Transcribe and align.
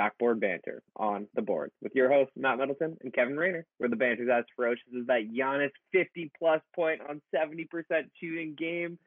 Backboard 0.00 0.40
Banter 0.40 0.82
on 0.96 1.26
the 1.34 1.42
board 1.42 1.72
with 1.82 1.94
your 1.94 2.10
hosts, 2.10 2.32
Matt 2.34 2.56
Middleton 2.56 2.96
and 3.02 3.12
Kevin 3.12 3.36
Rayner, 3.36 3.66
where 3.76 3.90
the 3.90 3.96
banter's 3.96 4.30
as 4.32 4.46
ferocious 4.56 4.88
as 4.98 5.06
that 5.08 5.30
Giannis 5.30 5.72
50 5.92 6.32
plus 6.38 6.62
point 6.74 7.02
on 7.06 7.20
70% 7.36 7.66
shooting 8.18 8.54
game, 8.58 8.98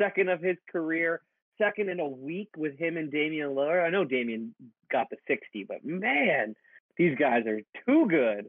second 0.00 0.30
of 0.30 0.40
his 0.40 0.56
career, 0.72 1.20
second 1.58 1.90
in 1.90 2.00
a 2.00 2.08
week 2.08 2.48
with 2.56 2.78
him 2.78 2.96
and 2.96 3.12
Damian 3.12 3.50
Lillard. 3.50 3.84
I 3.84 3.90
know 3.90 4.06
Damian 4.06 4.54
got 4.90 5.10
the 5.10 5.18
60, 5.28 5.66
but 5.68 5.84
man, 5.84 6.56
these 6.96 7.14
guys 7.18 7.44
are 7.46 7.60
too 7.84 8.06
good. 8.08 8.46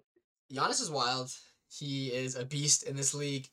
Giannis 0.53 0.81
is 0.81 0.89
wild. 0.89 1.31
He 1.69 2.13
is 2.13 2.37
a 2.37 2.45
beast 2.45 2.83
in 2.83 2.95
this 2.95 3.13
league, 3.13 3.49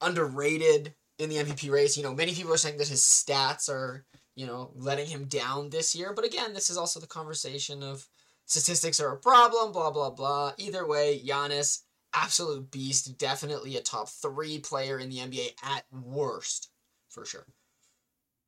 underrated 0.00 0.92
in 1.20 1.28
the 1.28 1.36
MVP 1.36 1.70
race. 1.70 1.96
You 1.96 2.02
know, 2.02 2.16
many 2.16 2.34
people 2.34 2.52
are 2.52 2.56
saying 2.56 2.78
that 2.78 2.88
his 2.88 3.02
stats 3.02 3.68
are 3.68 4.04
you 4.36 4.46
know, 4.46 4.70
letting 4.76 5.06
him 5.06 5.24
down 5.24 5.70
this 5.70 5.94
year. 5.94 6.12
But 6.14 6.26
again, 6.26 6.52
this 6.52 6.70
is 6.70 6.76
also 6.76 7.00
the 7.00 7.06
conversation 7.06 7.82
of 7.82 8.06
statistics 8.44 9.00
are 9.00 9.12
a 9.12 9.16
problem, 9.16 9.72
blah, 9.72 9.90
blah, 9.90 10.10
blah. 10.10 10.52
Either 10.58 10.86
way, 10.86 11.20
Giannis, 11.26 11.82
absolute 12.14 12.70
beast, 12.70 13.18
definitely 13.18 13.76
a 13.76 13.80
top 13.80 14.08
three 14.08 14.58
player 14.58 14.98
in 14.98 15.08
the 15.08 15.16
NBA 15.16 15.48
at 15.64 15.84
worst, 15.90 16.70
for 17.08 17.24
sure. 17.24 17.46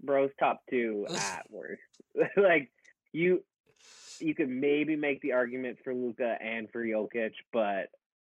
Bro's 0.03 0.31
top 0.39 0.61
two 0.71 1.07
at 1.11 1.47
worst. 1.51 1.83
like, 2.37 2.71
you. 3.13 3.43
You 4.21 4.35
could 4.35 4.49
maybe 4.49 4.97
make 4.97 5.21
the 5.21 5.31
argument 5.31 5.79
for 5.85 5.95
Luka 5.95 6.37
and 6.43 6.69
for 6.73 6.85
Jokic, 6.85 7.35
but 7.53 7.87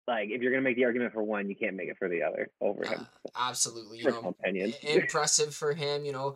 like 0.05 0.29
if 0.29 0.41
you're 0.41 0.51
gonna 0.51 0.61
make 0.61 0.75
the 0.75 0.83
argument 0.83 1.13
for 1.13 1.23
one, 1.23 1.47
you 1.47 1.55
can't 1.55 1.77
make 1.77 1.87
it 1.87 1.97
for 1.97 2.09
the 2.09 2.23
other 2.23 2.49
over 2.59 2.85
him. 2.85 3.07
Uh, 3.25 3.29
absolutely, 3.49 3.99
you 3.99 4.11
know, 4.11 4.35
opinion. 4.41 4.73
impressive 4.83 5.55
for 5.55 5.73
him. 5.73 6.03
You 6.03 6.11
know, 6.11 6.35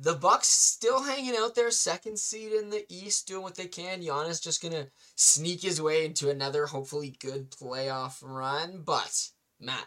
the 0.00 0.14
Bucks 0.14 0.46
still 0.46 1.02
hanging 1.02 1.34
out 1.36 1.54
there, 1.54 1.70
second 1.70 2.18
seed 2.18 2.52
in 2.52 2.70
the 2.70 2.84
East, 2.88 3.26
doing 3.26 3.42
what 3.42 3.56
they 3.56 3.66
can. 3.66 4.00
Giannis 4.00 4.42
just 4.42 4.62
gonna 4.62 4.86
sneak 5.16 5.62
his 5.62 5.82
way 5.82 6.04
into 6.04 6.30
another 6.30 6.66
hopefully 6.66 7.16
good 7.20 7.50
playoff 7.50 8.18
run. 8.22 8.82
But 8.84 9.30
Matt, 9.60 9.86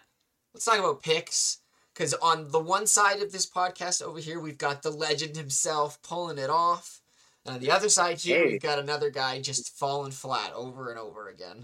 let's 0.53 0.65
talk 0.65 0.79
about 0.79 1.01
picks. 1.01 1.59
Because 1.93 2.13
on 2.15 2.49
the 2.49 2.59
one 2.59 2.87
side 2.87 3.21
of 3.21 3.31
this 3.31 3.49
podcast 3.49 4.01
over 4.01 4.19
here, 4.19 4.39
we've 4.39 4.57
got 4.57 4.81
the 4.81 4.91
legend 4.91 5.35
himself 5.35 6.01
pulling 6.01 6.37
it 6.37 6.49
off. 6.49 7.01
And 7.45 7.55
on 7.55 7.61
the 7.61 7.71
other 7.71 7.89
side 7.89 8.19
here, 8.19 8.43
hey. 8.43 8.51
we've 8.51 8.61
got 8.61 8.79
another 8.79 9.09
guy 9.09 9.41
just 9.41 9.77
falling 9.77 10.11
flat 10.11 10.53
over 10.53 10.89
and 10.89 10.97
over 10.97 11.27
again. 11.27 11.63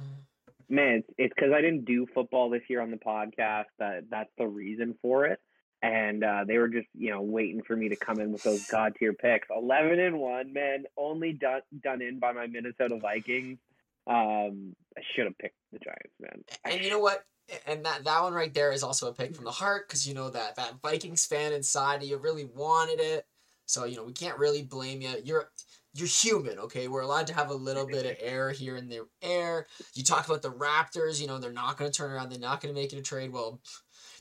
Man, 0.69 1.03
it's 1.17 1.33
because 1.33 1.53
I 1.53 1.61
didn't 1.61 1.85
do 1.85 2.07
football 2.13 2.49
this 2.49 2.63
year 2.69 2.81
on 2.81 2.91
the 2.91 2.97
podcast. 2.97 3.65
That 3.79 4.09
that's 4.09 4.31
the 4.37 4.47
reason 4.47 4.95
for 5.01 5.25
it 5.25 5.39
and 5.81 6.23
uh, 6.23 6.43
they 6.47 6.57
were 6.57 6.67
just 6.67 6.87
you 6.95 7.11
know 7.11 7.21
waiting 7.21 7.61
for 7.61 7.75
me 7.75 7.89
to 7.89 7.95
come 7.95 8.19
in 8.19 8.31
with 8.31 8.43
those 8.43 8.65
god 8.67 8.95
tier 8.97 9.13
picks. 9.13 9.47
Eleven 9.55 9.99
and 9.99 10.19
one, 10.19 10.53
man, 10.53 10.85
only 10.97 11.33
done 11.33 11.61
done 11.83 12.01
in 12.01 12.19
by 12.19 12.31
my 12.31 12.47
Minnesota 12.47 12.97
Vikings. 12.99 13.59
Um, 14.07 14.75
I 14.97 15.01
should 15.13 15.25
have 15.25 15.37
picked 15.37 15.57
the 15.71 15.79
Giants, 15.79 16.15
man. 16.19 16.43
And 16.63 16.81
you 16.81 16.89
know 16.89 16.99
what? 16.99 17.23
And 17.65 17.85
that 17.85 18.03
that 18.05 18.23
one 18.23 18.33
right 18.33 18.53
there 18.53 18.71
is 18.71 18.83
also 18.83 19.09
a 19.09 19.13
pick 19.13 19.35
from 19.35 19.45
the 19.45 19.51
heart 19.51 19.87
because 19.87 20.07
you 20.07 20.13
know 20.13 20.29
that 20.29 20.55
that 20.55 20.81
Vikings 20.81 21.25
fan 21.25 21.53
inside 21.53 22.03
you 22.03 22.17
really 22.17 22.45
wanted 22.45 22.99
it. 22.99 23.25
So 23.65 23.85
you 23.85 23.97
know 23.97 24.03
we 24.03 24.13
can't 24.13 24.39
really 24.39 24.63
blame 24.63 25.01
you. 25.01 25.11
You're 25.23 25.49
you're 25.93 26.07
human, 26.07 26.59
okay? 26.59 26.87
We're 26.87 27.01
allowed 27.01 27.27
to 27.27 27.33
have 27.33 27.49
a 27.49 27.55
little 27.55 27.87
bit 27.87 28.05
of 28.05 28.15
air 28.21 28.51
here 28.51 28.75
and 28.75 28.91
there. 28.91 29.03
Air. 29.21 29.67
You 29.93 30.03
talk 30.03 30.27
about 30.27 30.41
the 30.41 30.51
Raptors. 30.51 31.19
You 31.21 31.27
know 31.27 31.37
they're 31.37 31.51
not 31.51 31.77
going 31.77 31.91
to 31.91 31.97
turn 31.97 32.11
around. 32.11 32.29
They're 32.29 32.39
not 32.39 32.61
going 32.61 32.73
to 32.73 32.79
make 32.79 32.93
it 32.93 32.99
a 32.99 33.03
trade. 33.03 33.31
Well, 33.31 33.61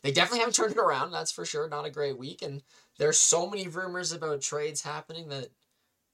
they 0.07 0.13
definitely 0.13 0.39
haven't 0.39 0.55
turned 0.55 0.71
it 0.71 0.79
around. 0.79 1.11
That's 1.11 1.33
for 1.33 1.45
sure. 1.45 1.69
Not 1.69 1.85
a 1.85 1.91
great 1.91 2.17
week, 2.17 2.41
and 2.41 2.63
there's 2.97 3.19
so 3.19 3.51
many 3.51 3.67
rumors 3.67 4.13
about 4.13 4.41
trades 4.41 4.81
happening 4.81 5.29
that 5.31 5.49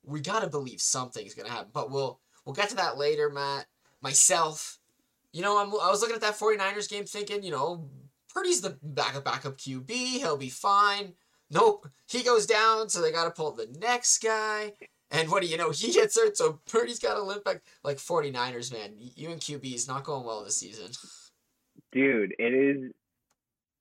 we 0.02 0.22
gotta 0.22 0.46
believe 0.46 0.80
something's 0.80 1.34
gonna 1.34 1.50
happen. 1.50 1.68
But 1.74 1.90
we'll 1.90 2.18
we'll 2.46 2.54
get 2.54 2.70
to 2.70 2.76
that 2.76 2.96
later, 2.96 3.28
Matt. 3.28 3.66
Myself, 4.00 4.78
you 5.34 5.42
know, 5.42 5.58
I'm, 5.58 5.68
I 5.68 5.90
was 5.90 6.00
looking 6.00 6.16
at 6.16 6.22
that 6.22 6.38
49ers 6.38 6.88
game 6.88 7.04
thinking, 7.04 7.42
you 7.42 7.50
know, 7.50 7.90
Purdy's 8.32 8.62
the 8.62 8.78
backup 8.82 9.24
backup 9.24 9.58
QB. 9.58 9.90
He'll 9.90 10.38
be 10.38 10.48
fine. 10.48 11.12
Nope, 11.50 11.86
he 12.08 12.22
goes 12.22 12.46
down, 12.46 12.88
so 12.88 13.02
they 13.02 13.12
got 13.12 13.24
to 13.24 13.30
pull 13.30 13.52
the 13.52 13.68
next 13.78 14.22
guy. 14.22 14.72
And 15.10 15.30
what 15.30 15.42
do 15.42 15.48
you 15.48 15.58
know? 15.58 15.70
He 15.70 15.92
gets 15.92 16.18
hurt, 16.18 16.38
so 16.38 16.60
Purdy's 16.66 16.98
got 16.98 17.16
to 17.16 17.22
limp 17.22 17.44
back. 17.44 17.60
Like 17.84 17.98
49ers, 17.98 18.72
man, 18.72 18.94
you 18.96 19.30
and 19.30 19.38
QB 19.38 19.74
is 19.74 19.86
not 19.86 20.04
going 20.04 20.24
well 20.24 20.42
this 20.42 20.56
season. 20.56 20.92
Dude, 21.92 22.34
it 22.38 22.54
is 22.54 22.92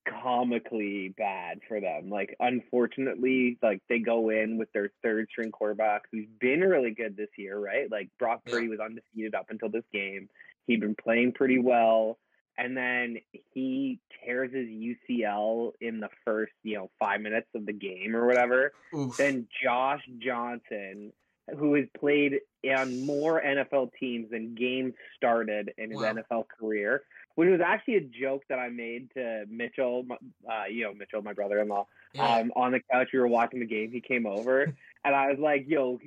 comically 0.05 1.13
bad 1.17 1.59
for 1.67 1.79
them. 1.79 2.09
Like, 2.09 2.35
unfortunately, 2.39 3.57
like 3.61 3.81
they 3.89 3.99
go 3.99 4.29
in 4.29 4.57
with 4.57 4.71
their 4.73 4.91
third 5.03 5.27
string 5.31 5.51
quarterback 5.51 6.03
who's 6.11 6.27
been 6.39 6.61
really 6.61 6.91
good 6.91 7.15
this 7.15 7.29
year, 7.37 7.57
right? 7.57 7.89
Like 7.91 8.09
Brock 8.19 8.41
Purdy 8.45 8.67
was 8.67 8.79
undefeated 8.79 9.35
up 9.35 9.47
until 9.49 9.69
this 9.69 9.85
game. 9.93 10.29
He'd 10.67 10.81
been 10.81 10.95
playing 10.95 11.33
pretty 11.33 11.59
well. 11.59 12.17
And 12.57 12.75
then 12.75 13.17
he 13.53 13.99
tears 14.23 14.51
his 14.53 14.67
UCL 14.67 15.71
in 15.79 15.99
the 15.99 16.09
first, 16.25 16.53
you 16.63 16.77
know, 16.77 16.91
five 16.99 17.21
minutes 17.21 17.47
of 17.55 17.65
the 17.65 17.73
game 17.73 18.15
or 18.15 18.27
whatever. 18.27 18.73
Oof. 18.93 19.17
Then 19.17 19.47
Josh 19.63 20.01
Johnson, 20.19 21.13
who 21.57 21.75
has 21.75 21.85
played 21.97 22.39
on 22.69 23.05
more 23.05 23.41
NFL 23.41 23.91
teams 23.99 24.29
than 24.31 24.53
games 24.53 24.93
started 25.15 25.73
in 25.77 25.91
his 25.91 25.99
wow. 25.99 26.13
NFL 26.13 26.43
career, 26.59 27.03
which 27.41 27.49
was 27.49 27.59
actually 27.59 27.95
a 27.95 28.01
joke 28.01 28.43
that 28.49 28.59
I 28.59 28.69
made 28.69 29.09
to 29.15 29.45
Mitchell, 29.49 30.05
uh, 30.47 30.65
you 30.69 30.83
know, 30.83 30.93
Mitchell, 30.93 31.23
my 31.23 31.33
brother-in-law, 31.33 31.87
yeah. 32.13 32.35
um, 32.35 32.51
on 32.55 32.71
the 32.71 32.81
couch. 32.91 33.07
We 33.11 33.17
were 33.17 33.27
watching 33.27 33.61
the 33.61 33.65
game. 33.65 33.91
He 33.91 33.99
came 33.99 34.27
over, 34.27 34.61
and 35.03 35.15
I 35.15 35.31
was 35.31 35.39
like, 35.39 35.65
"Yo, 35.67 35.99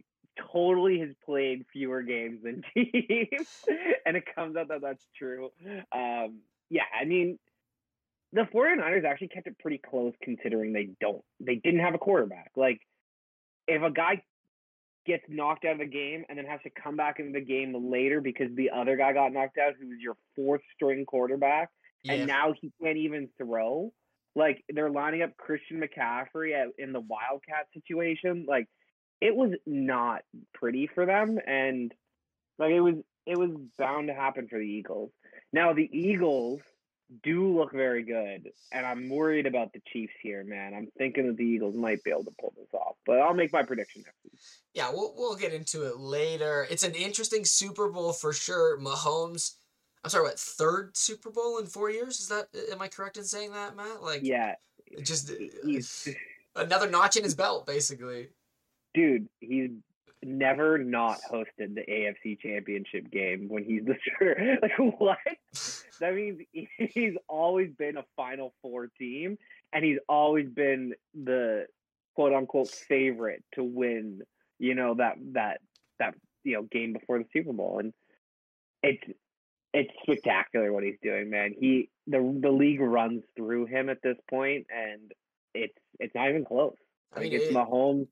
totally 0.53 1.01
has 1.01 1.09
played 1.27 1.65
fewer 1.73 2.03
games 2.03 2.45
than 2.45 2.63
teams," 2.73 3.49
and 4.07 4.17
it 4.17 4.33
comes 4.33 4.55
out 4.55 4.69
that 4.69 4.81
that's 4.81 5.05
true. 5.19 5.51
Um, 5.91 6.43
yeah, 6.71 6.85
I 6.97 7.05
mean, 7.05 7.41
the 8.33 8.43
49ers 8.43 9.05
actually 9.05 9.27
kept 9.27 9.49
it 9.49 9.59
pretty 9.59 9.79
close 9.79 10.15
considering 10.23 10.73
they 10.73 10.91
don't, 11.01 11.25
they 11.41 11.57
didn't 11.57 11.81
have 11.81 11.97
a 11.97 11.99
quarterback. 11.99 12.53
Like, 12.55 12.81
if 13.67 13.83
a 13.83 13.91
guy 13.91 14.23
gets 15.07 15.25
knocked 15.29 15.65
out 15.65 15.73
of 15.73 15.79
the 15.79 15.87
game 15.87 16.25
and 16.29 16.39
then 16.39 16.47
has 16.47 16.61
to 16.63 16.71
come 16.71 16.97
back 16.97 17.21
into 17.21 17.33
the 17.33 17.45
game 17.45 17.91
later 17.91 18.21
because 18.21 18.49
the 18.55 18.71
other 18.71 18.97
guy 18.97 19.13
got 19.13 19.33
knocked 19.33 19.59
out, 19.59 19.75
who 19.81 19.89
was 19.89 19.99
your 20.01 20.17
fourth 20.35 20.63
string 20.75 21.05
quarterback, 21.05 21.71
and 22.09 22.27
now 22.27 22.55
he 22.61 22.73
can't 22.83 22.97
even 22.99 23.29
throw. 23.39 23.93
Like 24.37 24.65
they're 24.69 24.91
lining 24.91 25.23
up 25.23 25.37
Christian 25.37 25.81
McCaffrey 25.81 26.55
at, 26.55 26.69
in 26.79 26.93
the 26.93 27.01
Wildcat 27.01 27.67
situation. 27.73 28.47
Like 28.49 28.67
it 29.21 29.35
was 29.35 29.53
not 29.67 30.23
pretty 30.53 30.89
for 30.93 31.07
them, 31.07 31.39
and 31.47 31.93
like 32.59 32.73
it 32.73 32.81
was 32.81 32.97
it 33.27 33.39
was 33.39 33.51
bound 33.79 34.09
to 34.09 34.15
happen 34.15 34.49
for 34.49 34.59
the 34.59 34.65
Eagles. 34.65 35.11
Now 35.53 35.73
the 35.73 35.89
Eagles 35.93 36.61
do 37.23 37.57
look 37.57 37.73
very 37.73 38.03
good, 38.03 38.51
and 38.73 38.87
I'm 38.87 39.09
worried 39.09 39.47
about 39.47 39.73
the 39.73 39.81
Chiefs 39.93 40.15
here, 40.23 40.45
man. 40.45 40.75
I'm 40.75 40.89
thinking 40.97 41.27
that 41.27 41.37
the 41.37 41.45
Eagles 41.45 41.77
might 41.77 42.03
be 42.03 42.11
able 42.11 42.25
to 42.25 42.35
pull 42.41 42.55
this 42.57 42.73
off, 42.73 42.97
but 43.07 43.19
I'll 43.21 43.35
make 43.35 43.53
my 43.53 43.63
prediction 43.63 44.03
next 44.05 44.17
week. 44.25 44.41
Yeah, 44.73 44.91
we'll 44.91 45.15
we'll 45.17 45.37
get 45.37 45.53
into 45.53 45.85
it 45.87 45.99
later. 45.99 46.67
It's 46.71 46.83
an 46.83 46.95
interesting 46.95 47.45
Super 47.45 47.89
Bowl 47.91 48.13
for 48.13 48.33
sure. 48.33 48.79
Mahomes, 48.79 49.57
I'm 50.03 50.11
sorry, 50.11 50.25
what 50.25 50.39
third 50.39 50.97
Super 50.97 51.31
Bowl 51.31 51.59
in 51.59 51.67
four 51.67 51.91
years? 51.91 52.21
Is 52.21 52.29
that 52.29 52.47
am 52.73 52.81
I 52.81 52.89
correct 52.89 53.17
in 53.17 53.25
saying 53.25 53.53
that, 53.53 53.77
Matt? 53.77 54.03
Like, 54.03 54.23
yeah, 54.23 54.55
just 55.03 55.31
another 56.57 56.89
notch 56.89 57.17
in 57.17 57.25
his 57.25 57.35
belt, 57.35 57.67
basically. 57.67 58.29
Dude, 58.95 59.29
he's 59.41 59.71
never 60.27 60.79
not 60.79 61.19
hosted 61.31 61.75
the 61.75 61.83
AFC 61.89 62.39
Championship 62.41 63.11
game 63.11 63.49
when 63.49 63.65
he's 63.65 63.85
the 63.85 63.97
starter. 64.03 64.59
Like 64.63 64.99
what? 64.99 65.19
That 66.01 66.15
means 66.15 66.41
he's 66.53 67.15
always 67.29 67.71
been 67.73 67.97
a 67.97 68.05
Final 68.17 68.55
Four 68.63 68.89
team, 68.99 69.39
and 69.73 69.85
he's 69.85 69.99
always 70.09 70.49
been 70.49 70.95
the 71.15 71.67
quote 72.15 72.33
unquote 72.33 72.69
favorite 72.69 73.45
to 73.55 73.65
win. 73.65 74.23
You 74.59 74.75
know 74.75 74.95
that 74.95 75.15
that 75.33 75.61
that 75.99 76.15
you 76.43 76.55
know 76.55 76.63
game 76.63 76.93
before 76.93 77.19
the 77.19 77.27
Super 77.33 77.53
Bowl, 77.53 77.79
and 77.79 77.93
it's 78.83 79.03
it's 79.73 79.91
spectacular 80.03 80.73
what 80.73 80.85
he's 80.85 80.99
doing, 81.03 81.31
man. 81.31 81.55
He 81.59 81.91
the 82.07 82.39
the 82.41 82.51
league 82.51 82.81
runs 82.81 83.23
through 83.37 83.67
him 83.67 83.89
at 83.89 84.03
this 84.03 84.17
point, 84.31 84.67
and 84.71 85.13
it's 85.55 85.75
it's 85.99 86.15
not 86.15 86.29
even 86.29 86.45
close. 86.45 86.77
I 87.15 87.21
mean, 87.21 87.33
it's 87.33 87.47
it, 87.47 87.55
Mahomes 87.55 88.09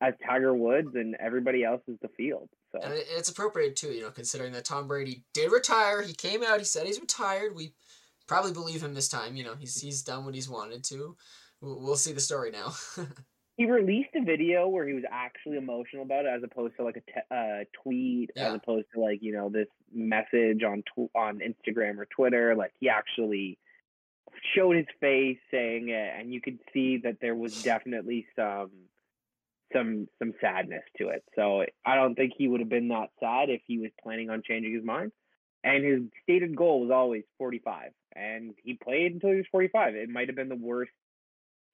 as 0.00 0.14
Tiger 0.26 0.54
Woods 0.54 0.94
and 0.94 1.16
everybody 1.20 1.64
else 1.64 1.82
is 1.88 1.96
the 2.02 2.08
field. 2.08 2.48
So 2.72 2.80
and 2.82 2.92
it's 2.94 3.30
appropriate 3.30 3.76
too, 3.76 3.88
you 3.88 4.02
know, 4.02 4.10
considering 4.10 4.52
that 4.52 4.64
Tom 4.64 4.86
Brady 4.86 5.24
did 5.32 5.50
retire. 5.50 6.02
He 6.02 6.12
came 6.12 6.42
out. 6.42 6.58
He 6.58 6.64
said 6.64 6.86
he's 6.86 7.00
retired. 7.00 7.54
We 7.54 7.72
probably 8.26 8.52
believe 8.52 8.82
him 8.82 8.94
this 8.94 9.08
time. 9.08 9.36
You 9.36 9.44
know, 9.44 9.54
he's 9.54 9.80
he's 9.80 10.02
done 10.02 10.24
what 10.24 10.34
he's 10.34 10.48
wanted 10.48 10.84
to. 10.84 11.16
We'll, 11.60 11.80
we'll 11.80 11.96
see 11.96 12.12
the 12.12 12.20
story 12.20 12.50
now. 12.50 12.74
he 13.56 13.64
released 13.64 14.10
a 14.14 14.22
video 14.22 14.68
where 14.68 14.86
he 14.86 14.92
was 14.92 15.04
actually 15.10 15.56
emotional 15.56 16.02
about 16.02 16.26
it, 16.26 16.32
as 16.36 16.42
opposed 16.42 16.76
to 16.76 16.84
like 16.84 16.96
a 16.96 17.00
te- 17.00 17.34
uh, 17.34 17.64
tweet, 17.82 18.30
yeah. 18.36 18.48
as 18.48 18.54
opposed 18.54 18.86
to 18.94 19.00
like 19.00 19.22
you 19.22 19.32
know 19.32 19.48
this 19.48 19.68
message 19.92 20.62
on 20.62 20.82
tw- 20.82 21.14
on 21.14 21.40
Instagram 21.40 21.98
or 21.98 22.06
Twitter. 22.06 22.54
Like 22.54 22.72
he 22.78 22.90
actually 22.90 23.58
showed 24.54 24.76
his 24.76 24.86
face 25.00 25.38
saying 25.50 25.88
it, 25.88 26.12
and 26.18 26.34
you 26.34 26.42
could 26.42 26.58
see 26.74 26.98
that 26.98 27.16
there 27.22 27.34
was 27.34 27.62
definitely 27.62 28.26
some 28.36 28.70
some 29.72 30.06
some 30.18 30.32
sadness 30.40 30.82
to 30.98 31.08
it. 31.08 31.24
So 31.34 31.64
I 31.84 31.94
don't 31.94 32.14
think 32.14 32.32
he 32.36 32.48
would 32.48 32.60
have 32.60 32.68
been 32.68 32.88
that 32.88 33.10
sad 33.20 33.50
if 33.50 33.62
he 33.66 33.78
was 33.78 33.90
planning 34.02 34.30
on 34.30 34.42
changing 34.46 34.74
his 34.74 34.84
mind. 34.84 35.12
And 35.64 35.84
his 35.84 36.02
stated 36.22 36.54
goal 36.54 36.82
was 36.82 36.90
always 36.92 37.24
45, 37.38 37.90
and 38.14 38.54
he 38.62 38.74
played 38.74 39.14
until 39.14 39.30
he 39.30 39.36
was 39.36 39.46
45. 39.50 39.96
It 39.96 40.08
might 40.08 40.28
have 40.28 40.36
been 40.36 40.48
the 40.48 40.54
worst, 40.54 40.92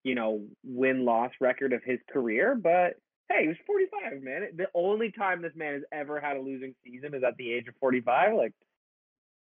you 0.02 0.14
know, 0.14 0.46
win 0.64 1.04
loss 1.04 1.30
record 1.40 1.74
of 1.74 1.82
his 1.84 1.98
career, 2.10 2.54
but 2.54 2.94
hey, 3.28 3.42
he 3.42 3.48
was 3.48 3.56
45, 3.66 4.22
man. 4.22 4.48
The 4.56 4.68
only 4.74 5.10
time 5.10 5.42
this 5.42 5.52
man 5.54 5.74
has 5.74 5.82
ever 5.92 6.20
had 6.20 6.36
a 6.36 6.40
losing 6.40 6.74
season 6.84 7.14
is 7.14 7.22
at 7.22 7.36
the 7.36 7.52
age 7.52 7.68
of 7.68 7.74
45. 7.80 8.34
Like, 8.34 8.54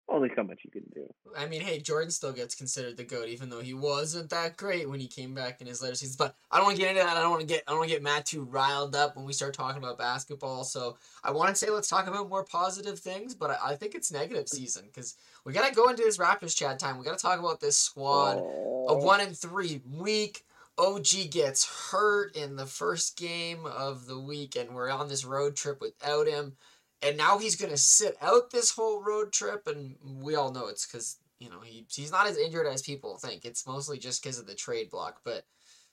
only 0.08 0.30
so 0.36 0.42
much 0.42 0.60
you 0.62 0.70
can 0.70 0.84
do. 0.94 1.12
I 1.36 1.46
mean, 1.46 1.62
hey, 1.62 1.78
Jordan 1.78 2.10
still 2.10 2.32
gets 2.32 2.54
considered 2.54 2.96
the 2.96 3.04
goat, 3.04 3.28
even 3.28 3.48
though 3.48 3.60
he 3.60 3.72
wasn't 3.72 4.30
that 4.30 4.56
great 4.56 4.88
when 4.88 5.00
he 5.00 5.06
came 5.06 5.34
back 5.34 5.60
in 5.60 5.66
his 5.66 5.82
later 5.82 5.94
seasons. 5.94 6.16
But 6.16 6.34
I 6.50 6.56
don't 6.56 6.66
want 6.66 6.76
to 6.76 6.82
get 6.82 6.90
into 6.90 7.02
that. 7.02 7.16
I 7.16 7.20
don't 7.20 7.30
want 7.30 7.40
to 7.40 7.46
get 7.46 7.62
I 7.66 7.70
don't 7.70 7.78
want 7.78 7.90
to 7.90 7.94
get 7.94 8.02
Matt 8.02 8.26
too 8.26 8.42
riled 8.44 8.94
up 8.94 9.16
when 9.16 9.24
we 9.24 9.32
start 9.32 9.54
talking 9.54 9.82
about 9.82 9.98
basketball. 9.98 10.64
So 10.64 10.96
I 11.24 11.30
want 11.30 11.50
to 11.50 11.54
say 11.54 11.70
let's 11.70 11.88
talk 11.88 12.06
about 12.06 12.28
more 12.28 12.44
positive 12.44 12.98
things, 12.98 13.34
but 13.34 13.50
I, 13.50 13.70
I 13.70 13.76
think 13.76 13.94
it's 13.94 14.12
negative 14.12 14.48
season 14.48 14.84
because 14.86 15.16
we 15.44 15.52
gotta 15.52 15.74
go 15.74 15.88
into 15.88 16.02
this 16.02 16.18
Raptors 16.18 16.56
chat 16.56 16.78
time. 16.78 16.98
We 16.98 17.04
gotta 17.04 17.18
talk 17.18 17.38
about 17.38 17.60
this 17.60 17.78
squad. 17.78 18.38
Oh. 18.38 18.86
A 18.88 18.98
one 18.98 19.20
and 19.20 19.36
three 19.36 19.80
week. 19.90 20.44
OG 20.78 21.30
gets 21.30 21.90
hurt 21.90 22.34
in 22.34 22.56
the 22.56 22.64
first 22.64 23.18
game 23.18 23.66
of 23.66 24.06
the 24.06 24.18
week, 24.18 24.56
and 24.56 24.74
we're 24.74 24.90
on 24.90 25.06
this 25.06 25.22
road 25.22 25.54
trip 25.54 25.82
without 25.82 26.26
him 26.26 26.56
and 27.02 27.16
now 27.16 27.38
he's 27.38 27.56
gonna 27.56 27.76
sit 27.76 28.16
out 28.20 28.50
this 28.50 28.70
whole 28.70 29.02
road 29.02 29.32
trip, 29.32 29.66
and 29.66 29.96
we 30.22 30.34
all 30.34 30.52
know 30.52 30.68
it's 30.68 30.86
because 30.86 31.18
you 31.38 31.50
know 31.50 31.60
he 31.60 31.84
he's 31.90 32.12
not 32.12 32.26
as 32.26 32.38
injured 32.38 32.66
as 32.66 32.82
people 32.82 33.18
think. 33.18 33.44
It's 33.44 33.66
mostly 33.66 33.98
just 33.98 34.22
because 34.22 34.38
of 34.38 34.46
the 34.46 34.54
trade 34.54 34.90
block. 34.90 35.20
But 35.24 35.44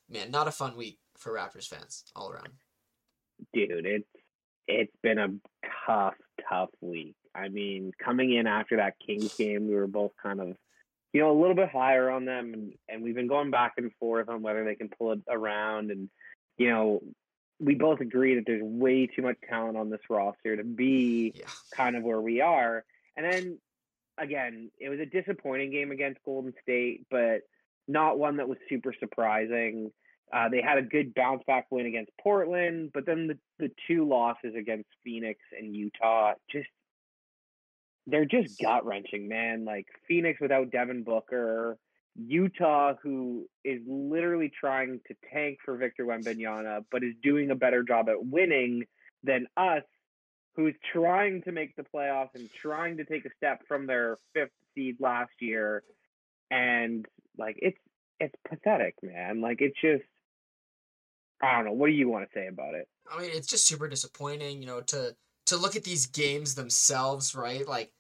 man, 0.10 0.32
not 0.32 0.48
a 0.48 0.52
fun 0.52 0.76
week 0.78 1.00
for 1.18 1.34
Raptors 1.34 1.68
fans 1.68 2.04
all 2.16 2.32
around. 2.32 2.50
Dude, 3.54 3.86
it's 3.86 4.08
it's 4.68 4.96
been 5.02 5.18
a 5.18 5.30
tough, 5.86 6.16
tough 6.48 6.70
week. 6.82 7.16
I 7.34 7.50
mean, 7.50 7.92
coming 8.04 8.34
in 8.34 8.48
after 8.48 8.78
that 8.78 8.96
Kings 9.06 9.34
game, 9.36 9.68
we 9.68 9.76
were 9.76 9.88
both 9.88 10.12
kind 10.22 10.40
of, 10.40 10.56
you 11.14 11.22
know, 11.22 11.32
a 11.32 11.40
little 11.40 11.56
bit 11.56 11.70
higher 11.70 12.10
on 12.10 12.26
them, 12.26 12.54
and 12.54 12.74
and 12.88 13.04
we've 13.04 13.16
been 13.16 13.28
going 13.28 13.52
back 13.52 13.74
and 13.78 13.92
forth 14.00 14.30
on 14.30 14.42
whether 14.42 14.64
they 14.64 14.76
can 14.76 14.90
pull 14.90 15.14
it 15.14 15.22
around, 15.30 15.92
and 15.92 16.10
you 16.58 16.70
know, 16.70 17.02
we 17.60 17.76
both 17.76 18.00
agree 18.00 18.36
that 18.36 18.44
there's 18.46 18.64
way 18.64 19.08
too 19.08 19.22
much 19.22 19.38
talent 19.48 19.78
on 19.78 19.90
this 19.90 20.00
roster 20.10 20.56
to 20.56 20.64
be 20.64 21.34
Yeah. 21.36 21.46
kind 21.76 21.96
of 21.96 22.04
where 22.04 22.22
we 22.22 22.42
are. 22.42 22.86
And 23.18 23.26
then 23.26 23.60
again, 24.18 24.72
it 24.80 24.90
was 24.90 25.00
a 25.00 25.06
disappointing 25.06 25.72
game 25.72 25.92
against 25.92 26.24
Golden 26.24 26.54
State, 26.62 27.06
but 27.10 27.42
not 27.88 28.20
one 28.20 28.38
that 28.38 28.48
was 28.48 28.58
super 28.70 28.94
surprising. 29.00 29.92
Uh, 30.32 30.48
they 30.50 30.62
had 30.62 30.78
a 30.78 30.84
good 30.84 31.14
bounce 31.16 31.44
back 31.48 31.68
win 31.72 31.86
against 31.88 32.12
Portland, 32.22 32.92
but 32.94 33.06
then 33.06 33.28
the, 33.28 33.38
the 33.58 33.72
two 33.88 34.08
losses 34.08 34.54
against 34.56 34.88
Phoenix 35.04 35.40
and 35.58 35.76
Utah 35.76 36.34
just 36.52 36.70
they're 38.08 38.26
just 38.26 38.60
gut 38.60 38.86
wrenching, 38.86 39.28
man. 39.28 39.66
Like 39.66 39.86
Phoenix 40.08 40.40
without 40.40 40.72
Devin 40.72 41.04
Booker, 41.04 41.78
Utah, 42.28 42.94
who 43.02 43.48
is 43.64 43.82
literally 43.88 44.52
trying 44.60 45.00
to 45.08 45.16
tank 45.34 45.60
for 45.64 45.78
Victor 45.78 46.06
Wembanyama, 46.06 46.86
but 46.92 47.04
is 47.04 47.14
doing 47.24 47.52
a 47.52 47.56
better 47.56 47.84
job 47.84 48.10
at 48.10 48.24
winning 48.24 48.84
than 49.24 49.48
us, 49.58 49.84
who's 50.56 50.76
trying 50.92 51.42
to 51.44 51.52
make 51.52 51.76
the 51.76 51.84
playoffs 51.84 52.36
and 52.36 52.52
trying 52.54 52.98
to 52.98 53.06
take 53.06 53.26
a 53.26 53.30
step 53.38 53.62
from 53.68 53.88
their 53.88 54.18
fifth 54.34 54.52
seed 54.76 54.98
last 55.00 55.32
year. 55.40 55.84
And 56.52 57.06
like 57.38 57.58
it's 57.60 57.78
it's 58.20 58.36
pathetic, 58.48 58.96
man. 59.02 59.42
Like 59.42 59.62
it's 59.62 59.80
just 59.80 60.04
I 61.42 61.56
don't 61.56 61.66
know. 61.66 61.74
What 61.74 61.88
do 61.88 61.94
you 61.94 62.10
want 62.10 62.30
to 62.30 62.34
say 62.38 62.48
about 62.48 62.74
it? 62.74 62.88
I 63.10 63.22
mean, 63.22 63.32
it's 63.34 63.48
just 63.48 63.68
super 63.68 63.88
disappointing, 63.88 64.62
you 64.62 64.68
know, 64.68 64.82
to 64.82 65.16
to 65.48 65.58
look 65.58 65.76
at 65.76 65.84
these 65.84 66.06
games 66.06 66.56
themselves, 66.56 67.34
right? 67.34 67.68
Like 67.68 67.92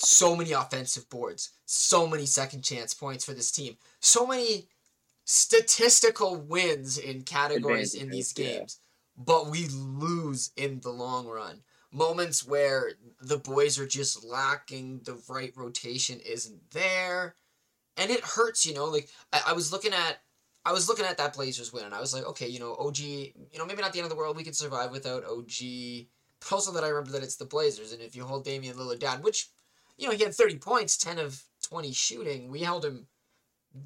so 0.00 0.34
many 0.36 0.52
offensive 0.52 1.08
boards, 1.10 1.50
so 1.66 2.06
many 2.06 2.26
second 2.26 2.62
chance 2.62 2.94
points 2.94 3.24
for 3.24 3.32
this 3.32 3.50
team, 3.50 3.76
so 4.00 4.26
many 4.26 4.68
statistical 5.24 6.36
wins 6.36 6.98
in 6.98 7.22
categories 7.22 7.94
in 7.94 8.08
these 8.10 8.30
Advantages, 8.32 8.52
yeah. 8.54 8.58
games, 8.58 8.80
but 9.16 9.50
we 9.50 9.66
lose 9.68 10.50
in 10.56 10.80
the 10.80 10.90
long 10.90 11.26
run. 11.26 11.62
Moments 11.92 12.46
where 12.46 12.92
the 13.20 13.38
boys 13.38 13.78
are 13.78 13.86
just 13.86 14.24
lacking, 14.24 15.00
the 15.04 15.20
right 15.28 15.52
rotation 15.56 16.20
isn't 16.20 16.70
there, 16.70 17.34
and 17.96 18.10
it 18.10 18.20
hurts, 18.20 18.64
you 18.64 18.74
know. 18.74 18.86
Like 18.86 19.08
I, 19.32 19.42
I 19.48 19.52
was 19.52 19.72
looking 19.72 19.92
at 19.92 20.20
I 20.64 20.72
was 20.72 20.88
looking 20.88 21.06
at 21.06 21.16
that 21.18 21.34
Blazers 21.34 21.72
win 21.72 21.84
and 21.84 21.94
I 21.94 22.00
was 22.00 22.12
like, 22.12 22.26
okay, 22.26 22.46
you 22.46 22.60
know, 22.60 22.76
OG, 22.78 22.98
you 22.98 23.32
know, 23.56 23.64
maybe 23.64 23.80
not 23.80 23.92
the 23.92 23.98
end 23.98 24.04
of 24.04 24.10
the 24.10 24.16
world. 24.16 24.36
We 24.36 24.44
can 24.44 24.52
survive 24.52 24.90
without 24.90 25.24
OG. 25.24 26.06
But 26.40 26.52
also 26.52 26.72
that 26.72 26.84
I 26.84 26.88
remember 26.88 27.12
that 27.12 27.22
it's 27.22 27.36
the 27.36 27.44
Blazers, 27.44 27.92
and 27.92 28.00
if 28.00 28.16
you 28.16 28.24
hold 28.24 28.44
Damian 28.44 28.76
Lillard 28.76 28.98
down, 28.98 29.22
which, 29.22 29.48
you 30.00 30.08
know, 30.08 30.14
he 30.14 30.22
had 30.22 30.34
30 30.34 30.58
points, 30.58 30.96
10 30.96 31.18
of 31.18 31.42
20 31.62 31.92
shooting, 31.92 32.50
we 32.50 32.60
held 32.60 32.84
him 32.84 33.06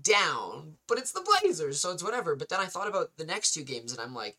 down, 0.03 0.75
but 0.89 0.99
it's 0.99 1.13
the 1.13 1.27
Blazers, 1.43 1.81
so 1.81 1.93
it's 1.93 2.05
whatever. 2.05 2.37
But 2.37 2.49
then 2.49 2.61
I 2.61 2.67
thought 2.67 2.89
about 2.89 3.17
the 3.17 3.27
next 3.27 3.53
two 3.53 3.65
games, 3.65 3.93
and 3.93 4.01
I'm 4.01 4.15
like, 4.15 4.39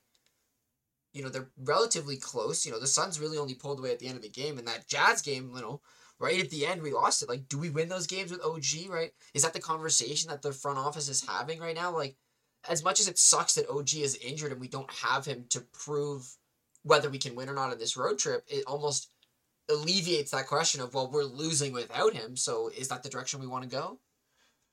you 1.13 1.21
know, 1.21 1.29
they're 1.29 1.49
relatively 1.57 2.17
close. 2.17 2.65
You 2.65 2.71
know, 2.71 2.79
the 2.79 2.87
Suns 2.87 3.19
really 3.19 3.37
only 3.37 3.53
pulled 3.53 3.79
away 3.79 3.91
at 3.91 3.99
the 3.99 4.07
end 4.07 4.17
of 4.17 4.23
the 4.23 4.29
game, 4.29 4.57
and 4.57 4.67
that 4.67 4.87
Jazz 4.87 5.21
game, 5.21 5.51
you 5.55 5.61
know, 5.61 5.81
right 6.19 6.41
at 6.41 6.49
the 6.49 6.65
end 6.65 6.81
we 6.81 6.93
lost 6.93 7.21
it. 7.21 7.29
Like, 7.29 7.47
do 7.47 7.57
we 7.57 7.69
win 7.69 7.89
those 7.89 8.07
games 8.07 8.31
with 8.31 8.43
OG? 8.43 8.89
Right? 8.89 9.11
Is 9.33 9.43
that 9.43 9.53
the 9.53 9.59
conversation 9.59 10.29
that 10.29 10.41
the 10.41 10.53
front 10.53 10.77
office 10.77 11.09
is 11.09 11.25
having 11.27 11.59
right 11.59 11.75
now? 11.75 11.93
Like, 11.93 12.15
as 12.67 12.83
much 12.83 12.99
as 12.99 13.07
it 13.07 13.17
sucks 13.17 13.55
that 13.55 13.69
OG 13.69 13.95
is 13.95 14.17
injured 14.17 14.51
and 14.51 14.61
we 14.61 14.67
don't 14.67 14.91
have 14.91 15.25
him 15.25 15.45
to 15.49 15.61
prove 15.61 16.35
whether 16.83 17.09
we 17.09 17.17
can 17.17 17.35
win 17.35 17.49
or 17.49 17.53
not 17.53 17.71
on 17.71 17.77
this 17.77 17.97
road 17.97 18.17
trip, 18.17 18.43
it 18.47 18.63
almost 18.65 19.09
alleviates 19.69 20.31
that 20.31 20.47
question 20.47 20.81
of 20.81 20.93
well, 20.93 21.09
we're 21.11 21.23
losing 21.23 21.73
without 21.73 22.13
him. 22.13 22.35
So 22.35 22.69
is 22.75 22.87
that 22.89 23.03
the 23.03 23.09
direction 23.09 23.39
we 23.39 23.47
want 23.47 23.63
to 23.63 23.69
go? 23.69 23.99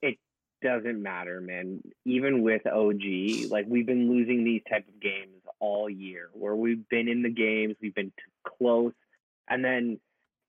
It 0.01 0.19
doesn't 0.63 1.03
matter, 1.03 1.41
man. 1.41 1.83
Even 2.05 2.43
with 2.43 2.67
OG, 2.67 3.51
like 3.51 3.67
we've 3.69 3.87
been 3.87 4.09
losing 4.09 4.45
these 4.45 4.63
type 4.69 4.87
of 4.89 5.01
games 5.01 5.43
all 5.61 5.89
year, 5.89 6.31
where 6.33 6.57
we've 6.57 6.89
been 6.89 7.09
in 7.09 7.23
the 7.23 7.31
games, 7.31 7.77
we've 7.81 7.95
been 7.95 8.13
close, 8.47 8.93
and 9.49 9.65
then 9.65 9.99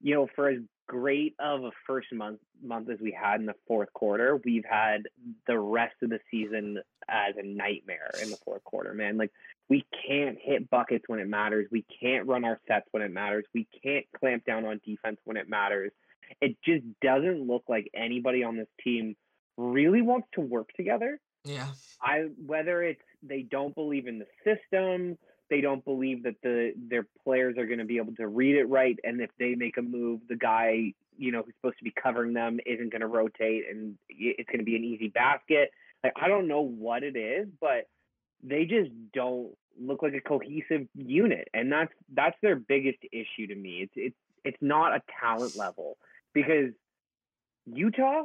you 0.02 0.14
know, 0.14 0.28
for 0.36 0.50
as 0.50 0.60
great 0.94 1.36
of 1.40 1.64
a 1.64 1.72
first 1.88 2.12
month 2.14 2.40
month 2.64 2.90
as 2.90 3.00
we 3.00 3.12
had 3.12 3.40
in 3.40 3.46
the 3.46 3.56
fourth 3.68 3.92
quarter, 3.94 4.40
we've 4.46 4.66
had 4.66 5.04
the 5.48 5.58
rest 5.58 5.96
of 6.02 6.10
the 6.10 6.20
season 6.32 6.80
as 7.10 7.36
a 7.38 7.44
nightmare 7.44 8.12
in 8.22 8.30
the 8.30 8.38
fourth 8.38 8.64
quarter, 8.64 8.94
man. 8.94 9.18
Like 9.18 9.32
we 9.70 9.86
can't 10.08 10.38
hit 10.42 10.70
buckets 10.70 11.06
when 11.08 11.20
it 11.20 11.28
matters. 11.28 11.68
We 11.72 11.86
can't 12.02 12.28
run 12.28 12.46
our 12.46 12.60
sets 12.68 12.88
when 12.92 13.04
it 13.04 13.12
matters. 13.12 13.46
We 13.54 13.68
can't 13.84 14.06
clamp 14.20 14.46
down 14.46 14.66
on 14.66 14.80
defense 14.86 15.20
when 15.26 15.38
it 15.38 15.50
matters. 15.50 15.92
It 16.42 16.58
just 16.64 16.84
doesn't 17.02 17.48
look 17.48 17.64
like 17.68 17.90
anybody 17.94 18.44
on 18.44 18.58
this 18.58 18.68
team 18.84 19.16
really 19.58 20.02
wants 20.02 20.28
to 20.34 20.42
work 20.42 20.70
together. 20.76 21.20
Yeah. 21.44 21.68
I 22.02 22.28
whether 22.46 22.84
it's 22.84 23.02
they 23.22 23.42
don't 23.42 23.76
believe 23.76 24.08
in 24.08 24.20
the 24.20 24.28
system, 24.44 25.18
they 25.54 25.62
don't 25.62 25.86
believe 25.86 26.24
that 26.24 26.42
the 26.42 26.74
their 26.90 27.06
players 27.24 27.60
are 27.60 27.68
going 27.68 27.78
to 27.78 27.86
be 27.86 27.98
able 27.98 28.16
to 28.16 28.28
read 28.28 28.56
it 28.56 28.64
right, 28.64 28.98
and 29.04 29.22
if 29.22 29.30
they 29.38 29.54
make 29.54 29.78
a 29.78 29.84
move, 29.84 30.22
the 30.28 30.36
guy 30.36 30.94
you 31.16 31.32
know 31.32 31.44
who's 31.44 31.54
supposed 31.62 31.78
to 31.78 31.84
be 31.84 31.92
covering 31.92 32.34
them 32.34 32.60
isn't 32.66 32.92
going 32.92 33.02
to 33.02 33.08
rotate, 33.08 33.66
and 33.70 33.96
it's 34.10 34.48
going 34.48 34.58
to 34.58 34.66
be 34.66 34.76
an 34.76 34.84
easy 34.84 35.10
basket. 35.10 35.70
Like 36.04 36.14
I 36.20 36.28
don't 36.28 36.48
know 36.48 36.62
what 36.62 37.04
it 37.04 37.16
is, 37.16 37.48
but 37.62 37.88
they 38.42 38.66
just 38.66 38.90
don't 39.14 39.56
look 39.80 40.02
like 40.02 40.16
a 40.16 40.22
cohesive 40.22 40.88
unit, 40.96 41.48
and 41.54 41.72
that's 41.72 41.94
that's 42.12 42.38
their 42.42 42.56
biggest 42.56 42.98
issue 43.12 43.46
to 43.46 43.56
me. 43.56 43.82
It's 43.84 43.94
it's 43.96 44.18
it's 44.44 44.62
not 44.62 44.96
a 44.96 45.04
talent 45.22 45.56
level 45.56 45.98
because 46.34 46.72
Utah 47.68 48.24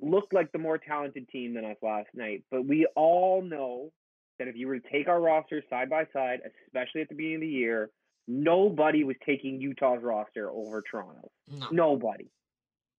looked 0.00 0.32
like 0.32 0.50
the 0.50 0.58
more 0.58 0.78
talented 0.78 1.28
team 1.28 1.52
than 1.52 1.66
us 1.66 1.76
last 1.82 2.08
night. 2.14 2.42
But 2.50 2.64
we 2.64 2.86
all 2.96 3.42
know 3.42 3.92
that 4.38 4.48
if 4.48 4.56
you 4.56 4.66
were 4.66 4.78
to 4.78 4.90
take 4.90 5.08
our 5.08 5.20
rosters 5.20 5.64
side 5.70 5.90
by 5.90 6.06
side, 6.12 6.40
especially 6.66 7.02
at 7.02 7.08
the 7.08 7.14
beginning 7.14 7.36
of 7.36 7.40
the 7.42 7.48
year, 7.48 7.90
nobody 8.26 9.04
was 9.04 9.16
taking 9.24 9.60
Utah's 9.60 10.02
roster 10.02 10.50
over 10.50 10.82
Toronto. 10.82 11.30
No. 11.50 11.68
Nobody. 11.70 12.30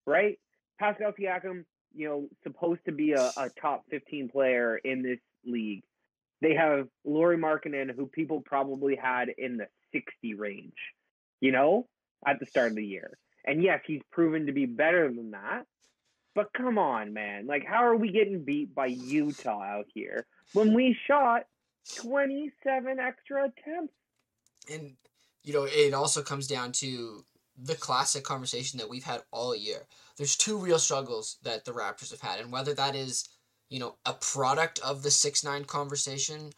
Right? 0.05 0.39
Pascal 0.79 1.13
Siakam, 1.13 1.65
you 1.93 2.07
know, 2.07 2.27
supposed 2.43 2.81
to 2.85 2.91
be 2.91 3.13
a, 3.13 3.31
a 3.37 3.49
top 3.61 3.83
15 3.89 4.29
player 4.29 4.77
in 4.77 5.01
this 5.01 5.19
league. 5.45 5.83
They 6.41 6.53
have 6.53 6.87
Lauri 7.05 7.37
Markkanen, 7.37 7.95
who 7.95 8.07
people 8.07 8.41
probably 8.41 8.95
had 8.95 9.29
in 9.37 9.57
the 9.57 9.67
60 9.93 10.33
range, 10.35 10.73
you 11.39 11.51
know, 11.51 11.87
at 12.25 12.39
the 12.39 12.45
start 12.45 12.71
of 12.71 12.75
the 12.75 12.85
year. 12.85 13.17
And 13.45 13.63
yes, 13.63 13.81
he's 13.85 14.01
proven 14.11 14.47
to 14.47 14.51
be 14.51 14.65
better 14.65 15.07
than 15.07 15.31
that. 15.31 15.63
But 16.33 16.51
come 16.51 16.77
on, 16.77 17.13
man. 17.13 17.47
Like, 17.47 17.65
how 17.65 17.85
are 17.85 17.95
we 17.95 18.11
getting 18.11 18.43
beat 18.43 18.75
by 18.75 18.87
Utah 18.87 19.63
out 19.63 19.85
here 19.93 20.25
when 20.53 20.73
we 20.73 20.97
shot 21.07 21.43
27 21.95 22.99
extra 22.99 23.45
attempts? 23.45 23.93
And 24.71 24.95
you 25.43 25.53
know, 25.53 25.65
it 25.65 25.93
also 25.93 26.23
comes 26.23 26.47
down 26.47 26.71
to 26.73 27.23
the 27.57 27.75
classic 27.75 28.23
conversation 28.23 28.79
that 28.79 28.89
we've 28.89 29.03
had 29.03 29.21
all 29.31 29.55
year. 29.55 29.87
There's 30.17 30.35
two 30.35 30.57
real 30.57 30.79
struggles 30.79 31.37
that 31.43 31.65
the 31.65 31.71
Raptors 31.71 32.11
have 32.11 32.21
had, 32.21 32.39
and 32.39 32.51
whether 32.51 32.73
that 32.73 32.95
is, 32.95 33.29
you 33.69 33.79
know, 33.79 33.95
a 34.05 34.13
product 34.13 34.79
of 34.79 35.03
the 35.03 35.11
six 35.11 35.43
nine 35.43 35.63
conversation, 35.65 36.51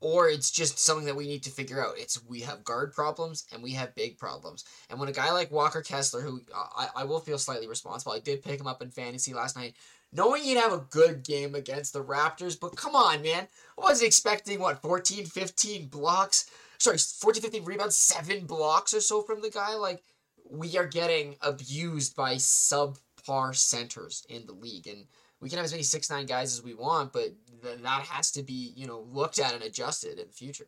or 0.00 0.28
it's 0.28 0.50
just 0.50 0.78
something 0.78 1.06
that 1.06 1.16
we 1.16 1.26
need 1.26 1.42
to 1.44 1.50
figure 1.50 1.84
out. 1.84 1.98
It's 1.98 2.22
we 2.24 2.40
have 2.40 2.64
guard 2.64 2.92
problems 2.92 3.44
and 3.52 3.62
we 3.62 3.72
have 3.72 3.94
big 3.94 4.18
problems. 4.18 4.64
And 4.90 4.98
when 4.98 5.08
a 5.08 5.12
guy 5.12 5.32
like 5.32 5.50
Walker 5.50 5.82
Kessler, 5.82 6.20
who 6.20 6.40
uh, 6.54 6.66
I, 6.76 7.02
I 7.02 7.04
will 7.04 7.20
feel 7.20 7.38
slightly 7.38 7.68
responsible, 7.68 8.12
I 8.12 8.18
did 8.20 8.42
pick 8.42 8.60
him 8.60 8.66
up 8.66 8.82
in 8.82 8.90
fantasy 8.90 9.34
last 9.34 9.56
night, 9.56 9.74
knowing 10.12 10.42
he'd 10.42 10.56
have 10.56 10.72
a 10.72 10.86
good 10.90 11.24
game 11.24 11.54
against 11.54 11.92
the 11.92 12.04
Raptors, 12.04 12.58
but 12.58 12.76
come 12.76 12.94
on, 12.94 13.22
man. 13.22 13.48
I 13.78 13.82
was 13.82 14.02
expecting, 14.02 14.60
what, 14.60 14.82
14, 14.82 15.26
15 15.26 15.88
blocks? 15.88 16.50
Sorry, 16.78 16.98
14, 16.98 17.42
15 17.42 17.64
rebounds, 17.64 17.96
seven 17.96 18.46
blocks 18.46 18.94
or 18.94 19.00
so 19.00 19.22
from 19.22 19.42
the 19.42 19.50
guy. 19.50 19.74
Like, 19.74 20.02
we 20.48 20.76
are 20.76 20.86
getting 20.86 21.36
abused 21.40 22.14
by 22.14 22.34
subpar 22.34 23.54
centers 23.54 24.24
in 24.28 24.46
the 24.46 24.52
league. 24.52 24.86
And 24.86 25.06
we 25.40 25.48
can 25.48 25.58
have 25.58 25.64
as 25.64 25.72
many 25.72 25.82
six 25.82 26.10
nine 26.10 26.26
guys 26.26 26.54
as 26.54 26.64
we 26.64 26.74
want, 26.74 27.12
but 27.12 27.34
th- 27.62 27.78
that 27.82 28.02
has 28.02 28.30
to 28.32 28.42
be 28.42 28.72
you 28.76 28.86
know 28.86 29.06
looked 29.12 29.38
at 29.38 29.54
and 29.54 29.62
adjusted 29.62 30.18
in 30.18 30.26
the 30.26 30.32
future. 30.32 30.66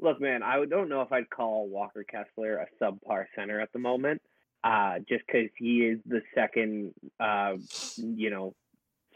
Look, 0.00 0.20
man, 0.20 0.42
I 0.42 0.64
don't 0.64 0.88
know 0.88 1.02
if 1.02 1.12
I'd 1.12 1.28
call 1.28 1.68
Walker 1.68 2.04
Kessler 2.04 2.58
a 2.58 2.66
subpar 2.82 3.24
center 3.34 3.60
at 3.60 3.72
the 3.72 3.80
moment, 3.80 4.22
uh, 4.64 4.98
just 5.08 5.24
because 5.26 5.50
he 5.56 5.80
is 5.80 5.98
the 6.06 6.20
second, 6.34 6.92
uh, 7.20 7.54
you 7.96 8.30
know, 8.30 8.54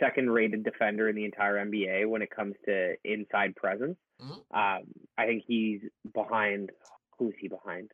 second 0.00 0.30
rated 0.30 0.64
defender 0.64 1.08
in 1.08 1.16
the 1.16 1.24
entire 1.24 1.64
NBA 1.64 2.08
when 2.08 2.22
it 2.22 2.30
comes 2.30 2.54
to 2.66 2.94
inside 3.04 3.54
presence. 3.56 3.96
Mm-hmm. 4.20 4.32
Um, 4.32 4.82
I 5.18 5.26
think 5.26 5.44
he's 5.46 5.80
behind. 6.14 6.70
Who's 7.18 7.34
he 7.38 7.48
behind? 7.48 7.90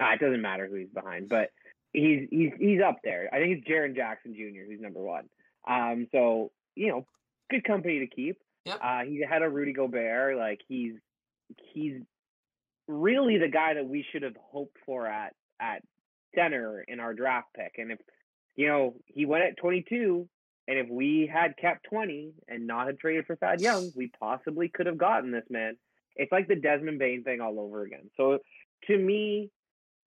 Uh, 0.00 0.12
it 0.12 0.20
doesn't 0.20 0.42
matter 0.42 0.66
who 0.66 0.76
he's 0.76 0.88
behind, 0.88 1.28
but 1.28 1.50
he's 1.92 2.28
he's 2.30 2.52
he's 2.58 2.80
up 2.80 2.98
there. 3.02 3.28
I 3.32 3.38
think 3.38 3.58
it's 3.58 3.68
Jaren 3.68 3.96
Jackson 3.96 4.34
Jr. 4.34 4.64
who's 4.68 4.80
number 4.80 5.00
one. 5.00 5.28
Um, 5.68 6.08
so 6.12 6.52
you 6.74 6.88
know, 6.88 7.06
good 7.50 7.64
company 7.64 8.00
to 8.00 8.06
keep. 8.06 8.38
Yep. 8.66 8.78
Uh, 8.82 9.00
he's 9.04 9.22
ahead 9.22 9.42
of 9.42 9.52
Rudy 9.52 9.72
Gobert. 9.72 10.36
Like 10.36 10.60
he's 10.68 10.94
he's 11.72 12.00
really 12.86 13.38
the 13.38 13.48
guy 13.48 13.74
that 13.74 13.86
we 13.86 14.04
should 14.10 14.22
have 14.22 14.36
hoped 14.50 14.76
for 14.86 15.06
at 15.06 15.34
at 15.60 15.82
center 16.34 16.84
in 16.86 17.00
our 17.00 17.14
draft 17.14 17.48
pick. 17.54 17.74
And 17.78 17.92
if 17.92 17.98
you 18.56 18.68
know 18.68 18.94
he 19.06 19.26
went 19.26 19.44
at 19.44 19.56
22, 19.56 20.28
and 20.68 20.78
if 20.78 20.88
we 20.88 21.30
had 21.32 21.56
kept 21.56 21.86
20 21.90 22.32
and 22.48 22.66
not 22.66 22.86
had 22.86 22.98
traded 22.98 23.26
for 23.26 23.36
Thad 23.36 23.60
Young, 23.60 23.90
we 23.96 24.10
possibly 24.20 24.68
could 24.68 24.86
have 24.86 24.98
gotten 24.98 25.32
this 25.32 25.46
man. 25.50 25.76
It's 26.16 26.32
like 26.32 26.48
the 26.48 26.56
Desmond 26.56 26.98
Bane 26.98 27.24
thing 27.24 27.40
all 27.40 27.58
over 27.58 27.82
again. 27.82 28.10
So 28.16 28.38
to 28.86 28.96
me, 28.98 29.50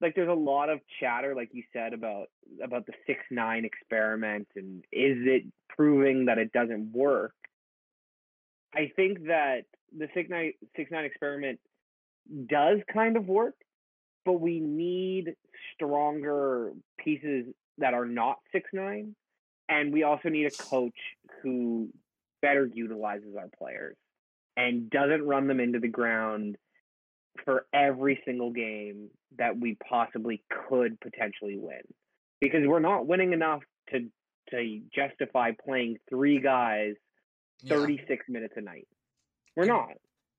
like 0.01 0.15
there's 0.15 0.29
a 0.29 0.33
lot 0.33 0.69
of 0.69 0.79
chatter, 0.99 1.33
like 1.35 1.49
you 1.53 1.63
said, 1.73 1.93
about 1.93 2.27
about 2.63 2.85
the 2.85 2.93
six 3.07 3.19
nine 3.31 3.65
experiment 3.65 4.47
and 4.55 4.83
is 4.91 5.17
it 5.25 5.43
proving 5.69 6.25
that 6.25 6.37
it 6.37 6.51
doesn't 6.51 6.91
work? 6.91 7.33
I 8.75 8.91
think 8.95 9.25
that 9.27 9.63
the 9.97 10.07
six 10.13 10.29
nine 10.29 10.53
six 10.75 10.91
nine 10.91 11.05
experiment 11.05 11.59
does 12.47 12.79
kind 12.93 13.17
of 13.17 13.27
work, 13.27 13.55
but 14.25 14.39
we 14.39 14.59
need 14.59 15.35
stronger 15.73 16.71
pieces 16.97 17.45
that 17.77 17.93
are 17.93 18.05
not 18.05 18.37
six 18.51 18.69
nine, 18.73 19.15
and 19.69 19.91
we 19.93 20.03
also 20.03 20.29
need 20.29 20.45
a 20.45 20.51
coach 20.51 20.97
who 21.41 21.89
better 22.41 22.69
utilizes 22.73 23.35
our 23.37 23.49
players 23.57 23.95
and 24.57 24.89
doesn't 24.89 25.25
run 25.25 25.47
them 25.47 25.59
into 25.59 25.79
the 25.79 25.87
ground 25.87 26.57
for 27.45 27.65
every 27.73 28.21
single 28.25 28.51
game 28.51 29.09
that 29.37 29.59
we 29.59 29.75
possibly 29.89 30.43
could 30.69 30.99
potentially 30.99 31.57
win 31.57 31.81
because 32.39 32.61
we're 32.65 32.79
not 32.79 33.07
winning 33.07 33.33
enough 33.33 33.61
to 33.89 34.07
to 34.49 34.81
justify 34.93 35.51
playing 35.65 35.97
three 36.09 36.39
guys 36.39 36.93
36 37.67 38.07
yeah. 38.09 38.33
minutes 38.33 38.53
a 38.57 38.61
night. 38.61 38.87
We're 39.55 39.63
and, 39.63 39.71
not. 39.71 39.89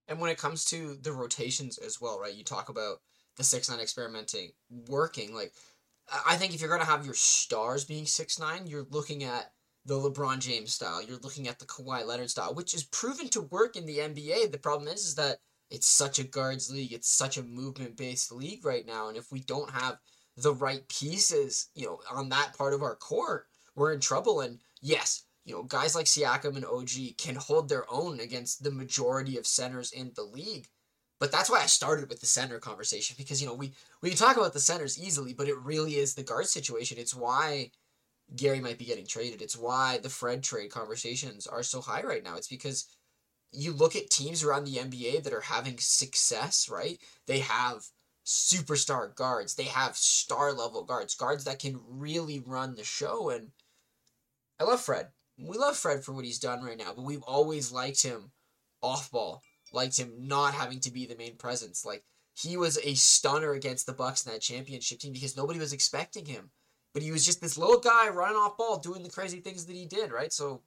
And 0.09 0.21
when 0.21 0.31
it 0.31 0.39
comes 0.39 0.65
to 0.67 0.97
the 1.01 1.13
rotations 1.13 1.79
as 1.79 2.01
well, 2.01 2.21
right? 2.21 2.35
You 2.35 2.45
talk 2.45 2.69
about 2.69 2.99
the 3.37 3.45
6 3.45 3.71
9 3.71 3.81
experimenting 3.81 4.51
working 4.89 5.35
like 5.35 5.53
I 6.27 6.37
think 6.37 6.55
if 6.55 6.61
you're 6.61 6.77
to 6.79 6.85
have 6.85 7.07
your 7.07 7.15
stars 7.15 7.85
being 7.85 8.07
six 8.07 8.39
nine, 8.39 8.67
you're 8.67 8.87
looking 8.91 9.25
at 9.25 9.53
the 9.87 9.95
LeBron 9.95 10.39
James 10.39 10.73
style. 10.73 11.03
You're 11.03 11.19
looking 11.19 11.49
at 11.49 11.59
the 11.59 11.67
Kawhi 11.67 12.07
Leonard 12.07 12.31
style, 12.31 12.55
which 12.55 12.75
is 12.75 12.85
proven 12.85 13.29
to 13.31 13.43
work 13.43 13.77
in 13.77 13.87
the 13.87 13.99
NBA. 13.99 14.51
The 14.51 14.59
problem 14.59 14.89
is, 14.89 15.05
is 15.05 15.15
that 15.17 15.39
it's 15.71 15.87
such 15.87 16.19
a 16.19 16.25
guards 16.25 16.71
league. 16.71 16.93
It's 16.93 17.11
such 17.11 17.37
a 17.37 17.43
movement 17.43 17.97
based 17.97 18.33
league 18.33 18.65
right 18.65 18.87
now. 18.87 19.09
And 19.09 19.17
if 19.17 19.33
we 19.33 19.41
don't 19.41 19.71
have 19.71 19.99
the 20.37 20.55
right 20.55 20.87
pieces, 20.89 21.69
you 21.75 21.87
know, 21.87 22.01
on 22.11 22.29
that 22.31 22.57
part 22.57 22.75
of 22.75 22.83
our 22.83 22.97
court, 22.97 23.47
we're 23.75 23.93
in 23.93 24.01
trouble. 24.01 24.41
And 24.41 24.61
yes, 24.81 25.25
you 25.45 25.55
know, 25.55 25.63
guys 25.63 25.95
like 25.95 26.07
Siakam 26.07 26.57
and 26.57 26.67
OG 26.67 27.17
can 27.19 27.37
hold 27.37 27.69
their 27.69 27.91
own 27.91 28.21
against 28.21 28.63
the 28.63 28.71
majority 28.71 29.37
of 29.39 29.47
centers 29.47 29.91
in 29.91 30.13
the 30.15 30.23
league. 30.23 30.69
But 31.21 31.33
that's 31.33 31.49
why 31.49 31.61
I 31.63 31.67
started 31.67 32.09
with 32.09 32.21
the 32.21 32.27
center 32.27 32.59
conversation 32.59 33.15
because 33.19 33.41
you 33.41 33.47
know 33.47 33.55
we 33.55 33.73
we 34.03 34.11
can 34.11 34.19
talk 34.19 34.37
about 34.37 34.53
the 34.53 34.61
centers 34.61 34.99
easily, 34.99 35.33
but 35.33 35.49
it 35.49 35.59
really 35.59 35.95
is 35.97 36.15
the 36.15 36.23
guard 36.23 36.47
situation. 36.47 36.99
It's 36.99 37.15
why 37.15 37.71
Gary 38.35 38.61
might 38.61 38.79
be 38.79 38.85
getting 38.85 39.07
traded. 39.07 39.43
It's 39.43 39.57
why 39.57 39.99
the 39.99 40.11
Fred 40.11 40.43
trade 40.43 40.71
conversations 40.71 41.47
are 41.47 41.63
so 41.63 41.81
high 41.81 42.03
right 42.03 42.25
now. 42.25 42.37
It's 42.37 42.49
because 42.49 42.87
you 43.53 43.73
look 43.73 43.95
at 43.95 44.11
teams 44.11 44.43
around 44.43 44.65
the 44.65 44.77
NBA 44.77 45.23
that 45.23 45.33
are 45.33 45.41
having 45.41 45.79
success, 45.79 46.69
right? 46.69 46.99
They 47.27 47.41
have 47.41 47.85
superstar 48.25 49.15
guards. 49.15 49.55
They 49.55 49.65
have 49.65 49.97
star 49.97 50.53
level 50.53 50.83
guards, 50.83 51.15
guards 51.15 51.45
that 51.45 51.59
can 51.59 51.81
really 51.89 52.43
run 52.45 52.75
the 52.75 52.85
show. 52.85 53.31
And 53.31 53.51
I 54.59 54.65
love 54.65 54.81
Fred. 54.81 55.09
We 55.39 55.57
love 55.59 55.77
Fred 55.77 56.05
for 56.05 56.13
what 56.13 56.25
he's 56.25 56.39
done 56.39 56.63
right 56.63 56.79
now, 56.79 56.93
but 56.95 57.05
we've 57.05 57.23
always 57.23 57.73
liked 57.73 58.03
him 58.03 58.31
off 58.83 59.11
ball, 59.11 59.43
liked 59.75 59.99
him 59.99 60.13
not 60.19 60.55
having 60.55 60.81
to 60.81 60.91
be 60.91 61.07
the 61.07 61.17
main 61.17 61.37
presence. 61.37 61.85
Like 61.85 62.05
he 62.35 62.57
was 62.57 62.79
a 62.83 62.95
stunner 62.95 63.53
against 63.53 63.87
the 63.87 63.93
Bucks 63.93 64.25
in 64.25 64.33
that 64.33 64.41
championship 64.41 64.99
team 64.99 65.13
because 65.13 65.37
nobody 65.37 65.59
was 65.59 65.73
expecting 65.73 66.27
him. 66.27 66.51
But 66.93 67.03
he 67.03 67.11
was 67.11 67.25
just 67.27 67.41
this 67.41 67.59
little 67.59 67.81
guy 67.81 68.09
running 68.09 68.37
off 68.37 68.57
ball, 68.57 68.79
doing 68.79 69.03
the 69.03 69.11
crazy 69.11 69.41
things 69.41 69.67
that 69.67 69.75
he 69.75 69.85
did, 69.85 70.13
right? 70.13 70.33
So 70.33 70.63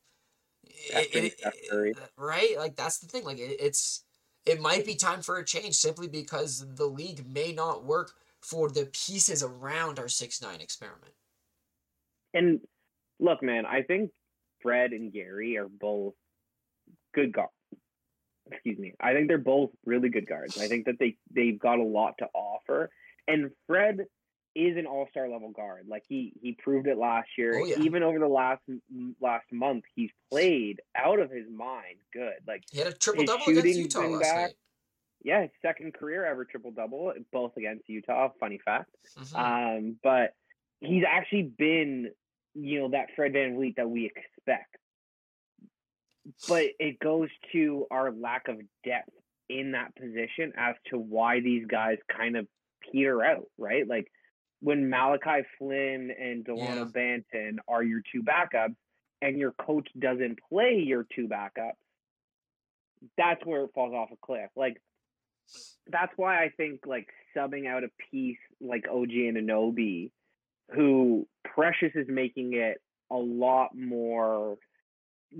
it, 0.65 1.35
it, 1.41 1.41
uh, 1.45 2.05
right? 2.17 2.55
Like 2.57 2.75
that's 2.75 2.99
the 2.99 3.07
thing. 3.07 3.23
Like 3.23 3.39
it, 3.39 3.57
it's 3.59 4.03
it 4.45 4.61
might 4.61 4.85
be 4.85 4.95
time 4.95 5.21
for 5.21 5.37
a 5.37 5.45
change 5.45 5.75
simply 5.75 6.07
because 6.07 6.65
the 6.75 6.85
league 6.85 7.25
may 7.31 7.53
not 7.53 7.85
work 7.85 8.13
for 8.41 8.69
the 8.69 8.85
pieces 8.87 9.43
around 9.43 9.99
our 9.99 10.07
six 10.07 10.41
nine 10.41 10.61
experiment. 10.61 11.13
And 12.33 12.59
look, 13.19 13.41
man, 13.41 13.65
I 13.65 13.81
think 13.81 14.11
Fred 14.61 14.91
and 14.91 15.11
Gary 15.11 15.57
are 15.57 15.67
both 15.67 16.13
good 17.13 17.31
guards. 17.31 17.51
Excuse 18.51 18.77
me. 18.77 18.93
I 18.99 19.13
think 19.13 19.27
they're 19.27 19.37
both 19.37 19.71
really 19.85 20.09
good 20.09 20.27
guards. 20.27 20.57
I 20.57 20.67
think 20.67 20.85
that 20.85 20.99
they 20.99 21.17
they've 21.33 21.59
got 21.59 21.79
a 21.79 21.83
lot 21.83 22.15
to 22.19 22.27
offer. 22.33 22.89
And 23.27 23.51
Fred 23.67 24.05
is 24.55 24.75
an 24.75 24.87
all 24.87 25.07
star 25.11 25.29
level 25.29 25.51
guard. 25.51 25.85
Like 25.87 26.03
he 26.07 26.33
he 26.41 26.53
proved 26.53 26.87
it 26.87 26.97
last 26.97 27.29
year. 27.37 27.59
Oh, 27.61 27.65
yeah. 27.65 27.79
Even 27.79 28.03
over 28.03 28.19
the 28.19 28.27
last 28.27 28.61
last 29.21 29.45
month, 29.51 29.83
he's 29.95 30.09
played 30.31 30.81
out 30.95 31.19
of 31.19 31.29
his 31.29 31.45
mind. 31.49 31.97
Good. 32.13 32.39
Like 32.47 32.63
he 32.71 32.79
had 32.79 32.87
a 32.87 32.93
triple 32.93 33.25
double 33.25 33.45
against 33.47 33.77
Utah 33.77 34.07
last 34.07 34.21
back. 34.21 34.35
night. 34.35 34.55
Yeah, 35.23 35.41
his 35.41 35.51
second 35.61 35.93
career 35.93 36.25
ever 36.25 36.45
triple 36.45 36.71
double, 36.71 37.13
both 37.31 37.57
against 37.57 37.89
Utah. 37.89 38.29
Funny 38.39 38.59
fact. 38.63 38.95
Mm-hmm. 39.19 39.35
Um, 39.35 39.95
but 40.03 40.33
he's 40.79 41.03
actually 41.07 41.51
been, 41.57 42.11
you 42.53 42.79
know, 42.79 42.89
that 42.89 43.07
Fred 43.15 43.33
Van 43.33 43.55
VanVleet 43.55 43.75
that 43.75 43.89
we 43.89 44.05
expect. 44.05 44.77
But 46.47 46.65
it 46.79 46.99
goes 46.99 47.29
to 47.53 47.87
our 47.91 48.11
lack 48.11 48.47
of 48.47 48.57
depth 48.83 49.09
in 49.49 49.71
that 49.71 49.95
position 49.95 50.53
as 50.57 50.75
to 50.89 50.97
why 50.97 51.39
these 51.39 51.65
guys 51.65 51.97
kind 52.15 52.35
of 52.35 52.47
peter 52.91 53.23
out, 53.23 53.45
right? 53.57 53.87
Like 53.87 54.11
when 54.61 54.89
Malachi 54.89 55.45
Flynn 55.57 56.11
and 56.19 56.43
Delano 56.43 56.89
yeah. 56.95 57.19
Banton 57.31 57.57
are 57.67 57.83
your 57.83 58.01
two 58.11 58.23
backups 58.23 58.75
and 59.21 59.37
your 59.37 59.51
coach 59.53 59.87
doesn't 59.97 60.39
play 60.49 60.83
your 60.85 61.05
two 61.15 61.27
backups, 61.27 61.77
that's 63.17 63.45
where 63.45 63.63
it 63.63 63.71
falls 63.73 63.93
off 63.93 64.09
a 64.11 64.25
cliff. 64.25 64.49
Like 64.55 64.81
that's 65.87 66.11
why 66.15 66.43
I 66.43 66.49
think 66.57 66.81
like 66.85 67.07
subbing 67.35 67.67
out 67.67 67.83
a 67.83 67.89
piece 68.11 68.37
like 68.59 68.85
OG 68.89 69.09
Anunoby, 69.09 70.11
who 70.73 71.27
Precious 71.43 71.91
is 71.95 72.07
making 72.09 72.53
it 72.53 72.81
a 73.09 73.15
lot 73.15 73.69
more 73.75 74.57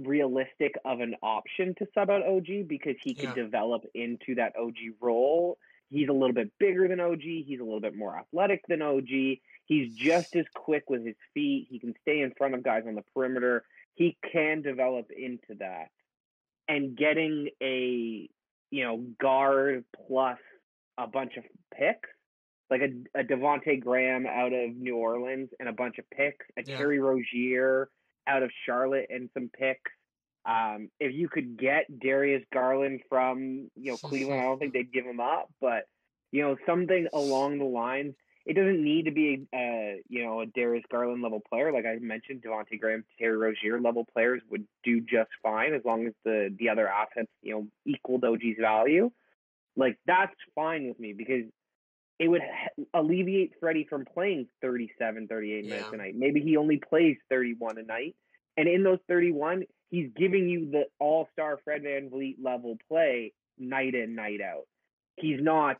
realistic 0.03 0.73
of 0.85 0.99
an 0.99 1.15
option 1.23 1.73
to 1.79 1.87
sub 1.93 2.09
out 2.09 2.25
OG 2.25 2.67
because 2.67 2.95
he 3.01 3.13
yeah. 3.13 3.25
can 3.25 3.35
develop 3.35 3.83
into 3.93 4.35
that 4.35 4.53
OG 4.57 4.75
role 5.01 5.57
He's 5.89 6.09
a 6.09 6.13
little 6.13 6.33
bit 6.33 6.51
bigger 6.59 6.87
than 6.87 6.99
OG. 6.99 7.21
He's 7.21 7.59
a 7.59 7.63
little 7.63 7.79
bit 7.79 7.95
more 7.95 8.17
athletic 8.17 8.63
than 8.67 8.81
OG. 8.81 9.09
He's 9.65 9.93
just 9.95 10.35
as 10.35 10.45
quick 10.53 10.89
with 10.89 11.05
his 11.05 11.15
feet. 11.33 11.67
He 11.69 11.79
can 11.79 11.93
stay 12.01 12.21
in 12.21 12.33
front 12.37 12.55
of 12.55 12.63
guys 12.63 12.83
on 12.87 12.95
the 12.95 13.03
perimeter. 13.13 13.63
He 13.93 14.17
can 14.31 14.61
develop 14.61 15.11
into 15.11 15.55
that. 15.59 15.89
And 16.67 16.97
getting 16.97 17.49
a, 17.61 18.29
you 18.69 18.83
know, 18.83 19.05
guard 19.19 19.85
plus 20.07 20.39
a 20.97 21.07
bunch 21.07 21.37
of 21.37 21.43
picks, 21.73 22.09
like 22.69 22.81
a, 22.81 23.19
a 23.19 23.23
Devonte 23.23 23.79
Graham 23.79 24.25
out 24.25 24.51
of 24.51 24.75
New 24.75 24.97
Orleans 24.97 25.49
and 25.59 25.69
a 25.69 25.73
bunch 25.73 25.97
of 25.99 26.09
picks, 26.09 26.45
a 26.57 26.63
yeah. 26.65 26.77
Terry 26.77 26.99
Rozier 26.99 27.89
out 28.27 28.43
of 28.43 28.51
Charlotte 28.65 29.07
and 29.09 29.29
some 29.33 29.49
picks, 29.49 29.91
Um, 30.45 30.89
if 30.99 31.13
you 31.13 31.27
could 31.27 31.57
get 31.57 31.99
Darius 31.99 32.43
Garland 32.53 33.01
from 33.09 33.69
you 33.75 33.91
know 33.91 33.97
Cleveland, 33.97 34.41
I 34.41 34.43
don't 34.43 34.59
think 34.59 34.73
they'd 34.75 34.93
give 34.93 35.05
him 35.05 35.19
up, 35.19 35.49
but 35.59 35.87
you 36.31 36.41
know 36.41 36.57
something 36.65 37.07
along 37.13 37.59
the 37.59 37.65
lines. 37.65 38.15
It 38.45 38.55
doesn't 38.55 38.81
need 38.81 39.05
to 39.05 39.11
be 39.11 39.45
a 39.53 39.57
uh, 39.57 39.95
you 40.07 40.23
know 40.23 40.41
a 40.41 40.45
Darius 40.45 40.85
Garland 40.89 41.21
level 41.21 41.41
player, 41.49 41.73
like 41.73 41.85
I 41.85 41.97
mentioned. 41.99 42.43
Devonte 42.43 42.79
Graham, 42.79 43.03
Terry 43.19 43.35
Rozier 43.35 43.81
level 43.81 44.05
players 44.05 44.41
would 44.49 44.65
do 44.83 45.01
just 45.01 45.29
fine 45.43 45.73
as 45.73 45.81
long 45.83 46.07
as 46.07 46.13
the 46.23 46.55
the 46.57 46.69
other 46.69 46.87
assets 46.87 47.31
you 47.41 47.53
know 47.53 47.67
equaled 47.85 48.23
OG's 48.23 48.57
value. 48.59 49.11
Like 49.75 49.97
that's 50.05 50.35
fine 50.55 50.87
with 50.87 50.99
me 50.99 51.13
because 51.13 51.43
it 52.19 52.27
would 52.27 52.41
alleviate 52.93 53.53
Freddie 53.59 53.85
from 53.89 54.05
playing 54.05 54.47
37, 54.61 55.27
38 55.27 55.63
yeah. 55.63 55.69
minutes 55.69 55.89
a 55.93 55.97
night. 55.97 56.15
Maybe 56.15 56.41
he 56.41 56.57
only 56.57 56.77
plays 56.77 57.17
31 57.29 57.77
a 57.77 57.83
night. 57.83 58.15
And 58.57 58.67
in 58.67 58.83
those 58.83 58.99
31, 59.07 59.63
he's 59.89 60.09
giving 60.15 60.49
you 60.49 60.71
the 60.71 60.85
all 60.99 61.29
star 61.33 61.59
Fred 61.63 61.83
VanVleet 61.83 62.37
level 62.43 62.77
play 62.87 63.33
night 63.59 63.93
in, 63.93 64.15
night 64.15 64.41
out. 64.41 64.65
He's 65.15 65.39
not, 65.41 65.77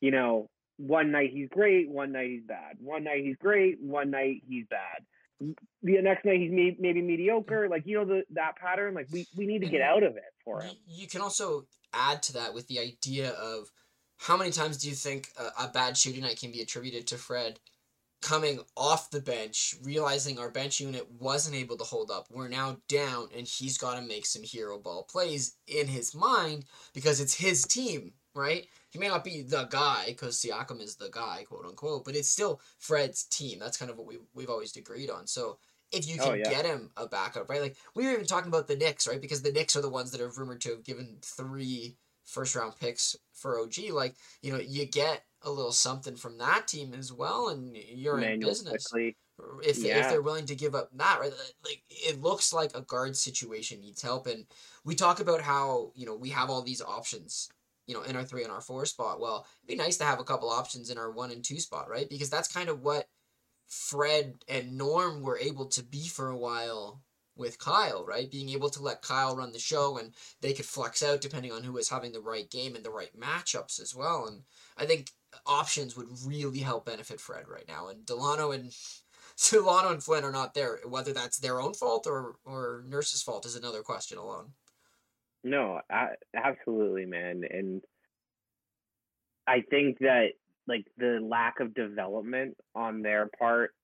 you 0.00 0.10
know, 0.10 0.48
one 0.78 1.12
night 1.12 1.30
he's 1.32 1.48
great, 1.50 1.88
one 1.88 2.12
night 2.12 2.30
he's 2.30 2.44
bad. 2.46 2.76
One 2.80 3.04
night 3.04 3.22
he's 3.22 3.36
great, 3.36 3.78
one 3.80 4.10
night 4.10 4.42
he's 4.48 4.66
bad. 4.68 5.04
The 5.40 6.00
next 6.00 6.24
night 6.24 6.40
he's 6.40 6.50
may, 6.50 6.76
maybe 6.78 7.02
mediocre. 7.02 7.68
Like, 7.68 7.82
you 7.86 7.98
know, 7.98 8.04
the 8.06 8.22
that 8.30 8.56
pattern, 8.56 8.94
like 8.94 9.08
we, 9.12 9.26
we 9.36 9.46
need 9.46 9.60
to 9.60 9.68
get 9.68 9.82
mm-hmm. 9.82 9.96
out 9.96 10.02
of 10.02 10.16
it 10.16 10.32
for 10.44 10.62
him. 10.62 10.74
You 10.86 11.06
can 11.06 11.20
also 11.20 11.66
add 11.92 12.22
to 12.24 12.32
that 12.34 12.54
with 12.54 12.66
the 12.68 12.78
idea 12.78 13.30
of 13.30 13.70
how 14.18 14.36
many 14.36 14.50
times 14.50 14.78
do 14.78 14.88
you 14.88 14.94
think 14.94 15.28
a, 15.38 15.64
a 15.64 15.68
bad 15.68 15.96
shooting 15.96 16.22
night 16.22 16.40
can 16.40 16.52
be 16.52 16.60
attributed 16.60 17.06
to 17.08 17.18
Fred 17.18 17.58
coming 18.24 18.60
off 18.74 19.10
the 19.10 19.20
bench, 19.20 19.74
realizing 19.82 20.38
our 20.38 20.50
bench 20.50 20.80
unit 20.80 21.06
wasn't 21.20 21.54
able 21.54 21.76
to 21.76 21.84
hold 21.84 22.10
up. 22.10 22.26
We're 22.30 22.48
now 22.48 22.78
down, 22.88 23.28
and 23.36 23.46
he's 23.46 23.76
got 23.76 23.96
to 23.96 24.02
make 24.02 24.24
some 24.24 24.42
hero 24.42 24.78
ball 24.78 25.02
plays 25.02 25.56
in 25.66 25.86
his 25.86 26.14
mind 26.14 26.64
because 26.94 27.20
it's 27.20 27.34
his 27.34 27.64
team, 27.64 28.14
right? 28.34 28.66
He 28.88 28.98
may 28.98 29.08
not 29.08 29.24
be 29.24 29.42
the 29.42 29.64
guy 29.64 30.04
because 30.06 30.40
Siakam 30.40 30.80
is 30.80 30.96
the 30.96 31.10
guy, 31.10 31.44
quote 31.46 31.66
unquote, 31.66 32.06
but 32.06 32.16
it's 32.16 32.30
still 32.30 32.60
Fred's 32.78 33.24
team. 33.24 33.58
That's 33.58 33.76
kind 33.76 33.90
of 33.90 33.98
what 33.98 34.06
we 34.06 34.18
we've 34.32 34.50
always 34.50 34.74
agreed 34.74 35.10
on. 35.10 35.26
So 35.26 35.58
if 35.92 36.08
you 36.08 36.18
can 36.18 36.32
oh, 36.32 36.34
yeah. 36.34 36.48
get 36.48 36.64
him 36.64 36.90
a 36.96 37.06
backup, 37.06 37.50
right? 37.50 37.60
Like 37.60 37.76
we 37.94 38.06
were 38.06 38.12
even 38.12 38.26
talking 38.26 38.48
about 38.48 38.68
the 38.68 38.76
Knicks, 38.76 39.06
right? 39.06 39.20
Because 39.20 39.42
the 39.42 39.52
Knicks 39.52 39.76
are 39.76 39.82
the 39.82 39.90
ones 39.90 40.12
that 40.12 40.22
are 40.22 40.30
rumored 40.30 40.62
to 40.62 40.70
have 40.70 40.84
given 40.84 41.18
three 41.22 41.96
first 42.24 42.54
round 42.54 42.74
picks 42.78 43.16
for 43.32 43.60
OG. 43.60 43.90
Like 43.92 44.14
you 44.42 44.52
know, 44.52 44.58
you 44.58 44.86
get 44.86 45.22
a 45.42 45.50
little 45.50 45.72
something 45.72 46.16
from 46.16 46.38
that 46.38 46.66
team 46.66 46.94
as 46.94 47.12
well, 47.12 47.48
and 47.48 47.76
you're 47.76 48.16
Manuel 48.16 48.34
in 48.34 48.40
business. 48.40 48.86
Quickly. 48.88 49.16
If 49.64 49.78
yeah. 49.78 49.98
if 49.98 50.08
they're 50.10 50.22
willing 50.22 50.46
to 50.46 50.54
give 50.54 50.74
up 50.74 50.90
that, 50.94 51.18
right? 51.20 51.32
Like 51.64 51.82
it 51.90 52.22
looks 52.22 52.52
like 52.52 52.74
a 52.74 52.82
guard 52.82 53.16
situation 53.16 53.80
needs 53.80 54.02
help, 54.02 54.26
and 54.26 54.46
we 54.84 54.94
talk 54.94 55.20
about 55.20 55.40
how 55.40 55.90
you 55.94 56.06
know 56.06 56.14
we 56.14 56.30
have 56.30 56.50
all 56.50 56.62
these 56.62 56.80
options, 56.82 57.48
you 57.86 57.94
know, 57.94 58.02
in 58.02 58.16
our 58.16 58.24
three 58.24 58.44
and 58.44 58.52
our 58.52 58.60
four 58.60 58.86
spot. 58.86 59.20
Well, 59.20 59.46
it'd 59.66 59.76
be 59.76 59.82
nice 59.82 59.96
to 59.98 60.04
have 60.04 60.20
a 60.20 60.24
couple 60.24 60.48
options 60.48 60.88
in 60.88 60.98
our 60.98 61.10
one 61.10 61.32
and 61.32 61.42
two 61.42 61.58
spot, 61.58 61.90
right? 61.90 62.08
Because 62.08 62.30
that's 62.30 62.52
kind 62.52 62.68
of 62.68 62.82
what 62.82 63.08
Fred 63.66 64.34
and 64.48 64.78
Norm 64.78 65.22
were 65.22 65.38
able 65.38 65.66
to 65.66 65.82
be 65.82 66.06
for 66.06 66.28
a 66.28 66.36
while 66.36 67.00
with 67.36 67.58
Kyle, 67.58 68.04
right? 68.04 68.30
Being 68.30 68.50
able 68.50 68.70
to 68.70 68.82
let 68.82 69.02
Kyle 69.02 69.36
run 69.36 69.52
the 69.52 69.58
show 69.58 69.98
and 69.98 70.14
they 70.40 70.52
could 70.52 70.66
flex 70.66 71.02
out 71.02 71.20
depending 71.20 71.52
on 71.52 71.62
who 71.62 71.72
was 71.72 71.88
having 71.88 72.12
the 72.12 72.20
right 72.20 72.48
game 72.48 72.74
and 72.74 72.84
the 72.84 72.90
right 72.90 73.10
matchups 73.18 73.80
as 73.80 73.94
well. 73.94 74.26
And 74.26 74.42
I 74.76 74.86
think 74.86 75.10
options 75.46 75.96
would 75.96 76.08
really 76.24 76.60
help 76.60 76.86
benefit 76.86 77.20
Fred 77.20 77.48
right 77.48 77.66
now. 77.66 77.88
And 77.88 78.06
Delano 78.06 78.52
and 78.52 78.72
Delano 79.50 79.90
and 79.90 80.02
Flynn 80.02 80.24
are 80.24 80.32
not 80.32 80.54
there. 80.54 80.78
Whether 80.86 81.12
that's 81.12 81.38
their 81.38 81.60
own 81.60 81.74
fault 81.74 82.06
or 82.06 82.36
or 82.44 82.84
Nurse's 82.86 83.22
fault 83.22 83.46
is 83.46 83.56
another 83.56 83.82
question 83.82 84.18
alone. 84.18 84.52
No, 85.42 85.80
I, 85.90 86.10
absolutely, 86.34 87.04
man. 87.04 87.42
And 87.50 87.82
I 89.46 89.62
think 89.68 89.98
that 89.98 90.28
like 90.66 90.86
the 90.96 91.18
lack 91.22 91.60
of 91.60 91.74
development 91.74 92.56
on 92.74 93.02
their 93.02 93.28
part 93.38 93.74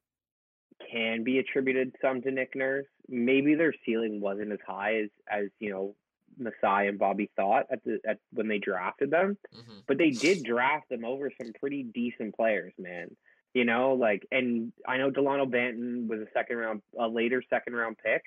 can 0.91 1.25
be 1.25 1.39
attributed 1.39 1.95
some 2.01 2.23
to 2.23 2.31
Nick 2.31 2.57
Nurse. 2.57 2.87
Maybe 3.11 3.55
their 3.55 3.75
ceiling 3.85 4.21
wasn't 4.21 4.53
as 4.53 4.61
high 4.67 5.01
as 5.01 5.09
as 5.31 5.49
you 5.59 5.71
know 5.71 5.95
Masai 6.39 6.89
and 6.89 6.99
Bobby 6.99 7.31
thought 7.37 7.67
at 7.71 7.83
the 7.85 7.99
at 8.07 8.19
when 8.33 8.49
they 8.49 8.59
drafted 8.59 9.11
them, 9.11 9.37
mm-hmm. 9.55 9.79
but 9.87 9.99
they 9.99 10.11
did 10.11 10.45
draft 10.45 10.89
them 10.89 11.05
over 11.05 11.31
some 11.41 11.53
pretty 11.59 11.83
decent 11.83 12.37
players, 12.37 12.73
man. 12.79 13.17
You 13.53 13.65
know, 13.65 13.95
like, 13.95 14.27
and 14.31 14.73
I 14.87 14.99
know 14.99 15.11
Delano 15.11 15.45
Banton 15.45 16.07
was 16.07 16.21
a 16.21 16.27
second 16.33 16.57
round, 16.57 16.83
a 16.99 17.09
later 17.09 17.43
second 17.51 17.75
round 17.75 17.97
pick, 17.99 18.23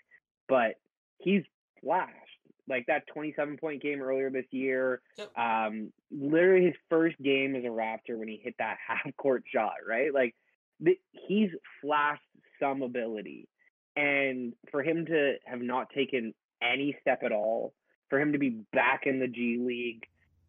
but 0.50 0.76
he's 1.17 1.43
flashed 1.82 2.12
like 2.67 2.86
that 2.88 3.08
27 3.08 3.58
point 3.58 3.82
game 3.82 4.02
earlier 4.02 4.30
this 4.30 4.46
year. 4.52 5.02
Yep. 5.17 5.38
Um, 5.38 5.93
literally 6.12 6.65
his 6.65 6.76
first 6.89 7.22
game 7.22 7.56
as 7.56 7.63
a 7.63 7.67
Raptor 7.67 8.17
when 8.17 8.28
he 8.28 8.39
hit 8.43 8.56
that 8.60 8.78
half 8.88 9.15
court 9.17 9.43
shot, 9.54 9.76
right? 9.88 10.13
Like, 10.13 10.36
the, 10.80 10.98
he's 11.12 11.50
flashed 11.82 12.22
some 12.60 12.82
ability. 12.82 13.48
And 13.96 14.54
for 14.72 14.82
him 14.82 15.06
to 15.06 15.36
have 15.46 15.62
not 15.62 15.90
taken 15.92 16.34
any 16.62 16.98
step 17.02 17.24
at 17.24 17.32
all, 17.32 17.74
for 18.10 18.20
him 18.20 18.32
to 18.34 18.40
be 18.40 18.50
back 18.72 19.04
in 19.06 19.20
the 19.20 19.28
G 19.28 19.58
League 19.60 20.06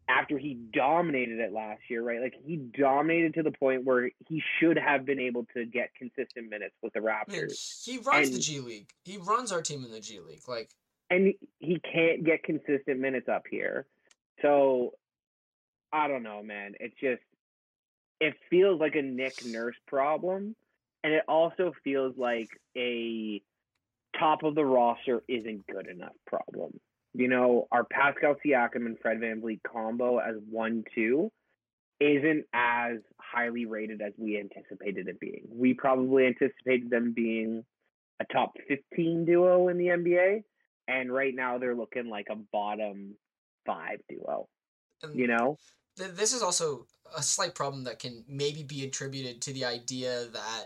after 0.07 0.37
he 0.37 0.53
dominated 0.71 1.39
it 1.39 1.51
last 1.51 1.81
year, 1.89 2.03
right? 2.03 2.21
Like 2.21 2.35
he 2.45 2.57
dominated 2.57 3.33
to 3.35 3.43
the 3.43 3.51
point 3.51 3.85
where 3.85 4.11
he 4.27 4.41
should 4.59 4.77
have 4.77 5.05
been 5.05 5.19
able 5.19 5.45
to 5.55 5.65
get 5.65 5.89
consistent 5.95 6.49
minutes 6.49 6.75
with 6.83 6.93
the 6.93 6.99
Raptors. 6.99 7.83
he 7.83 7.97
runs 7.97 8.27
and, 8.27 8.35
the 8.35 8.41
G 8.41 8.59
League. 8.59 8.89
He 9.03 9.17
runs 9.17 9.51
our 9.51 9.61
team 9.61 9.83
in 9.83 9.91
the 9.91 9.99
G 9.99 10.19
League. 10.19 10.47
Like 10.47 10.69
and 11.09 11.33
he 11.59 11.79
can't 11.79 12.23
get 12.23 12.43
consistent 12.43 12.99
minutes 12.99 13.27
up 13.27 13.43
here. 13.49 13.85
So 14.41 14.93
I 15.91 16.07
don't 16.07 16.23
know, 16.23 16.43
man. 16.43 16.73
It's 16.79 16.95
just 16.99 17.21
it 18.19 18.33
feels 18.49 18.79
like 18.79 18.95
a 18.95 19.01
Nick 19.01 19.45
Nurse 19.45 19.75
problem 19.87 20.55
and 21.05 21.13
it 21.13 21.23
also 21.27 21.71
feels 21.83 22.17
like 22.17 22.49
a 22.75 23.39
top 24.19 24.41
of 24.41 24.55
the 24.55 24.65
roster 24.65 25.21
isn't 25.27 25.67
good 25.67 25.87
enough 25.87 26.15
problem. 26.25 26.79
You 27.13 27.27
know, 27.27 27.67
our 27.71 27.83
Pascal 27.83 28.35
Siakam 28.43 28.87
and 28.87 28.97
Fred 28.99 29.19
Van 29.19 29.39
VanVleet 29.39 29.59
combo 29.71 30.17
as 30.17 30.35
one 30.49 30.83
two 30.95 31.31
isn't 31.99 32.45
as 32.53 32.97
highly 33.21 33.67
rated 33.67 34.01
as 34.01 34.13
we 34.17 34.39
anticipated 34.39 35.07
it 35.07 35.19
being. 35.19 35.43
We 35.47 35.75
probably 35.75 36.25
anticipated 36.25 36.89
them 36.89 37.13
being 37.15 37.63
a 38.19 38.25
top 38.33 38.53
15 38.67 39.25
duo 39.25 39.67
in 39.67 39.77
the 39.77 39.87
NBA, 39.87 40.43
and 40.87 41.13
right 41.13 41.35
now 41.35 41.59
they're 41.59 41.75
looking 41.75 42.09
like 42.09 42.29
a 42.31 42.35
bottom 42.51 43.13
five 43.63 43.99
duo. 44.09 44.47
And 45.03 45.15
you 45.15 45.27
know, 45.27 45.59
th- 45.99 46.15
this 46.15 46.33
is 46.33 46.41
also 46.41 46.87
a 47.15 47.21
slight 47.21 47.53
problem 47.53 47.83
that 47.83 47.99
can 47.99 48.25
maybe 48.27 48.63
be 48.63 48.83
attributed 48.83 49.43
to 49.43 49.53
the 49.53 49.65
idea 49.65 50.25
that 50.33 50.65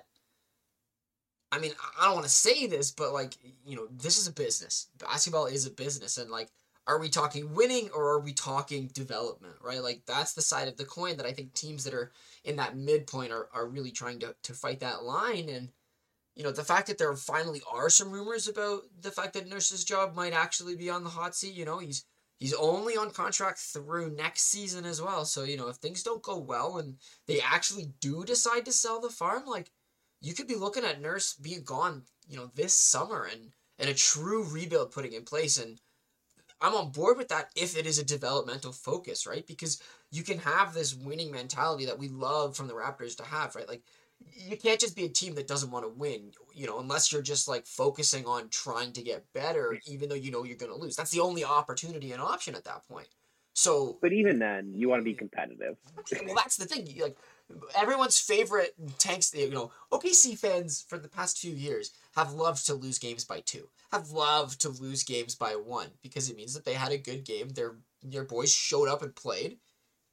I 1.52 1.60
mean, 1.60 1.72
I 2.00 2.06
don't 2.06 2.16
want 2.16 2.26
to 2.26 2.32
say 2.32 2.68
this, 2.68 2.92
but 2.92 3.14
like, 3.14 3.36
you 3.66 3.76
know, 3.76 3.88
this 3.92 4.18
is 4.18 4.28
a 4.28 4.32
business. 4.32 4.88
Basketball 4.98 5.48
is 5.48 5.66
a 5.66 5.72
business. 5.72 6.18
And 6.18 6.30
like, 6.30 6.50
are 6.86 7.00
we 7.00 7.10
talking 7.10 7.54
winning 7.54 7.90
or 7.96 8.10
are 8.10 8.20
we 8.20 8.34
talking 8.34 8.88
development, 8.94 9.56
right? 9.62 9.82
Like, 9.82 10.02
that's 10.06 10.34
the 10.34 10.42
side 10.42 10.68
of 10.68 10.78
the 10.78 10.86
coin 10.86 11.18
that 11.18 11.26
I 11.26 11.34
think 11.34 11.54
teams 11.54 11.84
that 11.84 11.94
are 11.94 12.12
in 12.44 12.56
that 12.58 12.78
midpoint 12.78 13.32
are, 13.32 13.48
are 13.54 13.68
really 13.68 13.92
trying 13.92 14.20
to, 14.20 14.36
to 14.44 14.54
fight 14.54 14.80
that 14.82 15.04
line. 15.04 15.50
And, 15.50 15.70
you 16.36 16.44
know, 16.44 16.52
the 16.52 16.64
fact 16.64 16.88
that 16.88 16.98
there 16.98 17.16
finally 17.16 17.62
are 17.72 17.90
some 17.90 18.12
rumors 18.12 18.48
about 18.48 18.84
the 19.02 19.12
fact 19.12 19.34
that 19.34 19.48
Nurse's 19.48 19.84
job 19.84 20.16
might 20.16 20.34
actually 20.34 20.76
be 20.76 20.90
on 20.90 21.04
the 21.04 21.10
hot 21.10 21.36
seat, 21.36 21.54
you 21.54 21.66
know, 21.66 21.80
he's 21.80 22.06
he's 22.40 22.54
only 22.54 22.96
on 22.96 23.12
contract 23.12 23.60
through 23.60 24.16
next 24.16 24.44
season 24.44 24.86
as 24.86 25.02
well. 25.02 25.26
So, 25.26 25.44
you 25.44 25.58
know, 25.58 25.68
if 25.68 25.76
things 25.76 26.04
don't 26.04 26.24
go 26.24 26.38
well 26.38 26.78
and 26.78 26.96
they 27.28 27.42
actually 27.42 27.90
do 28.00 28.24
decide 28.24 28.66
to 28.66 28.72
sell 28.72 29.02
the 29.02 29.10
farm, 29.10 29.44
like 29.46 29.72
you 30.22 30.34
could 30.34 30.48
be 30.48 30.56
looking 30.56 30.84
at 30.84 31.02
Nurse 31.02 31.34
being 31.34 31.64
gone, 31.64 32.04
you 32.28 32.38
know, 32.38 32.50
this 32.56 32.74
summer 32.74 33.28
and 33.32 33.52
and 33.78 33.90
a 33.90 33.94
true 33.94 34.44
rebuild 34.44 34.92
putting 34.92 35.14
in 35.14 35.24
place. 35.24 35.58
And 35.58 35.80
I'm 36.60 36.76
on 36.76 36.92
board 36.92 37.18
with 37.18 37.30
that 37.30 37.50
if 37.56 37.78
it 37.78 37.86
is 37.86 37.98
a 37.98 38.04
developmental 38.04 38.74
focus, 38.74 39.26
right? 39.26 39.48
Because 39.48 39.82
you 40.12 40.24
can 40.24 40.40
have 40.40 40.74
this 40.74 40.94
winning 40.94 41.32
mentality 41.32 41.86
that 41.86 41.98
we 41.98 42.10
love 42.10 42.58
from 42.58 42.68
the 42.68 42.74
Raptors 42.74 43.16
to 43.18 43.24
have, 43.24 43.56
right? 43.56 43.68
Like 43.68 43.84
you 44.36 44.58
can't 44.58 44.80
just 44.80 44.98
be 44.98 45.06
a 45.06 45.10
team 45.10 45.36
that 45.36 45.48
doesn't 45.48 45.72
want 45.72 45.86
to 45.86 45.90
win, 45.90 46.32
you 46.54 46.68
know, 46.68 46.80
unless 46.80 47.12
you're 47.12 47.22
just 47.22 47.48
like 47.48 47.66
focusing 47.66 48.26
on 48.26 48.50
trying 48.50 48.92
to 48.94 49.02
get 49.02 49.32
better, 49.34 49.80
even 49.86 50.10
though 50.10 50.16
you 50.16 50.32
know 50.32 50.44
you're 50.44 50.58
going 50.58 50.72
to 50.72 50.78
lose. 50.78 50.96
That's 50.96 51.12
the 51.12 51.22
only 51.22 51.46
opportunity 51.46 52.12
and 52.12 52.22
option 52.22 52.56
at 52.56 52.66
that 52.66 52.86
point. 52.88 53.08
So, 53.54 53.98
but 54.02 54.14
even 54.14 54.40
then, 54.40 54.74
you 54.74 54.88
want 54.88 55.02
to 55.02 55.04
be 55.04 55.14
mm. 55.14 55.18
competitive. 55.18 55.78
well, 56.26 56.36
that's 56.36 56.58
the 56.58 56.66
thing. 56.66 56.88
Like 57.02 57.18
everyone's 57.76 58.20
favorite 58.20 58.74
tanks, 58.98 59.34
you 59.34 59.50
know, 59.50 59.72
OKC 59.92 60.38
fans 60.38 60.86
for 60.88 60.98
the 60.98 61.10
past 61.10 61.40
few 61.40 61.54
years 61.54 61.92
have 62.16 62.34
loved 62.34 62.66
to 62.68 62.74
lose 62.74 63.00
games 63.00 63.26
by 63.26 63.40
two, 63.42 63.70
have 63.92 64.12
loved 64.12 64.62
to 64.62 64.70
lose 64.70 65.04
games 65.04 65.36
by 65.36 65.52
one 65.52 65.90
because 66.02 66.30
it 66.30 66.36
means 66.38 66.54
that 66.54 66.66
they 66.66 66.74
had 66.74 66.92
a 66.92 66.98
good 66.98 67.26
game. 67.26 67.50
Their 67.50 67.78
their 68.04 68.24
boys 68.24 68.54
showed 68.54 68.88
up 68.88 69.02
and 69.02 69.16
played, 69.16 69.60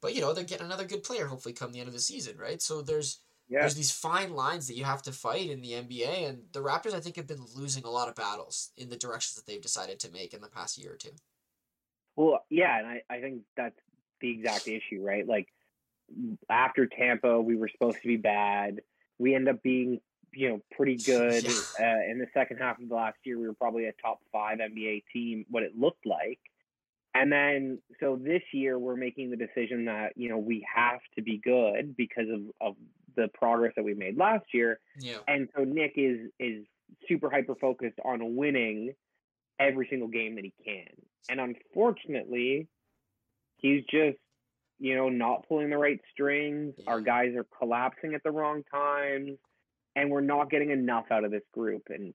but 0.01 0.13
you 0.15 0.21
know 0.21 0.33
they're 0.33 0.43
getting 0.43 0.65
another 0.65 0.85
good 0.85 1.03
player 1.03 1.27
hopefully 1.27 1.53
come 1.53 1.71
the 1.71 1.79
end 1.79 1.87
of 1.87 1.93
the 1.93 1.99
season, 1.99 2.37
right? 2.37 2.61
So 2.61 2.81
there's 2.81 3.21
Yeah. 3.49 3.61
there's 3.61 3.75
these 3.75 3.91
fine 3.91 4.33
lines 4.33 4.67
that 4.67 4.75
you 4.75 4.83
have 4.83 5.01
to 5.03 5.11
fight 5.11 5.49
in 5.49 5.61
the 5.61 5.73
NBA, 5.73 6.27
and 6.29 6.43
the 6.51 6.61
Raptors, 6.61 6.93
I 6.93 6.99
think, 6.99 7.15
have 7.15 7.27
been 7.27 7.45
losing 7.55 7.83
a 7.85 7.89
lot 7.89 8.09
of 8.09 8.15
battles 8.15 8.71
in 8.77 8.89
the 8.89 8.97
directions 8.97 9.35
that 9.35 9.45
they've 9.45 9.61
decided 9.61 9.99
to 10.01 10.11
make 10.11 10.33
in 10.33 10.41
the 10.41 10.49
past 10.49 10.77
year 10.77 10.93
or 10.93 10.97
two. 10.97 11.11
Well, 12.15 12.45
yeah, 12.49 12.77
and 12.79 12.87
I, 12.87 13.01
I 13.09 13.21
think 13.21 13.43
that's 13.55 13.79
the 14.21 14.31
exact 14.31 14.67
issue, 14.67 15.01
right? 15.03 15.27
Like 15.27 15.47
after 16.49 16.85
Tampa, 16.85 17.41
we 17.41 17.55
were 17.55 17.69
supposed 17.69 18.01
to 18.01 18.07
be 18.07 18.17
bad. 18.17 18.81
We 19.19 19.35
end 19.35 19.49
up 19.49 19.61
being, 19.63 19.99
you 20.33 20.49
know, 20.49 20.61
pretty 20.71 20.95
good. 21.05 21.45
Uh, 21.79 22.01
in 22.09 22.19
the 22.19 22.27
second 22.33 22.57
half 22.57 22.79
of 22.79 22.89
the 22.89 22.95
last 22.95 23.17
year, 23.23 23.39
we 23.39 23.47
were 23.47 23.53
probably 23.53 23.85
a 23.85 23.93
top 24.01 24.19
five 24.31 24.59
NBA 24.59 25.03
team, 25.13 25.45
what 25.49 25.63
it 25.63 25.77
looked 25.77 26.05
like. 26.05 26.39
And 27.13 27.31
then, 27.31 27.79
so 27.99 28.19
this 28.21 28.43
year, 28.53 28.77
we're 28.77 28.95
making 28.95 29.31
the 29.31 29.37
decision 29.37 29.85
that, 29.85 30.13
you 30.15 30.29
know, 30.29 30.37
we 30.37 30.65
have 30.73 30.99
to 31.15 31.23
be 31.23 31.37
good 31.37 31.95
because 31.97 32.27
of, 32.31 32.41
of 32.61 32.75
the 33.15 33.27
progress 33.33 33.73
that 33.75 33.83
we 33.83 33.95
made 33.95 34.17
last 34.17 34.45
year. 34.53 34.79
Yeah. 34.99 35.17
And 35.27 35.49
so 35.55 35.63
Nick 35.63 35.93
is 35.95 36.29
is 36.39 36.65
super 37.07 37.29
hyper 37.29 37.55
focused 37.55 37.99
on 38.05 38.35
winning 38.35 38.93
every 39.59 39.87
single 39.89 40.07
game 40.07 40.35
that 40.35 40.43
he 40.43 40.53
can. 40.63 40.87
And 41.29 41.39
unfortunately, 41.39 42.67
he's 43.57 43.83
just, 43.89 44.17
you 44.79 44.95
know, 44.95 45.09
not 45.09 45.47
pulling 45.47 45.69
the 45.69 45.77
right 45.77 45.99
strings. 46.11 46.73
Our 46.85 47.01
guys 47.01 47.35
are 47.35 47.45
collapsing 47.57 48.13
at 48.13 48.23
the 48.23 48.31
wrong 48.31 48.63
times, 48.71 49.37
and 49.95 50.11
we're 50.11 50.21
not 50.21 50.49
getting 50.49 50.71
enough 50.71 51.05
out 51.11 51.23
of 51.23 51.31
this 51.31 51.43
group. 51.53 51.83
And 51.89 52.13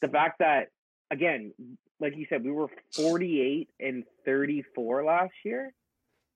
the 0.00 0.08
fact 0.08 0.40
that 0.40 0.68
again, 1.10 1.52
like 2.00 2.16
you 2.16 2.26
said, 2.28 2.44
we 2.44 2.50
were 2.50 2.68
48 2.94 3.68
and 3.80 4.04
34 4.24 5.04
last 5.04 5.32
year, 5.44 5.72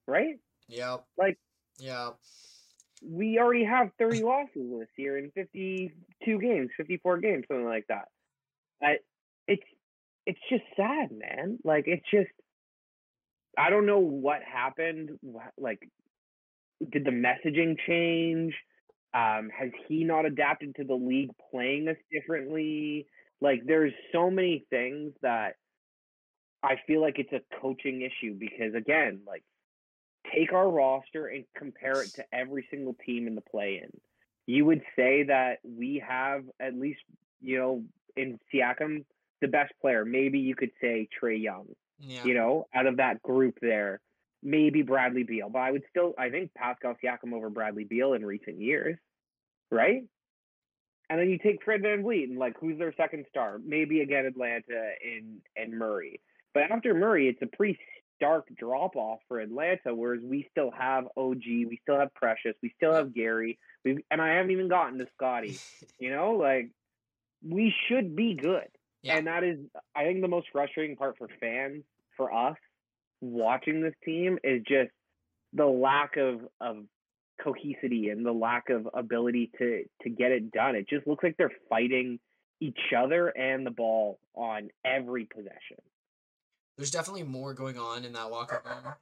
right? 0.07 0.39
Yeah. 0.67 0.97
Like- 1.17 1.37
yeah. 1.79 2.11
we 3.03 3.37
already 3.39 3.65
have 3.65 3.91
30 3.99 4.23
losses 4.23 4.49
this 4.79 4.87
year 4.97 5.17
in 5.17 5.31
52 5.31 6.39
games, 6.39 6.69
54 6.77 7.17
games, 7.19 7.45
something 7.47 7.65
like 7.65 7.85
that. 7.89 8.07
I, 8.81 8.97
it's 9.47 9.63
it's 10.25 10.39
just 10.49 10.63
sad, 10.75 11.11
man. 11.11 11.57
Like 11.63 11.85
it's 11.87 12.05
just 12.11 12.29
I 13.57 13.69
don't 13.69 13.85
know 13.85 13.99
what 13.99 14.41
happened. 14.43 15.17
Like, 15.57 15.79
did 16.91 17.05
the 17.05 17.11
messaging 17.11 17.77
change? 17.87 18.53
Um, 19.13 19.49
has 19.57 19.71
he 19.87 20.03
not 20.03 20.25
adapted 20.25 20.75
to 20.75 20.83
the 20.83 20.93
league 20.93 21.31
playing 21.51 21.87
us 21.87 21.95
differently? 22.11 23.07
Like, 23.41 23.61
there's 23.65 23.93
so 24.11 24.29
many 24.29 24.65
things 24.69 25.13
that 25.21 25.55
I 26.63 26.75
feel 26.87 27.01
like 27.01 27.19
it's 27.19 27.33
a 27.33 27.41
coaching 27.61 28.01
issue 28.01 28.35
because 28.37 28.73
again, 28.75 29.21
like 29.25 29.43
take 30.33 30.53
our 30.53 30.69
roster 30.69 31.27
and 31.27 31.45
compare 31.55 32.01
it 32.01 32.13
to 32.15 32.25
every 32.33 32.67
single 32.69 32.95
team 33.05 33.27
in 33.27 33.35
the 33.35 33.41
play 33.41 33.81
in. 33.83 33.89
You 34.45 34.65
would 34.65 34.81
say 34.95 35.23
that 35.23 35.59
we 35.63 36.03
have 36.07 36.43
at 36.59 36.73
least, 36.75 37.01
you 37.41 37.57
know, 37.57 37.83
in 38.15 38.39
Siakam, 38.53 39.05
the 39.41 39.47
best 39.47 39.73
player. 39.81 40.03
Maybe 40.03 40.39
you 40.39 40.55
could 40.55 40.71
say 40.81 41.07
Trae 41.21 41.41
Young, 41.41 41.67
Yeah. 41.99 42.23
you 42.25 42.33
know, 42.33 42.67
out 42.73 42.85
of 42.87 42.97
that 42.97 43.21
group 43.21 43.57
there. 43.61 43.99
Maybe 44.43 44.83
Bradley 44.83 45.23
Beal, 45.23 45.49
but 45.49 45.59
I 45.59 45.71
would 45.71 45.81
still, 45.89 46.13
I 46.17 46.29
think 46.29 46.53
Pascal 46.53 46.95
Siakam 47.03 47.33
over 47.33 47.49
Bradley 47.49 47.85
Beal 47.85 48.13
in 48.13 48.23
recent 48.23 48.61
years, 48.61 48.95
right? 49.71 50.03
And 51.09 51.19
then 51.19 51.29
you 51.29 51.39
take 51.39 51.63
Fred 51.63 51.81
VanVleet 51.81 52.25
and 52.25 52.37
like, 52.37 52.55
who's 52.59 52.77
their 52.77 52.93
second 52.95 53.25
star? 53.29 53.59
Maybe 53.63 54.01
again 54.01 54.25
Atlanta 54.25 54.91
and 55.03 55.39
and 55.55 55.77
Murray. 55.77 56.21
But 56.53 56.63
after 56.71 56.93
Murray, 56.93 57.29
it's 57.29 57.41
a 57.41 57.55
pretty 57.55 57.79
stark 58.15 58.47
drop 58.57 58.95
off 58.95 59.19
for 59.27 59.39
Atlanta. 59.39 59.95
Whereas 59.95 60.21
we 60.23 60.47
still 60.51 60.71
have 60.71 61.05
OG, 61.15 61.43
we 61.45 61.79
still 61.81 61.99
have 61.99 62.13
Precious, 62.13 62.55
we 62.61 62.73
still 62.75 62.93
have 62.93 63.13
Gary, 63.13 63.57
we 63.85 64.03
and 64.11 64.21
I 64.21 64.35
haven't 64.35 64.51
even 64.51 64.67
gotten 64.67 64.99
to 64.99 65.07
Scotty. 65.15 65.57
You 65.99 66.11
know, 66.11 66.33
like 66.33 66.69
we 67.43 67.73
should 67.87 68.15
be 68.15 68.35
good, 68.35 68.67
Yeah. 69.03 69.17
and 69.17 69.27
that 69.27 69.43
is, 69.43 69.59
I 69.95 70.03
think, 70.03 70.21
the 70.21 70.27
most 70.27 70.47
frustrating 70.51 70.95
part 70.95 71.17
for 71.17 71.27
fans, 71.39 71.83
for 72.15 72.33
us, 72.33 72.57
watching 73.21 73.81
this 73.81 73.93
team 74.03 74.37
is 74.43 74.61
just 74.67 74.91
the 75.53 75.65
lack 75.65 76.17
of 76.17 76.41
of 76.59 76.85
cohesivity 77.43 78.11
and 78.11 78.25
the 78.25 78.31
lack 78.31 78.69
of 78.69 78.87
ability 78.93 79.51
to 79.59 79.83
to 80.01 80.09
get 80.09 80.31
it 80.31 80.51
done. 80.51 80.75
It 80.75 80.89
just 80.89 81.07
looks 81.07 81.23
like 81.23 81.37
they're 81.37 81.51
fighting 81.69 82.19
each 82.59 82.79
other 82.97 83.27
and 83.27 83.65
the 83.65 83.71
ball 83.71 84.19
on 84.33 84.69
every 84.83 85.25
possession. 85.25 85.77
There's 86.75 86.91
definitely 86.91 87.23
more 87.23 87.53
going 87.53 87.77
on 87.77 88.05
in 88.05 88.13
that 88.13 88.31
locker 88.31 88.61
room 88.65 88.93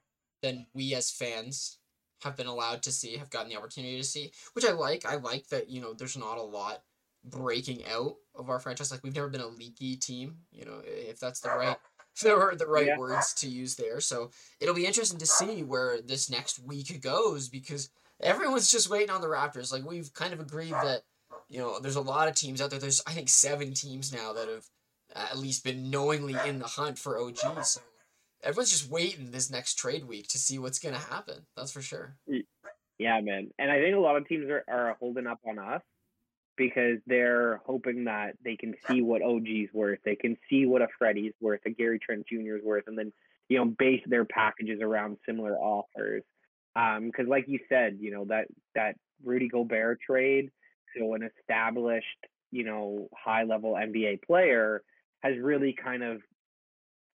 than 0.42 0.66
we 0.74 0.94
as 0.94 1.10
fans 1.10 1.80
have 2.22 2.36
been 2.36 2.48
allowed 2.48 2.84
to 2.84 2.92
see, 2.92 3.18
have 3.18 3.30
gotten 3.30 3.50
the 3.50 3.58
opportunity 3.58 3.98
to 3.98 4.04
see, 4.04 4.32
which 4.54 4.66
I 4.66 4.72
like. 4.72 5.06
I 5.06 5.16
like 5.16 5.48
that, 5.50 5.70
you 5.70 5.82
know, 5.82 5.94
there's 5.94 6.18
not 6.18 6.38
a 6.38 6.44
lot 6.44 6.84
breaking 7.30 7.86
out 7.86 8.16
of 8.36 8.50
our 8.50 8.60
franchise. 8.60 8.92
Like 8.92 9.04
we've 9.04 9.16
never 9.16 9.30
been 9.30 9.42
a 9.42 9.48
leaky 9.48 9.96
team, 9.96 10.38
you 10.52 10.66
know, 10.66 10.82
if 10.84 11.20
that's 11.20 11.40
the 11.40 11.50
right 11.50 11.78
if 12.16 12.22
there 12.22 12.40
are 12.42 12.56
the 12.56 12.68
right 12.68 12.88
Yeah. 12.88 12.98
words 12.98 13.34
to 13.36 13.48
use 13.48 13.76
there. 13.76 14.00
So 14.00 14.32
it'll 14.62 14.74
be 14.76 14.86
interesting 14.86 15.20
to 15.20 15.26
see 15.26 15.64
where 15.64 16.02
this 16.02 16.30
next 16.30 16.60
week 16.60 17.02
goes 17.02 17.50
because 17.50 17.90
everyone's 18.22 18.72
just 18.72 18.90
waiting 18.90 19.10
on 19.10 19.20
the 19.22 19.28
Raptors. 19.28 19.74
Like 19.74 19.84
we've 19.84 20.14
kind 20.14 20.34
of 20.34 20.40
agreed 20.40 20.72
that, 20.72 21.02
you 21.50 21.60
know, 21.60 21.80
there's 21.80 21.98
a 21.98 22.02
lot 22.02 22.30
of 22.30 22.36
teams 22.36 22.62
out 22.62 22.70
there. 22.70 22.80
There's 22.80 23.02
I 23.06 23.12
think 23.12 23.28
seven 23.28 23.74
teams 23.74 24.14
now 24.14 24.32
that 24.34 24.48
have 24.48 24.66
at 25.14 25.38
least 25.38 25.64
been 25.66 25.90
knowingly 25.90 26.36
in 26.48 26.60
the 26.60 26.68
hunt 26.68 26.98
for 26.98 27.20
OG. 27.20 27.64
So 27.66 27.82
everyone's 28.42 28.72
just 28.72 28.90
waiting 28.90 29.32
this 29.32 29.52
next 29.52 29.76
trade 29.76 30.06
week 30.06 30.30
to 30.30 30.38
see 30.38 30.58
what's 30.58 30.80
gonna 30.80 30.98
happen. 30.98 31.46
That's 31.58 31.74
for 31.74 31.82
sure. 31.82 32.16
Yeah, 32.98 33.20
man. 33.20 33.52
And 33.60 33.70
I 33.70 33.80
think 33.82 33.94
a 33.94 34.00
lot 34.00 34.16
of 34.16 34.26
teams 34.26 34.50
are, 34.50 34.64
are 34.70 34.96
holding 35.02 35.28
up 35.28 35.40
on 35.46 35.60
us 35.60 35.82
because 36.58 37.00
they're 37.06 37.62
hoping 37.66 38.06
that 38.06 38.36
they 38.44 38.56
can 38.56 38.74
see 38.88 39.02
what 39.02 39.22
OG's 39.22 39.74
worth. 39.74 40.00
They 40.06 40.16
can 40.16 40.38
see 40.50 40.66
what 40.66 40.82
a 40.82 40.88
Freddie's 40.98 41.34
worth, 41.42 41.62
a 41.66 41.70
Gary 41.70 42.00
Trent 42.00 42.26
Jr.'s 42.28 42.64
worth, 42.64 42.86
and 42.88 42.98
then, 42.98 43.12
you 43.50 43.58
know, 43.58 43.66
base 43.66 44.02
their 44.06 44.26
packages 44.26 44.80
around 44.82 45.18
similar 45.26 45.56
offers. 45.58 46.24
Um, 46.76 47.06
because 47.06 47.28
like 47.28 47.46
you 47.48 47.60
said, 47.70 47.98
you 48.00 48.12
know, 48.12 48.26
that 48.26 48.48
that 48.76 48.96
Rudy 49.24 49.48
Gobert 49.48 50.00
trade, 50.06 50.52
so 50.98 51.14
an 51.14 51.30
established, 51.40 52.06
you 52.52 52.64
know, 52.64 53.08
high 53.14 53.44
level 53.44 53.74
NBA 53.74 54.24
player 54.24 54.82
has 55.22 55.38
really 55.40 55.74
kind 55.82 56.04
of, 56.04 56.22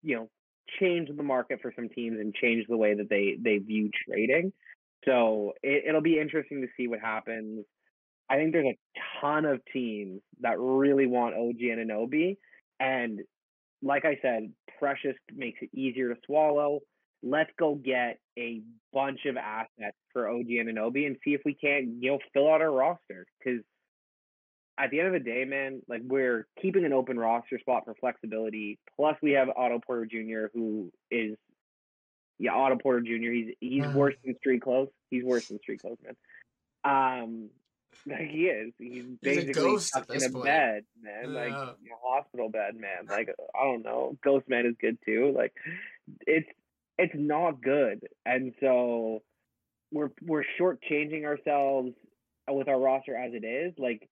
you 0.03 0.17
know, 0.17 0.31
changed 0.79 1.17
the 1.17 1.23
market 1.23 1.61
for 1.61 1.73
some 1.75 1.89
teams 1.89 2.19
and 2.21 2.35
changed 2.35 2.69
the 2.69 2.77
way 2.77 2.95
that 2.95 3.09
they 3.11 3.37
they 3.41 3.59
view 3.59 3.91
trading. 4.07 4.53
So 5.05 5.55
it, 5.63 5.85
it'll 5.89 6.01
be 6.01 6.19
interesting 6.19 6.63
to 6.63 6.69
see 6.77 6.89
what 6.89 7.01
happens. 7.01 7.65
I 8.31 8.37
think 8.37 8.53
there's 8.53 8.67
a 8.75 8.79
ton 9.21 9.45
of 9.45 9.61
teams 9.73 10.23
that 10.41 10.59
really 10.59 11.07
want 11.07 11.35
OG 11.35 11.59
Anunoby, 11.59 12.37
and 12.79 13.21
like 13.83 14.05
I 14.05 14.19
said, 14.23 14.53
Precious 14.79 15.17
makes 15.35 15.59
it 15.63 15.71
easier 15.75 16.15
to 16.15 16.21
swallow. 16.27 16.81
Let's 17.23 17.51
go 17.59 17.75
get 17.75 18.19
a 18.39 18.63
bunch 18.93 19.27
of 19.27 19.37
assets 19.37 19.97
for 20.13 20.29
OG 20.31 20.47
Anunoby 20.47 21.07
and 21.07 21.17
see 21.25 21.35
if 21.35 21.43
we 21.45 21.55
can't, 21.55 22.03
you 22.03 22.13
know, 22.13 22.19
fill 22.33 22.51
out 22.51 22.63
our 22.63 22.71
roster. 22.71 23.27
Because 23.39 23.61
at 24.79 24.91
the 24.91 25.01
end 25.01 25.09
of 25.09 25.13
the 25.23 25.31
day, 25.31 25.45
man, 25.45 25.83
like 25.89 26.01
we're 26.05 26.47
keeping 26.63 26.85
an 26.85 26.93
open 26.95 27.19
roster 27.19 27.59
spot 27.59 27.85
for 27.85 27.95
flexibility. 28.01 28.79
Plus, 28.97 29.17
we 29.23 29.33
have 29.33 29.49
Otto 29.51 29.81
Porter 29.87 30.07
Jr., 30.07 30.47
who 30.55 30.91
is 31.11 31.37
yeah, 32.39 32.53
Otto 32.55 32.77
Porter 32.77 33.01
Jr. 33.01 33.31
He's 33.33 33.55
he's 33.61 33.85
Uh. 33.85 33.93
worse 33.95 34.15
than 34.25 34.35
street 34.39 34.63
clothes. 34.63 34.89
He's 35.11 35.25
worse 35.25 35.49
than 35.49 35.59
street 35.59 35.81
clothes, 35.83 35.99
man. 36.03 36.17
Um, 36.85 37.51
like 38.07 38.29
he 38.29 38.47
is. 38.47 38.73
He's 38.79 39.05
basically 39.23 39.79
stuck 39.79 40.11
in 40.11 40.23
a 40.23 40.31
point. 40.31 40.45
bed, 40.45 40.85
man. 41.03 41.35
Like 41.35 41.53
a 41.53 41.75
hospital 42.03 42.49
bed, 42.49 42.75
man. 42.77 43.07
Like 43.09 43.35
I 43.55 43.65
don't 43.65 43.83
know. 43.85 44.17
Ghost 44.23 44.49
man 44.49 44.67
is 44.67 44.75
good 44.81 44.99
too. 45.05 45.33
Like 45.37 45.53
it's 46.27 46.49
it's 46.99 47.15
not 47.15 47.63
good, 47.63 48.01
and 48.25 48.53
so 48.61 49.23
we're 49.93 50.11
we're 50.23 50.45
shortchanging 50.59 51.25
ourselves 51.25 51.93
with 52.49 52.69
our 52.69 52.79
roster 52.79 53.17
as 53.17 53.33
it 53.35 53.45
is. 53.45 53.75
Like 53.79 54.09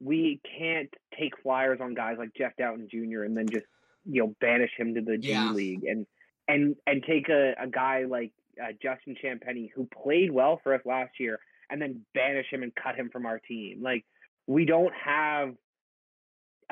we 0.00 0.40
can't 0.58 0.92
take 1.18 1.40
flyers 1.42 1.78
on 1.80 1.94
guys 1.94 2.16
like 2.18 2.30
Jeff 2.36 2.52
Dowtin 2.58 2.88
Jr. 2.90 3.22
and 3.24 3.36
then 3.36 3.48
just 3.48 3.66
you 4.04 4.22
know 4.22 4.34
banish 4.40 4.70
him 4.76 4.94
to 4.94 5.00
the 5.02 5.18
Yeah. 5.20 5.48
G 5.48 5.54
League 5.54 5.84
and 5.84 6.06
and 6.48 6.76
and 6.86 7.02
take 7.02 7.28
a, 7.28 7.54
a 7.60 7.66
guy 7.66 8.04
like 8.04 8.32
uh, 8.62 8.72
Justin 8.82 9.16
Champagnie 9.22 9.70
who 9.74 9.86
played 10.02 10.30
well 10.30 10.60
for 10.62 10.74
us 10.74 10.80
last 10.84 11.12
year 11.18 11.38
and 11.70 11.80
then 11.80 12.04
banish 12.14 12.46
him 12.50 12.62
and 12.62 12.74
cut 12.74 12.96
him 12.96 13.10
from 13.10 13.26
our 13.26 13.38
team. 13.38 13.82
Like 13.82 14.04
we 14.46 14.64
don't 14.64 14.92
have 14.94 15.54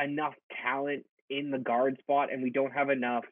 enough 0.03 0.35
talent 0.63 1.05
in 1.31 1.51
the 1.51 1.59
guard 1.59 1.99
spot 2.01 2.33
and 2.33 2.43
we 2.43 2.51
don't 2.51 2.73
have 2.73 2.91
enough, 2.91 3.25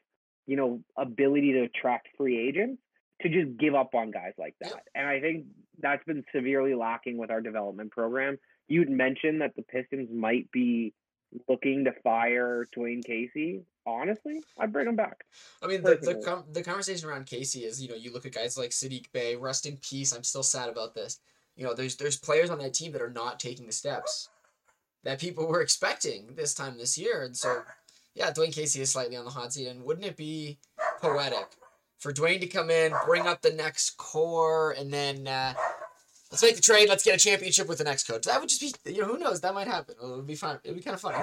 you 0.47 0.57
know, 0.57 0.81
ability 0.97 1.53
to 1.53 1.63
attract 1.63 2.09
free 2.17 2.49
agents 2.49 2.81
to 3.23 3.29
just 3.29 3.57
give 3.57 3.75
up 3.75 3.95
on 3.95 4.11
guys 4.11 4.33
like 4.39 4.55
that. 4.61 4.83
And 4.95 5.07
I 5.07 5.21
think 5.21 5.47
that's 5.81 6.05
been 6.05 6.25
severely 6.35 6.75
lacking 6.75 7.17
with 7.17 7.31
our 7.31 7.41
development 7.41 7.91
program. 7.91 8.39
You'd 8.69 8.91
mentioned 8.91 9.41
that 9.41 9.57
the 9.57 9.63
Pistons 9.63 10.11
might 10.13 10.51
be 10.51 10.93
looking 11.49 11.85
to 11.85 11.93
fire 12.03 12.67
Dwane 12.77 13.05
Casey. 13.05 13.63
Honestly, 13.87 14.43
I'd 14.59 14.73
bring 14.73 14.89
him 14.89 14.97
back. 14.97 15.25
I 15.63 15.69
mean, 15.69 15.83
the 15.83 15.97
the, 15.97 16.17
com- 16.17 16.45
the 16.51 16.63
conversation 16.63 17.09
around 17.09 17.27
Casey 17.27 17.61
is, 17.61 17.81
you 17.81 17.89
know, 17.89 17.95
you 17.95 18.13
look 18.13 18.27
at 18.27 18.33
guys 18.33 18.59
like 18.59 18.71
Sadiq 18.71 19.13
Bey, 19.13 19.37
rest 19.37 19.65
in 19.65 19.77
peace. 19.77 20.13
I'm 20.13 20.25
still 20.25 20.43
sad 20.43 20.69
about 20.69 20.95
this. 20.95 21.21
You 21.57 21.65
know, 21.65 21.75
there's 21.75 21.97
there's 21.97 22.17
players 22.17 22.51
on 22.51 22.59
that 22.59 22.75
team 22.75 22.93
that 22.93 23.03
are 23.03 23.11
not 23.11 23.41
taking 23.41 23.67
the 23.67 23.73
steps 23.73 24.29
that 25.05 25.21
people 25.21 25.47
were 25.47 25.63
expecting 25.63 26.35
this 26.35 26.53
time 26.53 26.77
this 26.77 26.99
year. 26.99 27.23
And 27.23 27.37
so, 27.37 27.63
yeah, 28.15 28.31
Dwane 28.31 28.53
Casey 28.53 28.81
is 28.81 28.91
slightly 28.91 29.17
on 29.17 29.25
the 29.25 29.31
hot 29.31 29.53
seat. 29.53 29.69
And 29.69 29.85
wouldn't 29.85 30.07
it 30.07 30.17
be 30.17 30.59
poetic 31.01 31.47
for 31.99 32.13
Dwane 32.13 32.41
to 32.41 32.47
come 32.47 32.71
in, 32.71 32.93
bring 33.07 33.27
up 33.27 33.41
the 33.41 33.53
next 33.53 33.97
core, 33.97 34.73
and 34.73 34.93
then 34.93 35.27
uh, 35.27 35.55
let's 36.31 36.43
make 36.43 36.57
the 36.57 36.63
trade, 36.63 36.89
let's 36.89 37.05
get 37.05 37.15
a 37.15 37.19
championship 37.19 37.69
with 37.69 37.79
the 37.79 37.85
next 37.85 38.07
coach? 38.07 38.25
That 38.25 38.41
would 38.41 38.49
just 38.49 38.61
be, 38.61 38.93
you 38.93 39.01
know, 39.01 39.09
who 39.09 39.19
knows? 39.19 39.41
That 39.41 39.55
might 39.55 39.69
happen. 39.69 39.95
It 40.03 40.07
would 40.07 40.27
be 40.27 40.35
fun. 40.35 40.59
It 40.65 40.71
would 40.71 40.77
be 40.77 40.83
kind 40.83 40.95
of 40.95 41.01
funny. 41.01 41.23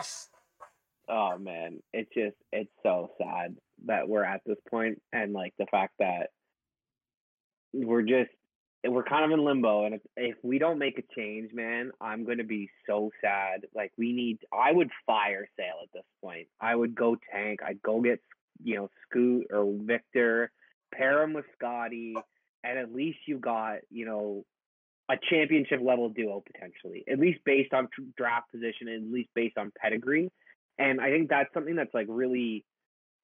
Oh 1.09 1.37
man, 1.37 1.79
it's 1.91 2.09
just 2.13 2.37
it's 2.53 2.71
so 2.81 3.11
sad 3.17 3.57
that 3.85 4.07
we're 4.07 4.23
at 4.23 4.41
this 4.45 4.57
point, 4.69 5.01
and 5.11 5.33
like 5.33 5.53
the 5.59 5.65
fact 5.65 5.95
that 5.99 6.29
we're 7.73 8.03
just 8.03 8.31
we're 8.91 9.03
kind 9.03 9.23
of 9.23 9.31
in 9.31 9.45
limbo 9.45 9.85
and 9.85 9.95
if, 9.95 10.01
if 10.17 10.35
we 10.43 10.59
don't 10.59 10.77
make 10.77 10.97
a 10.97 11.15
change 11.15 11.53
man 11.53 11.91
i'm 12.01 12.25
going 12.25 12.37
to 12.37 12.43
be 12.43 12.69
so 12.87 13.11
sad. 13.21 13.65
Like 13.73 13.91
we 13.97 14.11
need 14.11 14.39
i 14.51 14.71
would 14.71 14.89
fire 15.05 15.47
sale 15.57 15.79
at 15.83 15.89
this 15.93 16.03
point. 16.21 16.47
I 16.59 16.75
would 16.75 16.95
go 16.95 17.17
tank. 17.31 17.59
I'd 17.65 17.81
go 17.81 18.01
get 18.01 18.19
you 18.63 18.75
know 18.75 18.89
scoot 19.07 19.47
or 19.51 19.73
victor 19.81 20.51
pair 20.93 21.23
him 21.23 21.33
with 21.33 21.45
scotty 21.57 22.13
and 22.63 22.77
at 22.77 22.93
least 22.93 23.17
you 23.25 23.39
got 23.39 23.77
you 23.89 24.05
know 24.05 24.45
a 25.09 25.15
championship 25.29 25.79
level 25.83 26.09
duo 26.09 26.43
potentially 26.45 27.03
at 27.09 27.19
least 27.19 27.39
based 27.45 27.73
on 27.73 27.87
draft 28.17 28.51
position 28.51 28.87
at 28.87 29.01
least 29.01 29.29
based 29.35 29.57
on 29.57 29.71
pedigree. 29.81 30.31
And 30.77 30.99
i 30.99 31.09
think 31.09 31.29
that's 31.29 31.53
something 31.53 31.75
that's 31.75 31.93
like 31.93 32.07
really 32.09 32.65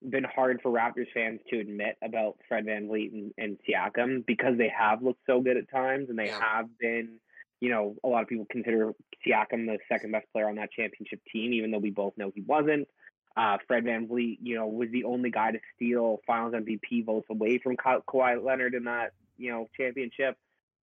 been 0.08 0.24
hard 0.24 0.62
for 0.62 0.72
Raptors 0.72 1.12
fans 1.14 1.42
to 1.50 1.60
admit 1.60 1.98
about 2.02 2.38
Fred 2.48 2.66
VanVleet 2.66 3.12
and, 3.12 3.34
and 3.38 3.58
Siakam 3.68 4.26
because 4.26 4.58
they 4.58 4.70
have 4.70 5.02
looked 5.04 5.22
so 5.28 5.42
good 5.42 5.58
at 5.58 5.70
times 5.70 6.10
and 6.10 6.18
they 6.18 6.28
Yeah. 6.28 6.40
have 6.40 6.78
been, 6.80 7.20
you 7.60 7.70
know, 7.70 7.96
a 8.04 8.08
lot 8.08 8.24
of 8.24 8.30
people 8.30 8.46
consider 8.50 8.94
Siakam 9.26 9.66
the 9.66 9.78
second 9.90 10.12
best 10.12 10.28
player 10.32 10.48
on 10.48 10.56
that 10.56 10.72
championship 10.72 11.22
team, 11.32 11.54
even 11.54 11.72
though 11.72 11.80
we 11.80 11.90
both 11.92 12.18
know 12.18 12.32
he 12.34 12.42
wasn't. 12.42 12.88
Uh, 13.36 13.58
Fred 13.68 13.84
VanVleet, 13.86 14.40
you 14.42 14.56
know, 14.56 14.68
was 14.68 14.90
the 14.92 15.04
only 15.04 15.32
guy 15.32 15.52
to 15.52 15.60
steal 15.76 16.20
finals 16.26 16.54
MVP 16.54 17.06
votes 17.06 17.28
away 17.30 17.58
from 17.58 17.78
Ka- 17.78 18.02
Kawhi 18.02 18.44
Leonard 18.44 18.74
in 18.74 18.86
that, 18.86 19.12
you 19.38 19.52
know, 19.52 19.70
championship. 19.78 20.38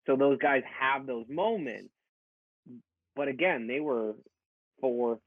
So 0.07 0.16
those 0.16 0.38
guys 0.38 0.62
have 0.79 1.07
those 1.07 1.27
moments. 1.29 1.90
But 3.16 3.29
again, 3.29 3.66
they 3.66 3.81
were 3.81 4.14
fourth, 4.81 5.20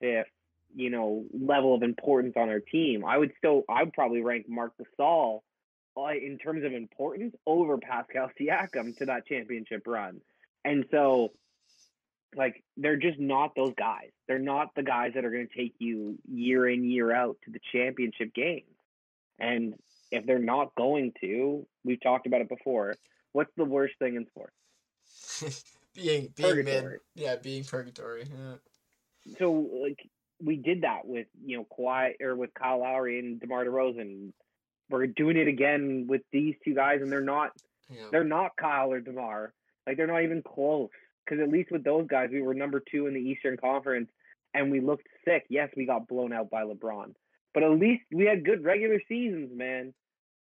fifth, 0.00 0.28
you 0.74 0.90
know, 0.90 1.24
level 1.32 1.74
of 1.74 1.82
importance 1.82 2.34
on 2.36 2.48
our 2.48 2.60
team. 2.60 3.04
I 3.04 3.16
would 3.16 3.32
still, 3.38 3.62
I 3.68 3.82
would 3.84 3.92
probably 3.92 4.22
rank 4.22 4.46
Mark 4.48 4.72
Gasol 4.78 5.40
uh, 5.96 6.06
in 6.08 6.38
terms 6.38 6.64
of 6.64 6.72
importance 6.72 7.34
over 7.46 7.78
Pascal 7.78 8.30
Siakam 8.40 8.96
to 8.98 9.06
that 9.06 9.26
championship 9.26 9.82
run. 9.86 10.20
And 10.64 10.84
so, 10.90 11.32
like, 12.36 12.64
they're 12.76 12.96
just 12.96 13.18
not 13.20 13.54
those 13.54 13.74
guys. 13.76 14.10
They're 14.26 14.38
not 14.38 14.74
the 14.74 14.82
guys 14.82 15.12
that 15.14 15.24
are 15.24 15.30
going 15.30 15.46
to 15.48 15.56
take 15.56 15.74
you 15.78 16.18
year 16.28 16.68
in, 16.68 16.84
year 16.84 17.14
out 17.14 17.36
to 17.44 17.50
the 17.50 17.60
championship 17.72 18.34
games. 18.34 18.64
And 19.38 19.74
if 20.10 20.26
they're 20.26 20.38
not 20.38 20.74
going 20.74 21.12
to, 21.20 21.66
we've 21.84 22.00
talked 22.02 22.26
about 22.26 22.40
it 22.40 22.48
before. 22.48 22.94
What's 23.32 23.52
the 23.56 23.64
worst 23.64 23.94
thing 23.98 24.16
in 24.16 24.26
sports? 24.26 24.54
being 25.94 26.32
being 26.34 26.56
mid, 26.56 26.66
Purgatory. 26.66 26.98
yeah, 27.14 27.36
being 27.36 27.64
purgatory. 27.64 28.24
Yeah. 28.28 28.54
so 29.38 29.52
like 29.52 29.98
we 30.42 30.56
did 30.56 30.82
that 30.82 31.06
with 31.06 31.26
you 31.44 31.56
know 31.58 31.66
Kawhi 31.76 32.20
or 32.20 32.34
with 32.36 32.52
Kyle 32.54 32.80
Lowry 32.80 33.18
and 33.18 33.40
DeMar 33.40 33.64
DeRozan. 33.64 34.32
We're 34.90 35.06
doing 35.06 35.36
it 35.36 35.48
again 35.48 36.06
with 36.08 36.22
these 36.32 36.54
two 36.64 36.74
guys, 36.74 37.00
and 37.00 37.10
they're 37.10 37.20
not 37.20 37.52
Yeah. 37.88 38.08
they're 38.10 38.24
not 38.24 38.56
Kyle 38.56 38.92
or 38.92 39.00
DeMar. 39.00 39.52
Like 39.86 39.96
they're 39.96 40.06
not 40.06 40.22
even 40.22 40.42
close. 40.42 40.90
Because 41.24 41.42
at 41.42 41.48
least 41.48 41.70
with 41.70 41.84
those 41.84 42.06
guys, 42.06 42.28
we 42.30 42.42
were 42.42 42.52
number 42.52 42.80
two 42.90 43.06
in 43.06 43.14
the 43.14 43.20
Eastern 43.20 43.56
Conference, 43.56 44.10
and 44.52 44.70
we 44.70 44.80
looked 44.80 45.06
sick. 45.24 45.46
Yes, 45.48 45.70
we 45.74 45.86
got 45.86 46.06
blown 46.06 46.34
out 46.34 46.50
by 46.50 46.64
LeBron, 46.64 47.14
but 47.54 47.62
at 47.62 47.70
least 47.70 48.02
we 48.12 48.26
had 48.26 48.44
good 48.44 48.62
regular 48.62 49.00
seasons, 49.08 49.50
man. 49.56 49.94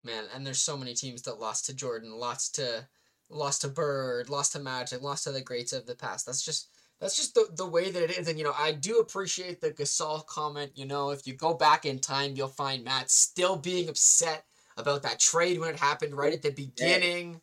Man, 0.04 0.26
and 0.34 0.46
there's 0.48 0.62
so 0.62 0.78
many 0.78 0.94
teams 0.94 1.24
that 1.24 1.39
lost 1.41 1.65
to 1.65 1.76
Jordan, 1.76 2.12
lost 2.13 2.56
to 2.56 2.88
lost 3.30 3.62
to 3.62 3.67
Bird, 3.67 4.30
lost 4.30 4.54
to 4.54 4.60
Magic, 4.60 5.02
lost 5.02 5.26
to 5.26 5.32
the 5.32 5.41
greats 5.41 5.74
of 5.74 5.86
the 5.86 5.96
past. 5.96 6.26
That's 6.26 6.44
just 6.44 6.70
that's 7.02 7.16
just 7.18 7.34
the, 7.34 7.48
the 7.56 7.66
way 7.66 7.90
that 7.90 8.04
it 8.04 8.18
is. 8.18 8.28
And 8.28 8.38
you 8.38 8.46
know, 8.46 8.54
I 8.56 8.72
do 8.72 9.00
appreciate 9.00 9.60
the 9.60 9.72
Gasol 9.72 10.26
comment. 10.28 10.72
You 10.76 10.86
know, 10.86 11.10
if 11.10 11.26
you 11.26 11.34
go 11.34 11.56
back 11.56 11.86
in 11.86 12.00
time, 12.00 12.36
you'll 12.36 12.48
find 12.48 12.84
Matt 12.86 13.10
still 13.10 13.58
being 13.58 13.90
upset 13.90 14.46
about 14.78 15.02
that 15.04 15.20
trade 15.20 15.60
when 15.60 15.70
it 15.70 15.80
happened 15.80 16.16
right 16.16 16.32
at 16.32 16.44
the 16.44 16.52
beginning. 16.52 17.42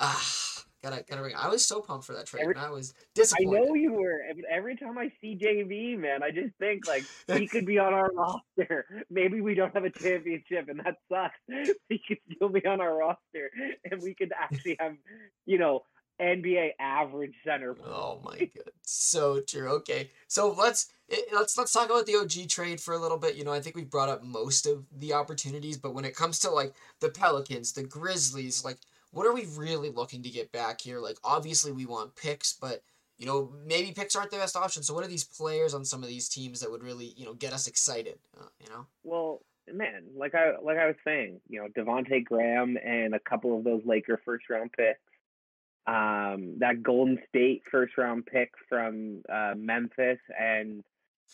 Ah, 0.00 0.64
gotta 0.82 1.04
gotta 1.08 1.22
ring. 1.22 1.34
I 1.38 1.48
was 1.48 1.64
so 1.64 1.80
pumped 1.80 2.06
for 2.06 2.14
that 2.14 2.26
trade, 2.26 2.42
Every- 2.42 2.54
and 2.54 2.64
I 2.64 2.70
was 2.70 2.92
disappointed. 3.14 3.62
I 3.62 3.64
know 3.66 3.74
you 3.74 3.92
were. 3.92 4.20
Every 4.50 4.76
time 4.76 4.98
I 4.98 5.12
see 5.20 5.38
JV, 5.40 5.96
man, 5.96 6.24
I 6.24 6.32
just 6.32 6.54
think 6.58 6.88
like 6.88 7.04
he 7.28 7.46
could 7.48 7.64
be 7.64 7.78
on 7.78 7.94
our 7.94 8.10
roster. 8.12 9.04
Maybe 9.08 9.40
we 9.40 9.54
don't 9.54 9.72
have 9.74 9.84
a 9.84 9.90
championship, 9.90 10.68
and 10.68 10.80
that 10.80 10.96
sucks. 11.08 11.38
He 11.88 12.00
could 12.06 12.18
still 12.34 12.48
be 12.48 12.66
on 12.66 12.80
our 12.80 12.96
roster, 12.96 13.50
and 13.88 14.02
we 14.02 14.14
could 14.14 14.32
actually 14.36 14.76
have, 14.80 14.94
you 15.46 15.58
know, 15.58 15.82
NBA 16.20 16.70
average 16.78 17.34
center. 17.44 17.76
Oh 17.84 18.20
my 18.24 18.38
god, 18.38 18.70
so 18.82 19.40
true. 19.40 19.68
Okay, 19.68 20.10
so 20.28 20.52
let's 20.52 20.88
eh, 21.10 21.16
let's 21.32 21.56
let's 21.58 21.72
talk 21.72 21.86
about 21.86 22.06
the 22.06 22.16
OG 22.16 22.48
trade 22.48 22.80
for 22.80 22.94
a 22.94 22.98
little 22.98 23.18
bit. 23.18 23.36
You 23.36 23.44
know, 23.44 23.52
I 23.52 23.60
think 23.60 23.76
we've 23.76 23.90
brought 23.90 24.08
up 24.08 24.22
most 24.22 24.66
of 24.66 24.84
the 24.96 25.12
opportunities, 25.14 25.76
but 25.78 25.94
when 25.94 26.04
it 26.04 26.16
comes 26.16 26.38
to 26.40 26.50
like 26.50 26.74
the 27.00 27.10
Pelicans, 27.10 27.72
the 27.72 27.82
Grizzlies, 27.82 28.64
like 28.64 28.78
what 29.12 29.26
are 29.26 29.34
we 29.34 29.46
really 29.56 29.90
looking 29.90 30.22
to 30.22 30.30
get 30.30 30.52
back 30.52 30.80
here? 30.80 30.98
Like 30.98 31.18
obviously 31.22 31.72
we 31.72 31.86
want 31.86 32.16
picks, 32.16 32.52
but 32.52 32.82
you 33.18 33.26
know 33.26 33.52
maybe 33.66 33.92
picks 33.92 34.16
aren't 34.16 34.30
the 34.30 34.38
best 34.38 34.56
option. 34.56 34.82
So 34.82 34.94
what 34.94 35.04
are 35.04 35.08
these 35.08 35.24
players 35.24 35.74
on 35.74 35.84
some 35.84 36.02
of 36.02 36.08
these 36.08 36.28
teams 36.28 36.60
that 36.60 36.70
would 36.70 36.82
really 36.82 37.14
you 37.16 37.24
know 37.24 37.34
get 37.34 37.52
us 37.52 37.66
excited? 37.66 38.18
Uh, 38.38 38.46
you 38.60 38.68
know, 38.70 38.86
Well, 39.04 39.42
man, 39.72 40.04
like 40.16 40.34
I 40.34 40.52
like 40.62 40.78
I 40.78 40.86
was 40.86 40.96
saying, 41.04 41.40
you 41.48 41.60
know, 41.60 41.68
Devonte 41.68 42.24
Graham 42.24 42.76
and 42.82 43.14
a 43.14 43.20
couple 43.20 43.56
of 43.56 43.64
those 43.64 43.82
Laker 43.84 44.20
first 44.24 44.48
round 44.50 44.72
picks. 44.72 45.00
Um, 45.86 46.58
that 46.58 46.82
Golden 46.82 47.18
State 47.28 47.62
first 47.70 47.98
round 47.98 48.24
pick 48.26 48.52
from 48.68 49.22
uh, 49.28 49.54
Memphis 49.56 50.18
and 50.38 50.84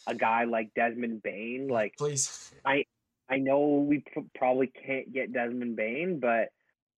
a 0.07 0.15
guy 0.15 0.45
like 0.45 0.73
Desmond 0.75 1.23
Bane, 1.23 1.69
like 1.69 1.97
please. 1.99 2.51
I 2.65 2.85
I 3.29 3.37
know 3.39 3.85
we 3.87 3.99
p- 3.99 4.23
probably 4.35 4.69
can't 4.69 5.13
get 5.13 5.33
Desmond 5.35 5.77
Bane, 5.77 6.19
but 6.19 6.49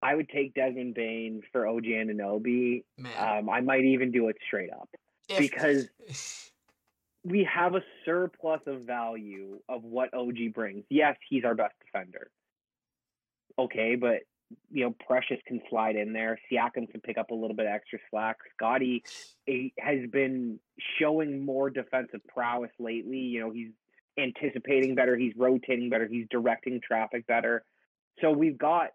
I 0.01 0.15
would 0.15 0.29
take 0.29 0.53
Desmond 0.53 0.93
Bane 0.95 1.41
for 1.51 1.67
OG 1.67 1.83
Anunoby. 1.83 2.83
Um, 3.19 3.49
I 3.49 3.59
might 3.59 3.83
even 3.83 4.11
do 4.11 4.29
it 4.29 4.37
straight 4.47 4.71
up 4.71 4.89
if- 5.27 5.37
because 5.39 5.89
we 7.25 7.43
have 7.43 7.75
a 7.75 7.83
surplus 8.05 8.61
of 8.65 8.83
value 8.83 9.59
of 9.67 9.83
what 9.83 10.13
OG 10.13 10.53
brings. 10.53 10.85
Yes, 10.89 11.17
he's 11.29 11.43
our 11.43 11.53
best 11.53 11.73
defender. 11.85 12.31
Okay, 13.59 13.95
but 13.95 14.21
you 14.71 14.85
know, 14.85 14.95
Precious 15.05 15.39
can 15.47 15.61
slide 15.69 15.95
in 15.95 16.13
there. 16.13 16.39
Siakam 16.51 16.89
can 16.89 17.01
pick 17.01 17.17
up 17.17 17.31
a 17.31 17.33
little 17.33 17.55
bit 17.55 17.67
extra 17.67 17.99
slack. 18.09 18.37
Scotty 18.55 19.03
has 19.79 20.09
been 20.11 20.59
showing 20.99 21.43
more 21.45 21.69
defensive 21.69 22.21
prowess 22.27 22.71
lately. 22.79 23.17
You 23.17 23.41
know, 23.41 23.51
he's 23.51 23.71
anticipating 24.17 24.95
better, 24.95 25.15
he's 25.15 25.33
rotating 25.35 25.89
better, 25.89 26.07
he's 26.07 26.27
directing 26.29 26.81
traffic 26.81 27.25
better. 27.27 27.63
So 28.21 28.31
we've 28.31 28.57
got 28.57 28.89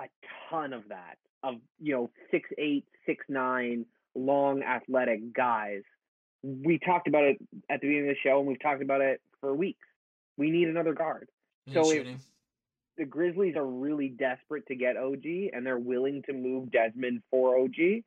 a 0.00 0.04
ton 0.50 0.72
of 0.72 0.88
that 0.88 1.16
of 1.42 1.56
you 1.80 1.94
know 1.94 2.10
six 2.30 2.48
eight, 2.58 2.84
six 3.06 3.24
nine, 3.28 3.86
long 4.14 4.62
athletic 4.62 5.32
guys. 5.34 5.82
We 6.42 6.78
talked 6.78 7.08
about 7.08 7.24
it 7.24 7.38
at 7.70 7.80
the 7.80 7.88
beginning 7.88 8.10
of 8.10 8.16
the 8.16 8.28
show, 8.28 8.38
and 8.38 8.48
we've 8.48 8.60
talked 8.60 8.82
about 8.82 9.00
it 9.00 9.20
for 9.40 9.54
weeks. 9.54 9.86
We 10.36 10.50
need 10.50 10.68
another 10.68 10.92
guard. 10.92 11.28
so 11.72 11.90
if-. 11.90 12.06
The 12.98 13.04
Grizzlies 13.04 13.56
are 13.56 13.66
really 13.66 14.08
desperate 14.08 14.66
to 14.68 14.74
get 14.74 14.96
OG, 14.96 15.24
and 15.52 15.66
they're 15.66 15.78
willing 15.78 16.22
to 16.22 16.32
move 16.32 16.70
Desmond 16.70 17.22
for 17.30 17.58
OG. 17.58 18.02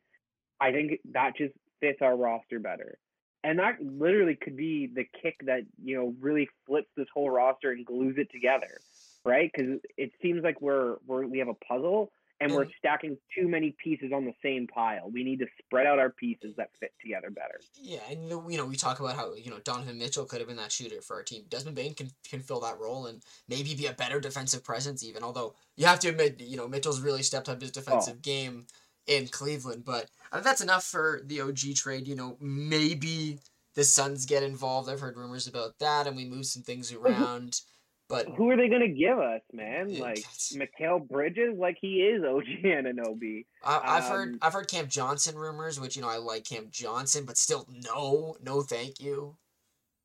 I 0.59 0.71
think 0.71 0.99
that 1.13 1.35
just 1.37 1.53
fits 1.79 2.01
our 2.01 2.15
roster 2.15 2.59
better. 2.59 2.97
And 3.43 3.59
that 3.59 3.77
literally 3.81 4.35
could 4.35 4.57
be 4.57 4.87
the 4.87 5.05
kick 5.21 5.37
that, 5.45 5.61
you 5.81 5.95
know, 5.95 6.13
really 6.19 6.49
flips 6.65 6.89
this 6.97 7.07
whole 7.13 7.29
roster 7.29 7.71
and 7.71 7.85
glues 7.85 8.15
it 8.17 8.29
together, 8.31 8.81
right? 9.23 9.49
Because 9.53 9.79
it 9.95 10.11
seems 10.21 10.43
like 10.43 10.59
we're, 10.59 10.97
we're 11.07 11.25
we 11.25 11.39
have 11.39 11.47
a 11.47 11.53
puzzle 11.53 12.11
and 12.41 12.53
we're 12.53 12.65
mm. 12.65 12.71
stacking 12.77 13.17
too 13.35 13.47
many 13.47 13.75
pieces 13.83 14.11
on 14.13 14.25
the 14.25 14.33
same 14.41 14.67
pile. 14.67 15.09
We 15.11 15.23
need 15.23 15.39
to 15.39 15.47
spread 15.59 15.85
out 15.85 15.99
our 15.99 16.09
pieces 16.09 16.53
that 16.57 16.69
fit 16.79 16.93
together 17.01 17.29
better. 17.29 17.59
Yeah, 17.81 17.99
and 18.09 18.29
you 18.29 18.57
know, 18.57 18.65
we 18.65 18.75
talk 18.75 18.99
about 18.99 19.15
how 19.15 19.33
you 19.33 19.51
know 19.51 19.59
Donovan 19.59 19.97
Mitchell 19.97 20.25
could 20.25 20.39
have 20.39 20.47
been 20.47 20.57
that 20.57 20.71
shooter 20.71 21.01
for 21.01 21.15
our 21.17 21.23
team. 21.23 21.43
Desmond 21.49 21.75
Bane 21.75 21.93
can 21.93 22.11
can 22.27 22.41
fill 22.41 22.61
that 22.61 22.79
role 22.79 23.07
and 23.07 23.21
maybe 23.47 23.75
be 23.75 23.87
a 23.87 23.93
better 23.93 24.19
defensive 24.19 24.63
presence 24.63 25.03
even. 25.03 25.23
Although 25.23 25.55
you 25.75 25.85
have 25.85 25.99
to 25.99 26.09
admit, 26.09 26.39
you 26.39 26.57
know, 26.57 26.67
Mitchell's 26.67 27.01
really 27.01 27.23
stepped 27.23 27.49
up 27.49 27.61
his 27.61 27.71
defensive 27.71 28.15
oh. 28.17 28.21
game 28.21 28.67
in 29.07 29.27
Cleveland. 29.27 29.83
But 29.83 30.09
I 30.31 30.37
think 30.37 30.45
that's 30.45 30.61
enough 30.61 30.85
for 30.85 31.21
the 31.25 31.41
OG 31.41 31.75
trade. 31.75 32.07
You 32.07 32.15
know, 32.15 32.37
maybe 32.39 33.39
the 33.75 33.83
Suns 33.83 34.25
get 34.25 34.43
involved. 34.43 34.89
I've 34.89 34.99
heard 34.99 35.17
rumors 35.17 35.47
about 35.47 35.79
that, 35.79 36.07
and 36.07 36.15
we 36.15 36.25
move 36.25 36.45
some 36.45 36.63
things 36.63 36.91
mm-hmm. 36.91 37.05
around. 37.05 37.61
But 38.09 38.27
Who 38.37 38.49
are 38.49 38.57
they 38.57 38.69
gonna 38.69 38.87
give 38.87 39.19
us, 39.19 39.41
man? 39.53 39.89
Yeah, 39.89 40.01
Like 40.01 40.25
Mikal 40.53 41.07
Bridges, 41.07 41.55
like 41.57 41.77
he 41.79 42.01
is 42.01 42.23
OG 42.23 42.63
Anunoby. 42.63 43.45
I, 43.63 43.81
I've 43.83 44.05
heard 44.05 44.29
Um, 44.29 44.39
I've 44.41 44.53
heard 44.53 44.67
Cam 44.67 44.87
Johnson 44.87 45.37
rumors, 45.37 45.79
which 45.79 45.95
you 45.95 46.01
know 46.01 46.09
I 46.09 46.17
like 46.17 46.43
Cam 46.43 46.69
Johnson, 46.71 47.25
but 47.25 47.37
still 47.37 47.67
no, 47.69 48.35
no, 48.41 48.61
thank 48.63 48.99
you. 48.99 49.37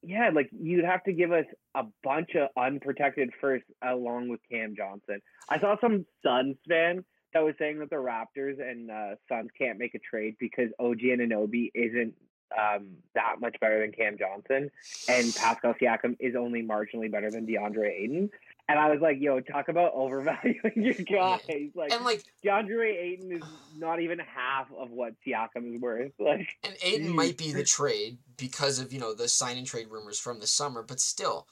Yeah, 0.03 0.31
like 0.35 0.51
you'd 0.53 0.85
have 0.85 1.03
to 1.05 1.15
give 1.15 1.33
us 1.33 1.47
a 1.75 1.85
bunch 2.03 2.35
of 2.35 2.49
unprotected 2.63 3.31
first 3.41 3.65
along 3.83 4.29
with 4.29 4.41
Cam 4.53 4.75
Johnson. 4.77 5.21
I 5.49 5.59
saw 5.59 5.77
some 5.81 6.05
Suns 6.23 6.57
fan 6.69 7.07
that 7.33 7.43
was 7.43 7.55
saying 7.59 7.79
that 7.79 7.89
the 7.89 7.97
Raptors 7.97 8.61
and 8.61 8.91
uh, 8.91 9.15
Suns 9.31 9.49
can't 9.59 9.79
make 9.79 9.95
a 9.95 9.99
trade 9.99 10.35
because 10.39 10.69
OG 10.79 10.99
Anunoby 10.99 11.71
isn't 11.75 12.15
um, 12.59 12.97
that 13.15 13.41
much 13.41 13.57
better 13.61 13.81
than 13.81 13.93
Cam 13.93 14.17
Johnson, 14.19 14.71
and 15.09 15.35
Pascal 15.35 15.75
Siakam 15.75 16.17
is 16.21 16.35
only 16.37 16.63
marginally 16.63 17.11
better 17.11 17.31
than 17.31 17.47
DeAndre 17.47 17.91
Ayton. 17.91 18.31
And 18.69 18.79
I 18.79 18.91
was 18.91 19.01
like, 19.01 19.17
"Yo, 19.21 19.41
talk 19.41 19.69
about 19.69 19.93
overvaluing 19.95 20.73
your 20.77 20.95
guys! 20.95 21.71
Like 21.75 21.93
And 21.93 22.05
like 22.05 22.25
DeAndre 22.45 22.97
Ayton 22.97 23.33
is 23.33 23.43
not 23.77 24.01
even 24.01 24.19
half 24.19 24.69
of 24.77 24.91
what 24.91 25.15
Siakam 25.27 25.75
is 25.75 25.81
worth. 25.81 26.13
Like, 26.19 26.49
And 26.63 26.77
Ayton 26.83 27.15
might 27.15 27.37
be 27.37 27.53
the 27.53 27.65
trade 27.65 28.19
because 28.37 28.79
of 28.79 28.93
you 28.93 29.01
know 29.01 29.15
the 29.15 29.29
sign 29.29 29.59
and 29.59 29.67
trade 29.67 29.89
rumors 29.91 30.19
from 30.19 30.41
the 30.41 30.47
summer, 30.47 30.83
but 30.83 31.01
still, 31.01 31.47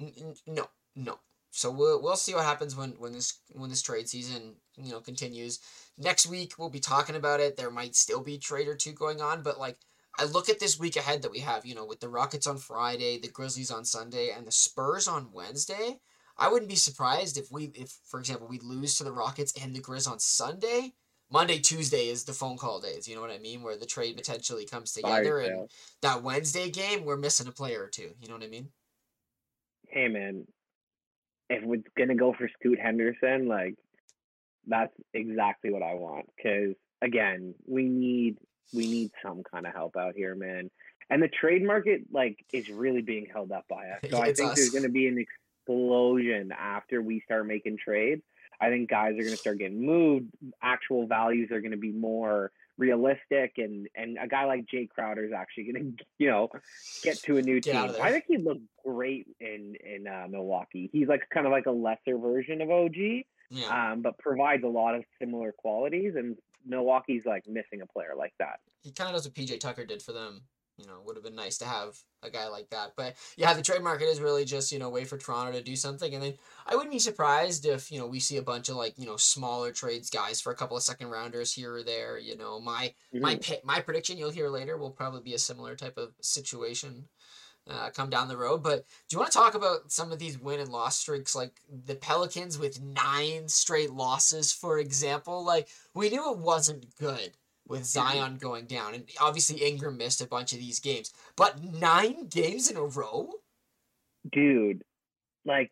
n- 0.00 0.12
n- 0.18 0.34
no, 0.46 0.68
no. 0.94 1.18
So 1.50 1.70
we'll 1.70 2.00
we'll 2.00 2.16
see 2.16 2.34
what 2.34 2.44
happens 2.44 2.76
when 2.76 2.90
when 2.98 3.12
this 3.12 3.40
when 3.52 3.70
this 3.70 3.82
trade 3.82 4.08
season 4.08 4.54
you 4.76 4.92
know 4.92 5.00
continues. 5.00 5.58
Next 5.98 6.26
week 6.26 6.54
we'll 6.58 6.70
be 6.70 6.80
talking 6.80 7.16
about 7.16 7.40
it. 7.40 7.56
There 7.56 7.70
might 7.70 7.96
still 7.96 8.22
be 8.22 8.38
trade 8.38 8.68
or 8.68 8.76
two 8.76 8.92
going 8.92 9.20
on, 9.20 9.42
but 9.42 9.58
like 9.58 9.78
I 10.18 10.24
look 10.24 10.48
at 10.48 10.60
this 10.60 10.78
week 10.78 10.96
ahead 10.96 11.22
that 11.22 11.30
we 11.30 11.40
have, 11.40 11.64
you 11.64 11.74
know, 11.74 11.86
with 11.86 12.00
the 12.00 12.08
Rockets 12.08 12.46
on 12.46 12.58
Friday, 12.58 13.18
the 13.18 13.28
Grizzlies 13.28 13.70
on 13.70 13.84
Sunday, 13.84 14.30
and 14.36 14.46
the 14.46 14.52
Spurs 14.52 15.08
on 15.08 15.32
Wednesday. 15.32 16.00
I 16.36 16.48
wouldn't 16.48 16.70
be 16.70 16.76
surprised 16.76 17.36
if 17.38 17.50
we 17.50 17.70
if 17.74 17.98
for 18.04 18.18
example 18.18 18.48
we 18.48 18.58
lose 18.60 18.96
to 18.96 19.04
the 19.04 19.12
Rockets 19.12 19.52
and 19.62 19.74
the 19.74 19.80
Grizz 19.80 20.10
on 20.10 20.18
Sunday. 20.18 20.94
Monday, 21.32 21.60
Tuesday 21.60 22.08
is 22.08 22.24
the 22.24 22.32
phone 22.32 22.56
call 22.56 22.80
days. 22.80 23.06
You 23.06 23.14
know 23.14 23.20
what 23.20 23.30
I 23.30 23.38
mean? 23.38 23.62
Where 23.62 23.76
the 23.76 23.86
trade 23.86 24.16
potentially 24.16 24.66
comes 24.66 24.92
together, 24.92 25.38
and 25.38 25.70
that 26.02 26.24
Wednesday 26.24 26.70
game, 26.70 27.04
we're 27.04 27.16
missing 27.16 27.46
a 27.46 27.52
player 27.52 27.84
or 27.84 27.88
two. 27.88 28.10
You 28.20 28.28
know 28.28 28.34
what 28.34 28.42
I 28.42 28.48
mean? 28.48 28.70
hey 29.90 30.08
man, 30.08 30.46
if 31.48 31.62
we're 31.64 31.82
gonna 31.98 32.14
go 32.14 32.32
for 32.32 32.48
Scoot 32.58 32.78
Henderson, 32.80 33.48
like 33.48 33.74
that's 34.66 34.94
exactly 35.12 35.70
what 35.70 35.82
I 35.82 35.94
want. 35.94 36.26
Because 36.36 36.74
again, 37.02 37.54
we 37.66 37.84
need 37.84 38.36
we 38.72 38.86
need 38.86 39.10
some 39.22 39.42
kind 39.42 39.66
of 39.66 39.74
help 39.74 39.96
out 39.96 40.14
here, 40.14 40.34
man. 40.34 40.70
And 41.08 41.22
the 41.22 41.28
trade 41.28 41.64
market 41.64 42.02
like 42.12 42.44
is 42.52 42.68
really 42.68 43.02
being 43.02 43.26
held 43.32 43.52
up 43.52 43.66
by 43.68 43.88
us. 43.88 44.00
So 44.10 44.20
I 44.20 44.32
think 44.32 44.54
there's 44.54 44.70
gonna 44.70 44.88
be 44.88 45.06
an 45.06 45.18
explosion 45.18 46.52
after 46.52 47.02
we 47.02 47.20
start 47.20 47.46
making 47.46 47.78
trades. 47.78 48.22
I 48.60 48.68
think 48.68 48.90
guys 48.90 49.14
are 49.18 49.24
gonna 49.24 49.36
start 49.36 49.58
getting 49.58 49.84
moved. 49.84 50.26
Actual 50.62 51.06
values 51.06 51.50
are 51.50 51.60
gonna 51.60 51.76
be 51.76 51.92
more 51.92 52.52
realistic 52.80 53.52
and 53.58 53.86
and 53.94 54.16
a 54.20 54.26
guy 54.26 54.46
like 54.46 54.64
Jae 54.66 54.88
Crowder 54.88 55.24
is 55.24 55.32
actually 55.32 55.72
gonna 55.72 55.90
you 56.18 56.30
know 56.30 56.48
get 57.02 57.22
to 57.24 57.36
a 57.36 57.42
new 57.42 57.60
Get 57.60 57.72
team. 57.72 58.02
I 58.02 58.10
think 58.10 58.24
he 58.26 58.38
looked 58.38 58.62
great 58.84 59.26
in 59.38 59.76
in 59.84 60.08
uh, 60.08 60.26
Milwaukee. 60.28 60.88
He's 60.92 61.08
like 61.08 61.22
kind 61.32 61.46
of 61.46 61.52
like 61.52 61.66
a 61.66 61.72
lesser 61.72 62.18
version 62.18 62.60
of 62.62 62.70
OG, 62.70 62.96
Yeah, 63.50 63.92
um, 63.92 64.02
but 64.02 64.18
provides 64.18 64.64
a 64.64 64.68
lot 64.68 64.94
of 64.94 65.04
similar 65.20 65.52
qualities. 65.52 66.14
And 66.16 66.36
Milwaukee's 66.66 67.26
like 67.26 67.46
missing 67.48 67.80
a 67.82 67.86
player 67.86 68.14
like 68.16 68.34
that. 68.38 68.60
he 68.82 68.92
kind 68.92 69.08
of 69.10 69.16
does 69.16 69.26
what 69.26 69.34
PJ 69.34 69.60
Tucker 69.60 69.84
did 69.84 70.02
for 70.02 70.12
them. 70.12 70.42
You 70.78 70.86
know, 70.86 71.02
would 71.04 71.16
have 71.16 71.24
been 71.24 71.34
nice 71.34 71.58
to 71.58 71.66
have 71.66 71.98
a 72.22 72.30
guy 72.30 72.48
like 72.48 72.70
that. 72.70 72.92
But 72.96 73.14
yeah, 73.36 73.52
the 73.52 73.60
trade 73.60 73.82
market 73.82 74.06
is 74.06 74.18
really 74.18 74.46
just 74.46 74.72
you 74.72 74.78
know 74.78 74.88
wait 74.88 75.08
for 75.08 75.18
Toronto 75.18 75.52
to 75.52 75.62
do 75.62 75.76
something, 75.76 76.14
and 76.14 76.22
then 76.22 76.34
I 76.66 76.74
wouldn't 76.74 76.92
be 76.92 76.98
surprised 76.98 77.66
if 77.66 77.92
you 77.92 77.98
know 77.98 78.06
we 78.06 78.18
see 78.18 78.38
a 78.38 78.42
bunch 78.42 78.70
of 78.70 78.76
like 78.76 78.94
you 78.96 79.04
know 79.04 79.18
smaller 79.18 79.72
trades, 79.72 80.08
guys 80.08 80.40
for 80.40 80.52
a 80.52 80.56
couple 80.56 80.78
of 80.78 80.82
second 80.82 81.08
rounders 81.10 81.52
here 81.52 81.74
or 81.74 81.82
there. 81.82 82.18
You 82.18 82.38
know, 82.38 82.60
my 82.60 82.94
my 83.12 83.34
Mhm. 83.36 83.46
pi- 83.46 83.60
my 83.62 83.80
prediction 83.82 84.16
you'll 84.16 84.30
hear 84.30 84.48
later 84.48 84.78
will 84.78 84.90
probably 84.90 85.20
be 85.20 85.34
a 85.34 85.38
similar 85.38 85.76
type 85.76 85.98
of 85.98 86.14
situation 86.22 87.10
uh, 87.68 87.90
come 87.90 88.10
down 88.10 88.28
the 88.28 88.36
road. 88.36 88.62
But 88.62 88.86
do 89.08 89.14
you 89.14 89.18
want 89.18 89.32
to 89.32 89.38
talk 89.38 89.54
about 89.54 89.90
some 89.90 90.12
of 90.12 90.18
these 90.18 90.38
win 90.38 90.60
and 90.60 90.70
loss 90.70 90.98
streaks, 90.98 91.34
like 91.34 91.60
the 91.68 91.94
Pelicans 91.94 92.58
with 92.58 92.80
nine 92.80 93.48
straight 93.48 93.90
losses, 93.92 94.52
for 94.52 94.78
example? 94.78 95.44
Like 95.44 95.68
we 95.94 96.10
knew 96.10 96.32
it 96.32 96.38
wasn't 96.38 96.96
good 96.96 97.32
with 97.66 97.84
Zion 97.84 98.36
going 98.36 98.66
down, 98.66 98.94
and 98.94 99.08
obviously 99.20 99.58
Ingram 99.58 99.96
missed 99.96 100.20
a 100.20 100.26
bunch 100.26 100.52
of 100.52 100.58
these 100.58 100.80
games, 100.80 101.12
but 101.36 101.62
nine 101.62 102.26
games 102.26 102.70
in 102.70 102.76
a 102.76 102.82
row. 102.82 103.30
dude, 104.32 104.82
like 105.44 105.70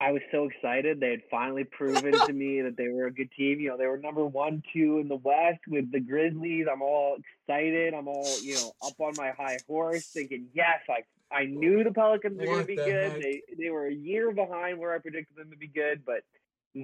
I 0.00 0.10
was 0.12 0.22
so 0.32 0.48
excited. 0.48 1.00
They 1.00 1.10
had 1.10 1.22
finally 1.30 1.64
proven 1.64 2.12
to 2.12 2.32
me 2.32 2.60
that 2.62 2.76
they 2.76 2.88
were 2.88 3.06
a 3.06 3.12
good 3.12 3.30
team. 3.36 3.60
You 3.60 3.70
know, 3.70 3.76
they 3.78 3.86
were 3.86 3.96
number 3.96 4.26
one, 4.26 4.62
two 4.72 4.98
in 4.98 5.08
the 5.08 5.16
West 5.16 5.60
with 5.68 5.90
the 5.92 6.00
Grizzlies. 6.00 6.66
I'm 6.70 6.82
all 6.82 7.16
excited. 7.46 7.94
I'm 7.94 8.08
all, 8.08 8.28
you 8.42 8.54
know, 8.54 8.72
up 8.84 8.98
on 8.98 9.14
my 9.16 9.30
high 9.30 9.58
horse 9.68 10.06
thinking, 10.06 10.48
yes, 10.52 10.80
I 10.88 11.04
I 11.34 11.46
knew 11.46 11.82
the 11.84 11.92
Pelicans 11.92 12.38
were 12.38 12.46
gonna 12.46 12.64
be 12.64 12.76
the 12.76 12.84
good. 12.84 13.12
heck? 13.12 13.20
They 13.20 13.42
they 13.58 13.70
were 13.70 13.86
a 13.86 13.94
year 13.94 14.32
behind 14.32 14.78
where 14.78 14.94
I 14.94 14.98
predicted 14.98 15.36
them 15.36 15.50
to 15.50 15.56
be 15.56 15.66
good, 15.66 16.04
but 16.04 16.22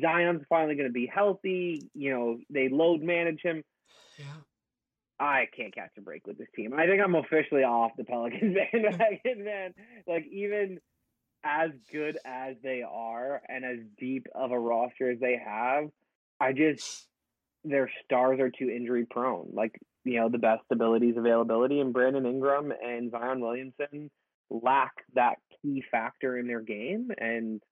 Zion's 0.01 0.43
finally 0.49 0.75
gonna 0.77 0.91
be 0.91 1.07
healthy. 1.07 1.89
You 1.95 2.13
know, 2.13 2.39
they 2.51 2.69
load 2.69 3.03
manage 3.03 3.41
him. 3.43 3.63
Yeah. 4.19 4.25
I 5.19 5.49
can't 5.55 5.75
catch 5.75 5.91
a 5.99 6.01
break 6.01 6.27
with 6.27 6.39
this 6.39 6.49
team. 6.57 6.73
I 6.73 6.87
think 6.87 7.03
I'm 7.03 7.15
officially 7.15 7.63
off 7.63 7.93
the 7.97 8.05
Pelicans 8.05 8.57
bandwagon, 8.73 9.45
man. 9.45 9.75
Like 10.07 10.27
even 10.33 10.81
as 11.45 11.71
good 11.93 12.19
as 12.25 12.57
they 12.63 12.83
are 12.83 13.43
and 13.49 13.65
as 13.65 13.79
deep 13.99 14.27
of 14.35 14.51
a 14.51 14.59
roster 14.59 15.11
as 15.11 15.21
they 15.21 15.41
have, 15.45 15.91
I 16.41 16.53
just 16.53 17.07
their 17.65 17.91
stars 18.05 18.41
are 18.41 18.51
too 18.51 18.71
injury 18.71 19.07
prone. 19.09 19.51
Like 19.53 19.79
you 20.05 20.19
know, 20.19 20.29
the 20.29 20.39
best 20.39 20.63
abilities 20.71 21.17
availability, 21.17 21.81
and 21.81 21.93
Brandon 21.93 22.25
Ingram 22.25 22.73
and 22.73 23.11
Zion 23.11 23.41
Williamson 23.41 24.11
lack 24.51 24.93
that 25.15 25.37
key 25.63 25.83
factor 25.91 26.39
in 26.39 26.47
their 26.47 26.61
game, 26.61 27.11
and 27.19 27.63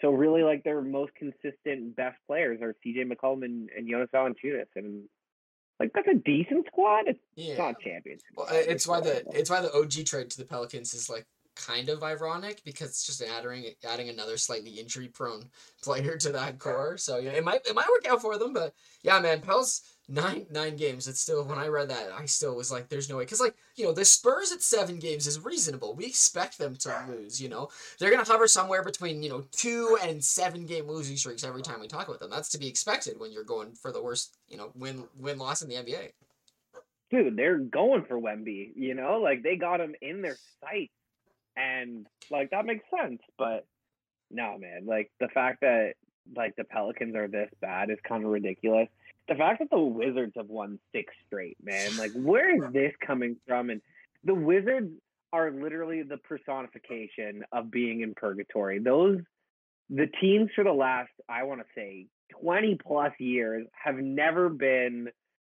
so 0.00 0.10
really 0.10 0.42
like 0.42 0.64
their 0.64 0.80
most 0.80 1.12
consistent 1.14 1.96
best 1.96 2.16
players 2.26 2.60
are 2.62 2.74
C.J. 2.82 3.04
McCollum 3.04 3.44
and, 3.44 3.68
and 3.76 3.88
Jonas 3.88 4.08
Valanciunas, 4.14 4.66
and 4.76 5.04
like 5.80 5.92
that's 5.94 6.08
a 6.08 6.14
decent 6.14 6.66
squad. 6.66 7.04
It's 7.06 7.20
Yeah. 7.36 7.58
not 7.58 7.80
champions. 7.80 8.22
Well, 8.34 8.46
it's 8.50 8.86
why 8.86 9.00
the 9.00 9.24
it's 9.32 9.50
why 9.50 9.60
the 9.60 9.72
OG 9.72 10.06
trade 10.06 10.30
to 10.30 10.38
the 10.38 10.44
Pelicans 10.44 10.94
is 10.94 11.08
like 11.08 11.26
kind 11.56 11.88
of 11.88 12.04
ironic 12.04 12.62
because 12.64 12.90
it's 12.90 13.04
just 13.06 13.22
adding 13.22 13.64
adding 13.86 14.08
another 14.08 14.36
slightly 14.36 14.70
injury 14.72 15.08
prone 15.08 15.50
player 15.82 16.16
to 16.16 16.32
that 16.32 16.58
core. 16.58 16.96
So 16.96 17.18
yeah, 17.18 17.30
it 17.30 17.44
might 17.44 17.66
it 17.66 17.74
might 17.74 17.88
work 17.88 18.06
out 18.08 18.22
for 18.22 18.38
them, 18.38 18.52
but 18.52 18.74
yeah, 19.02 19.18
man, 19.20 19.40
Pels 19.40 19.82
nine 20.08 20.46
nine 20.50 20.76
games. 20.76 21.06
It's 21.06 21.20
still 21.20 21.44
when 21.44 21.58
I 21.58 21.68
read 21.68 21.90
that, 21.90 22.10
I 22.12 22.26
still 22.26 22.56
was 22.56 22.72
like, 22.72 22.88
there's 22.88 23.08
no 23.08 23.16
way 23.16 23.24
because 23.24 23.40
like 23.40 23.54
you 23.76 23.84
know 23.84 23.92
the 23.92 24.04
Spurs 24.04 24.52
at 24.52 24.62
seven 24.62 24.98
games 24.98 25.26
is 25.26 25.44
reasonable. 25.44 25.94
We 25.94 26.06
expect 26.06 26.58
them 26.58 26.76
to 26.76 27.04
lose. 27.08 27.40
You 27.40 27.48
know 27.48 27.68
they're 27.98 28.10
gonna 28.10 28.24
hover 28.24 28.48
somewhere 28.48 28.82
between 28.82 29.22
you 29.22 29.28
know 29.28 29.44
two 29.52 29.98
and 30.02 30.24
seven 30.24 30.66
game 30.66 30.86
losing 30.88 31.16
streaks 31.16 31.44
every 31.44 31.62
time 31.62 31.80
we 31.80 31.88
talk 31.88 32.08
about 32.08 32.20
them. 32.20 32.30
That's 32.30 32.48
to 32.50 32.58
be 32.58 32.68
expected 32.68 33.20
when 33.20 33.32
you're 33.32 33.44
going 33.44 33.74
for 33.74 33.92
the 33.92 34.02
worst 34.02 34.36
you 34.48 34.56
know 34.56 34.72
win 34.74 35.04
win 35.18 35.38
loss 35.38 35.62
in 35.62 35.68
the 35.68 35.76
NBA. 35.76 36.12
dude, 37.10 37.36
they're 37.36 37.58
going 37.58 38.04
for 38.04 38.18
Wemby. 38.18 38.72
You 38.74 38.94
know, 38.94 39.20
like 39.22 39.42
they 39.42 39.56
got 39.56 39.80
him 39.80 39.94
in 40.00 40.22
their 40.22 40.36
sights, 40.60 40.92
and 41.56 42.06
like 42.30 42.50
that 42.50 42.64
makes 42.64 42.84
sense. 42.98 43.20
But 43.36 43.66
no, 44.30 44.56
man, 44.58 44.86
like 44.86 45.10
the 45.20 45.28
fact 45.28 45.60
that 45.60 45.94
like 46.36 46.56
the 46.56 46.64
Pelicans 46.64 47.14
are 47.16 47.28
this 47.28 47.50
bad 47.60 47.90
is 47.90 47.98
kind 48.06 48.24
of 48.24 48.30
ridiculous. 48.30 48.88
The 49.28 49.34
fact 49.34 49.58
that 49.60 49.70
the 49.70 49.78
Wizards 49.78 50.32
have 50.36 50.48
won 50.48 50.78
six 50.92 51.12
straight, 51.26 51.56
man, 51.62 51.96
like 51.96 52.12
where 52.14 52.54
is 52.54 52.72
this 52.72 52.92
coming 53.06 53.36
from? 53.46 53.70
And 53.70 53.80
the 54.24 54.34
Wizards 54.34 54.90
are 55.32 55.50
literally 55.50 56.02
the 56.02 56.16
personification 56.18 57.44
of 57.52 57.70
being 57.70 58.00
in 58.00 58.14
purgatory. 58.14 58.78
Those 58.78 59.20
the 59.90 60.06
teams 60.20 60.50
for 60.54 60.64
the 60.64 60.72
last, 60.72 61.10
I 61.28 61.44
want 61.44 61.60
to 61.60 61.66
say, 61.74 62.06
20 62.42 62.78
plus 62.86 63.12
years 63.18 63.66
have 63.72 63.96
never 63.96 64.48
been 64.50 65.08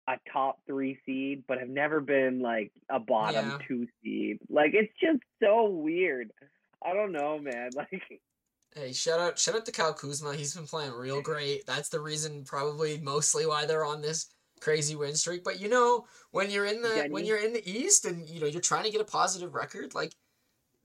a 0.08 0.14
top 0.32 0.58
three 0.66 0.98
seed, 1.06 1.44
but 1.46 1.58
have 1.58 1.68
never 1.68 2.00
been 2.00 2.40
like 2.42 2.72
a 2.90 2.98
bottom 2.98 3.46
Yeah. 3.46 3.58
two 3.66 3.86
seed. 4.02 4.38
Like 4.50 4.72
it's 4.74 4.92
just 5.00 5.20
so 5.42 5.66
weird. 5.68 6.30
I 6.84 6.92
don't 6.94 7.12
know, 7.12 7.38
man. 7.38 7.70
Like 7.76 8.20
Hey, 8.74 8.92
shout 8.92 9.20
out 9.20 9.38
shout 9.38 9.54
out 9.54 9.66
to 9.66 9.72
Kyle 9.72 9.94
Kuzma. 9.94 10.34
He's 10.34 10.54
been 10.54 10.66
playing 10.66 10.92
real 10.92 11.22
great. 11.22 11.64
That's 11.64 11.88
the 11.88 12.00
reason 12.00 12.44
probably 12.44 12.98
mostly 12.98 13.46
why 13.46 13.66
they're 13.66 13.84
on 13.84 14.02
this 14.02 14.26
crazy 14.60 14.96
win 14.96 15.14
streak. 15.14 15.44
But 15.44 15.60
you 15.60 15.68
know, 15.68 16.06
when 16.32 16.50
you're 16.50 16.66
in 16.66 16.82
the 16.82 17.06
when 17.10 17.24
you're 17.24 17.38
in 17.38 17.52
the 17.52 17.68
East 17.70 18.04
and 18.04 18.28
you 18.28 18.40
know 18.40 18.46
you're 18.46 18.60
trying 18.60 18.84
to 18.84 18.90
get 18.90 19.00
a 19.00 19.04
positive 19.04 19.54
record, 19.54 19.94
like 19.94 20.12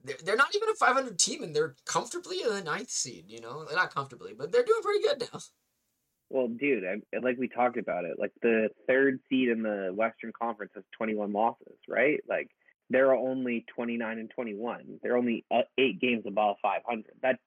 they're, 0.03 0.17
they're 0.23 0.35
not 0.35 0.55
even 0.55 0.69
a 0.69 0.75
500 0.75 1.17
team 1.17 1.41
and 1.41 1.55
they're 1.55 1.75
comfortably 1.85 2.41
in 2.41 2.49
the 2.49 2.61
ninth 2.61 2.91
seed. 2.91 3.25
You 3.27 3.41
know, 3.41 3.65
They're 3.65 3.75
not 3.75 3.93
comfortably, 3.93 4.33
but 4.37 4.51
they're 4.51 4.63
doing 4.63 4.81
pretty 4.83 5.01
good 5.01 5.29
now. 5.33 5.39
Well, 6.29 6.47
dude, 6.47 6.83
I, 6.85 7.17
like 7.23 7.39
we 7.39 7.47
talked 7.47 7.77
about 7.77 8.05
it, 8.05 8.19
like 8.19 8.31
the 8.43 8.69
third 8.87 9.19
seed 9.29 9.49
in 9.49 9.63
the 9.63 9.91
Western 9.95 10.31
Conference 10.39 10.71
has 10.75 10.83
21 10.95 11.33
losses, 11.33 11.75
right? 11.87 12.19
Like 12.29 12.51
they're 12.91 13.15
only 13.15 13.65
29 13.75 14.19
and 14.19 14.29
21. 14.29 14.99
They're 15.01 15.17
only 15.17 15.43
uh, 15.49 15.61
eight 15.79 15.99
games 15.99 16.25
above 16.27 16.57
500. 16.61 17.05
That 17.23 17.39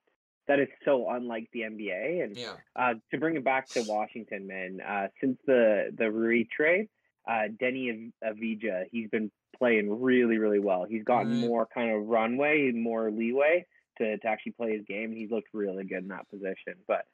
that 0.49 0.59
is 0.61 0.69
so 0.85 1.09
unlike 1.11 1.49
the 1.53 1.61
NBA. 1.63 2.23
And 2.25 2.37
Yeah. 2.37 2.57
uh, 2.77 2.95
to 3.11 3.19
bring 3.19 3.37
it 3.37 3.45
back 3.45 3.69
to 3.71 3.83
Washington, 3.83 4.47
man, 4.47 4.81
uh, 4.81 5.09
since 5.21 5.39
the 5.47 5.91
the 5.97 6.11
Rui 6.11 6.45
trade, 6.45 6.89
uh, 7.29 7.49
Deni 7.61 8.13
Av- 8.25 8.35
Avdija, 8.37 8.87
he's 8.91 9.09
been 9.11 9.31
playing 9.57 10.01
really, 10.03 10.39
really 10.39 10.59
well. 10.59 10.85
He's 10.85 11.05
gotten 11.05 11.31
Right. 11.33 11.41
more 11.49 11.67
kind 11.73 11.93
of 11.93 12.07
runway, 12.09 12.73
more 12.73 13.11
leeway 13.11 13.65
to, 13.99 14.17
to 14.19 14.27
actually 14.27 14.53
play 14.53 14.73
his 14.77 14.85
game. 14.87 15.15
He's 15.15 15.31
looked 15.31 15.49
really 15.53 15.85
good 15.85 15.99
in 16.03 16.09
that 16.09 16.29
position. 16.31 16.75
But 16.89 17.07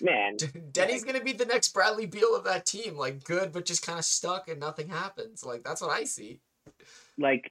man, 0.00 0.36
Deni's 0.36 1.02
gonna 1.02 1.24
be 1.24 1.32
the 1.32 1.46
next 1.46 1.70
Bradley 1.74 2.06
Beal 2.06 2.36
of 2.36 2.44
that 2.44 2.66
team, 2.66 2.96
like 2.96 3.24
good 3.24 3.52
but 3.52 3.64
just 3.64 3.84
kind 3.84 3.98
of 3.98 4.04
stuck 4.04 4.48
and 4.48 4.60
nothing 4.60 4.88
happens. 4.88 5.44
Like 5.44 5.64
that's 5.64 5.80
what 5.80 5.90
I 5.90 6.04
see. 6.04 6.40
like 7.18 7.50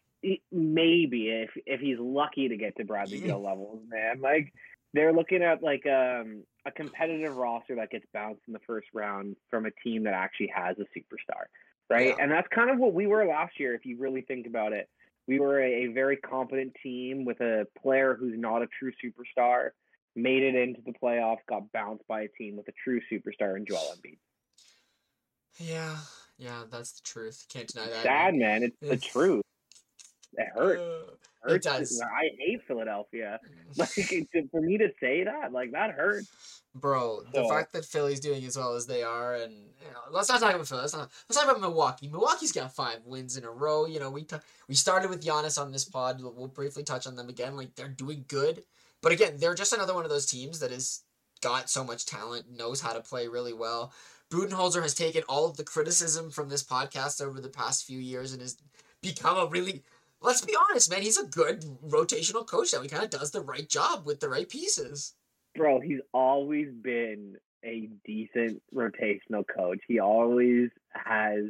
maybe 0.51 1.29
if 1.29 1.49
if 1.65 1.81
he's 1.81 1.99
lucky 1.99 2.47
to 2.47 2.55
get 2.57 2.75
to 2.77 2.85
Bradley 2.85 3.19
Beal 3.19 3.41
levels, 3.41 3.83
man. 3.89 4.21
Like 4.21 4.53
they're 4.93 5.13
looking 5.13 5.41
at 5.41 5.63
like 5.63 5.85
um, 5.87 6.43
a 6.65 6.71
competitive 6.71 7.35
roster 7.35 7.75
that 7.75 7.89
gets 7.89 8.05
bounced 8.13 8.41
in 8.47 8.53
the 8.53 8.59
first 8.65 8.87
round 8.93 9.35
from 9.49 9.65
a 9.65 9.71
team 9.83 10.03
that 10.03 10.13
actually 10.13 10.51
has 10.55 10.77
a 10.79 10.97
superstar, 10.97 11.45
right? 11.89 12.15
Yeah. 12.17 12.23
And 12.23 12.31
that's 12.31 12.47
kind 12.53 12.69
of 12.69 12.77
what 12.77 12.93
we 12.93 13.07
were 13.07 13.25
last 13.25 13.59
year, 13.59 13.73
if 13.73 13.85
you 13.85 13.97
really 13.97 14.21
think 14.21 14.47
about 14.47 14.73
it. 14.73 14.87
We 15.27 15.39
were 15.39 15.61
a, 15.61 15.85
a 15.85 15.87
very 15.87 16.17
competent 16.17 16.73
team 16.83 17.25
with 17.25 17.39
a 17.39 17.65
player 17.81 18.15
who's 18.19 18.37
not 18.37 18.61
a 18.61 18.67
true 18.77 18.91
superstar, 19.03 19.69
made 20.15 20.43
it 20.43 20.55
into 20.55 20.81
the 20.85 20.93
playoffs, 20.93 21.37
got 21.47 21.71
bounced 21.71 22.05
by 22.07 22.21
a 22.21 22.27
team 22.27 22.57
with 22.57 22.67
a 22.67 22.73
true 22.83 22.99
superstar 23.11 23.57
in 23.57 23.65
Joel 23.65 23.95
Embiid. 23.95 24.17
Yeah, 25.57 25.97
yeah, 26.37 26.63
that's 26.69 26.93
the 26.93 27.01
truth. 27.03 27.45
Can't 27.49 27.67
deny 27.67 27.87
that. 27.87 28.03
Sad, 28.03 28.35
man. 28.35 28.63
It's 28.63 28.79
the 28.79 28.97
truth. 29.11 29.43
It 30.37 30.47
hurts. 30.55 30.81
Uh, 30.81 31.49
hurts. 31.49 31.65
does. 31.65 32.01
I 32.01 32.29
hate 32.39 32.61
Philadelphia. 32.67 33.39
Like 33.75 33.89
for 34.51 34.61
me 34.61 34.77
to 34.77 34.89
say 34.99 35.23
that, 35.23 35.51
like 35.51 35.71
that 35.71 35.91
hurts. 35.91 36.29
Bro, 36.75 37.23
the 37.33 37.43
So- 37.43 37.49
fact 37.49 37.73
that 37.73 37.85
Philly's 37.85 38.19
doing 38.19 38.43
as 38.45 38.55
well 38.57 38.75
as 38.75 38.85
they 38.87 39.01
are, 39.03 39.35
and 39.35 39.51
you 39.53 39.91
know, 39.91 39.99
let's 40.11 40.29
not 40.29 40.39
talk 40.39 40.53
about 40.53 40.67
Philly. 40.67 40.81
Let's, 40.81 40.93
not, 40.93 41.09
let's 41.27 41.39
talk 41.39 41.49
about 41.49 41.59
Milwaukee. 41.61 42.07
Milwaukee's 42.07 42.51
got 42.51 42.73
five 42.75 42.99
wins 43.05 43.35
in 43.37 43.43
a 43.43 43.49
row. 43.51 43.85
You 43.85 43.99
know, 43.99 44.09
we 44.11 44.23
t- 44.23 44.35
we 44.67 44.75
started 44.75 45.09
with 45.09 45.23
Giannis 45.25 45.59
on 45.59 45.71
this 45.71 45.85
pod. 45.85 46.21
We'll, 46.21 46.33
we'll 46.33 46.47
briefly 46.47 46.83
touch 46.83 47.07
on 47.07 47.15
them 47.15 47.29
again. 47.29 47.55
Like 47.55 47.75
they're 47.75 47.87
doing 47.87 48.25
good, 48.27 48.63
but 49.01 49.11
again, 49.11 49.37
they're 49.37 49.55
just 49.55 49.73
another 49.73 49.93
one 49.95 50.03
of 50.03 50.09
those 50.11 50.25
teams 50.27 50.59
that 50.59 50.71
has 50.71 51.01
got 51.41 51.69
so 51.69 51.83
much 51.83 52.05
talent, 52.05 52.45
knows 52.55 52.79
how 52.81 52.93
to 52.93 53.01
play 53.01 53.27
really 53.27 53.53
well. 53.53 53.91
Budenholzer 54.31 54.81
has 54.81 54.95
taken 54.95 55.23
all 55.27 55.45
of 55.47 55.57
the 55.57 55.63
criticism 55.63 56.29
from 56.31 56.49
this 56.49 56.63
podcast 56.63 57.21
over 57.23 57.39
the 57.39 57.49
past 57.49 57.85
few 57.85 57.99
years 57.99 58.33
and 58.33 58.41
has 58.41 58.57
become 59.01 59.37
a 59.37 59.45
really 59.47 59.83
let's 60.23 60.41
be 60.41 60.55
honest, 60.69 60.89
man, 60.89 61.01
he's 61.01 61.17
a 61.19 61.25
good 61.27 61.61
rotational 61.85 62.47
coach 62.47 62.71
that 62.71 62.81
he 62.81 62.87
kind 62.87 63.03
of 63.03 63.09
does 63.09 63.31
the 63.31 63.41
right 63.41 63.67
job 63.69 64.05
with 64.05 64.19
the 64.19 64.29
right 64.29 64.49
pieces. 64.49 65.13
Bro, 65.55 65.81
he's 65.81 65.99
always 66.13 66.69
been 66.81 67.35
a 67.63 67.89
decent 68.05 68.61
rotational 68.73 69.43
coach. 69.55 69.79
He 69.87 69.99
always 69.99 70.69
has, 70.93 71.45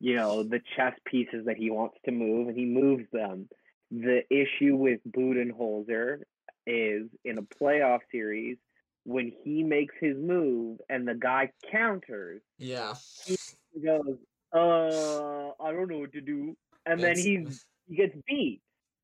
you 0.00 0.14
know, 0.16 0.42
the 0.44 0.60
chess 0.76 0.94
pieces 1.04 1.46
that 1.46 1.56
he 1.56 1.70
wants 1.70 1.96
to 2.04 2.12
move, 2.12 2.48
and 2.48 2.56
he 2.56 2.64
moves 2.64 3.04
them. 3.12 3.48
The 3.90 4.22
issue 4.30 4.76
with 4.76 5.00
Budenholzer 5.10 6.20
is 6.66 7.06
in 7.24 7.38
a 7.38 7.42
playoff 7.42 8.00
series 8.12 8.58
when 9.04 9.32
he 9.42 9.62
makes 9.62 9.94
his 9.98 10.16
move 10.18 10.78
and 10.90 11.08
the 11.08 11.14
guy 11.14 11.50
counters, 11.72 12.42
Yeah. 12.58 12.94
he 13.24 13.80
goes, 13.82 14.18
"Uh, 14.52 15.48
I 15.62 15.72
don't 15.72 15.88
know 15.88 15.98
what 15.98 16.12
to 16.12 16.20
do," 16.20 16.54
and 16.84 17.00
then 17.00 17.16
he's 17.16 17.64
he 17.88 17.96
gets 17.96 18.14
beat. 18.26 18.60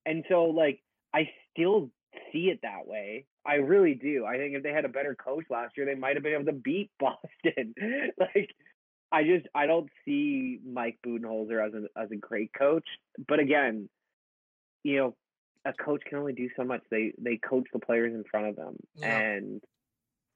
And 0.07 0.25
so 0.29 0.45
like 0.45 0.81
I 1.13 1.31
still 1.53 1.91
see 2.33 2.51
it 2.51 2.61
that 2.63 2.87
way. 2.87 3.27
I 3.47 3.55
really 3.55 3.95
do. 3.95 4.25
I 4.25 4.37
think 4.37 4.55
if 4.55 4.63
they 4.63 4.73
had 4.73 4.85
a 4.85 4.89
better 4.89 5.15
coach 5.15 5.45
last 5.51 5.77
year, 5.77 5.87
they 5.87 5.95
might 5.95 6.17
have 6.17 6.23
been 6.23 6.35
able 6.35 6.47
to 6.47 6.53
beat 6.53 6.91
Boston. 7.01 7.75
like 8.19 8.51
I 9.13 9.23
just 9.23 9.47
I 9.55 9.67
don't 9.67 9.89
see 10.05 10.61
Mike 10.67 10.99
Budenholzer 11.07 11.65
as 11.65 11.73
a 11.75 12.01
as 12.01 12.11
a 12.11 12.17
great 12.17 12.53
coach. 12.57 12.87
But 13.29 13.41
again, 13.41 13.89
you 14.83 14.97
know, 14.97 15.17
a 15.65 15.73
coach 15.73 16.03
can 16.09 16.19
only 16.19 16.33
do 16.33 16.49
so 16.57 16.65
much. 16.65 16.83
They 16.91 17.13
they 17.19 17.37
coach 17.37 17.67
the 17.73 17.79
players 17.79 18.15
in 18.15 18.25
front 18.31 18.49
of 18.49 18.57
them. 18.57 18.77
Yeah. 18.97 19.19
And 19.19 19.61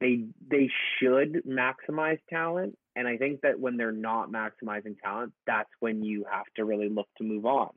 they 0.00 0.24
they 0.48 0.70
should 0.98 1.42
maximize 1.46 2.18
talent. 2.30 2.76
And 2.94 3.06
I 3.06 3.16
think 3.16 3.40
that 3.42 3.58
when 3.58 3.76
they're 3.76 3.92
not 3.92 4.30
maximizing 4.30 4.98
talent, 5.02 5.32
that's 5.46 5.70
when 5.80 6.02
you 6.02 6.24
have 6.30 6.46
to 6.56 6.64
really 6.64 6.88
look 6.88 7.08
to 7.18 7.24
move 7.24 7.46
on. 7.46 7.70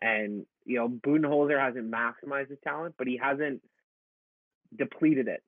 And 0.00 0.46
you 0.64 0.78
know, 0.78 0.88
Budenholzer 0.88 1.58
hasn't 1.58 1.90
maximized 1.90 2.50
his 2.50 2.58
talent, 2.64 2.94
but 2.98 3.06
he 3.06 3.16
hasn't 3.16 3.62
depleted 4.76 5.28
it. 5.28 5.42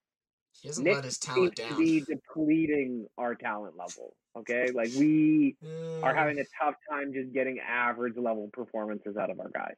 He 0.60 0.68
hasn't 0.68 0.86
Nick 0.86 0.96
let 0.96 1.04
his 1.04 1.16
seems 1.16 1.54
talent 1.54 1.56
to 1.56 1.76
be 1.76 2.00
depleting 2.00 3.06
our 3.18 3.34
talent 3.34 3.76
level. 3.76 4.14
Okay, 4.36 4.70
like 4.74 4.90
we 4.98 5.56
are 6.02 6.14
having 6.14 6.38
a 6.38 6.44
tough 6.62 6.74
time 6.90 7.12
just 7.14 7.32
getting 7.32 7.58
average 7.58 8.16
level 8.16 8.50
performances 8.52 9.16
out 9.16 9.30
of 9.30 9.40
our 9.40 9.48
guys. 9.48 9.76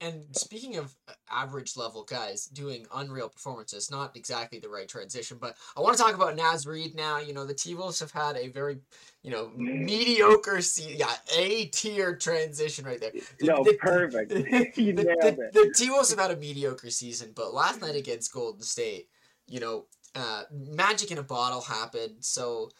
And 0.00 0.24
speaking 0.36 0.76
of 0.76 0.94
uh, 1.08 1.12
average 1.30 1.74
level 1.76 2.04
guys 2.04 2.46
doing 2.46 2.86
unreal 2.94 3.30
performances, 3.30 3.90
not 3.90 4.14
exactly 4.14 4.58
the 4.58 4.68
right 4.68 4.86
transition, 4.86 5.38
but 5.40 5.56
I 5.74 5.80
want 5.80 5.96
to 5.96 6.02
talk 6.02 6.14
about 6.14 6.36
Naz 6.36 6.66
Reid 6.66 6.94
now. 6.94 7.18
You 7.18 7.32
know, 7.32 7.46
the 7.46 7.54
T 7.54 7.74
Wolves 7.74 7.98
have 8.00 8.10
had 8.10 8.36
a 8.36 8.48
very, 8.48 8.78
you 9.22 9.30
know, 9.30 9.50
mediocre, 9.56 10.60
se- 10.60 10.96
yeah, 10.98 11.14
A 11.34 11.66
tier 11.66 12.14
transition 12.14 12.84
right 12.84 13.00
there. 13.00 13.12
The- 13.38 13.46
No, 13.46 13.64
the- 13.64 13.74
perfect. 13.74 14.32
you 14.76 14.92
the, 14.92 15.04
nailed 15.04 15.20
the, 15.22 15.28
it. 15.28 15.52
the 15.54 15.74
T 15.74 15.88
Wolves 15.90 16.10
have 16.10 16.18
had 16.20 16.30
a 16.30 16.36
mediocre 16.36 16.90
season, 16.90 17.32
but 17.34 17.54
last 17.54 17.80
night 17.80 17.96
against 17.96 18.32
Golden 18.34 18.62
State, 18.62 19.08
you 19.48 19.60
know, 19.60 19.86
uh, 20.14 20.42
magic 20.52 21.10
in 21.10 21.18
a 21.18 21.22
bottle 21.22 21.60
happened. 21.62 22.16
So, 22.20 22.70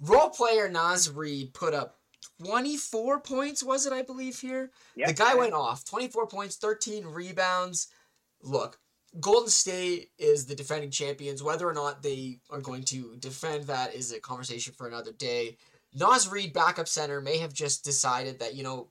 role 0.00 0.30
player 0.30 0.68
Naz 0.68 1.10
Reid 1.10 1.52
put 1.52 1.74
up 1.74 1.98
24 2.44 3.20
points, 3.20 3.62
was 3.62 3.86
it, 3.86 3.92
I 3.92 4.02
believe, 4.02 4.38
here? 4.38 4.70
Yep, 4.96 5.08
the 5.08 5.14
guy 5.14 5.34
went 5.34 5.54
off 5.54 5.84
24 5.84 6.26
points, 6.26 6.56
13 6.56 7.04
rebounds. 7.06 7.88
Look, 8.42 8.78
Golden 9.20 9.48
State 9.48 10.10
is 10.18 10.46
the 10.46 10.54
defending 10.54 10.90
champions. 10.90 11.42
Whether 11.42 11.68
or 11.68 11.72
not 11.72 12.02
they 12.02 12.40
are 12.50 12.60
going 12.60 12.84
to 12.84 13.16
defend 13.18 13.64
that 13.64 13.94
is 13.94 14.12
a 14.12 14.20
conversation 14.20 14.74
for 14.76 14.86
another 14.86 15.12
day. 15.12 15.56
Naz 15.94 16.28
Reid, 16.28 16.52
backup 16.52 16.88
center, 16.88 17.20
may 17.20 17.38
have 17.38 17.54
just 17.54 17.84
decided 17.84 18.40
that, 18.40 18.54
you 18.54 18.64
know, 18.64 18.88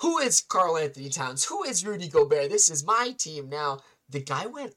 who 0.00 0.18
is 0.18 0.40
Karl-Anthony 0.40 1.08
Towns? 1.08 1.44
Who 1.44 1.64
is 1.64 1.86
Rudy 1.86 2.08
Gobert? 2.08 2.50
This 2.50 2.70
is 2.70 2.84
my 2.84 3.14
team 3.16 3.48
now. 3.48 3.78
The 4.10 4.20
guy 4.20 4.46
went 4.46 4.74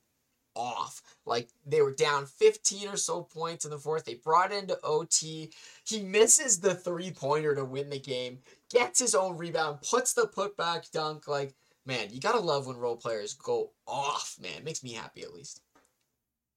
off. 0.55 1.01
Like 1.26 1.49
they 1.65 1.82
were 1.82 1.93
down 1.93 2.26
15 2.28 2.88
or 2.89 2.97
so 2.97 3.23
points 3.23 3.65
in 3.65 3.71
the 3.71 3.78
fourth. 3.80 4.05
They 4.05 4.15
brought 4.15 4.51
it 4.51 4.59
into 4.61 4.80
OT. 4.84 5.51
He 5.88 6.03
misses 6.03 6.59
the 6.59 6.76
three 6.76 7.11
pointer 7.11 7.55
to 7.55 7.65
win 7.65 7.89
the 7.89 7.99
game, 7.99 8.39
gets 8.71 8.99
his 8.99 9.15
own 9.15 9.38
rebound, 9.38 9.80
puts 9.89 10.13
the 10.13 10.28
putback 10.28 10.91
dunk. 10.91 11.28
Like, 11.28 11.53
man, 11.86 12.09
you 12.11 12.19
gotta 12.19 12.39
love 12.39 12.67
when 12.67 12.78
role 12.78 12.97
players 12.97 13.34
go 13.34 13.71
off, 13.88 14.38
man. 14.41 14.63
Makes 14.63 14.84
me 14.84 14.93
happy 14.93 15.23
at 15.23 15.34
least. 15.34 15.61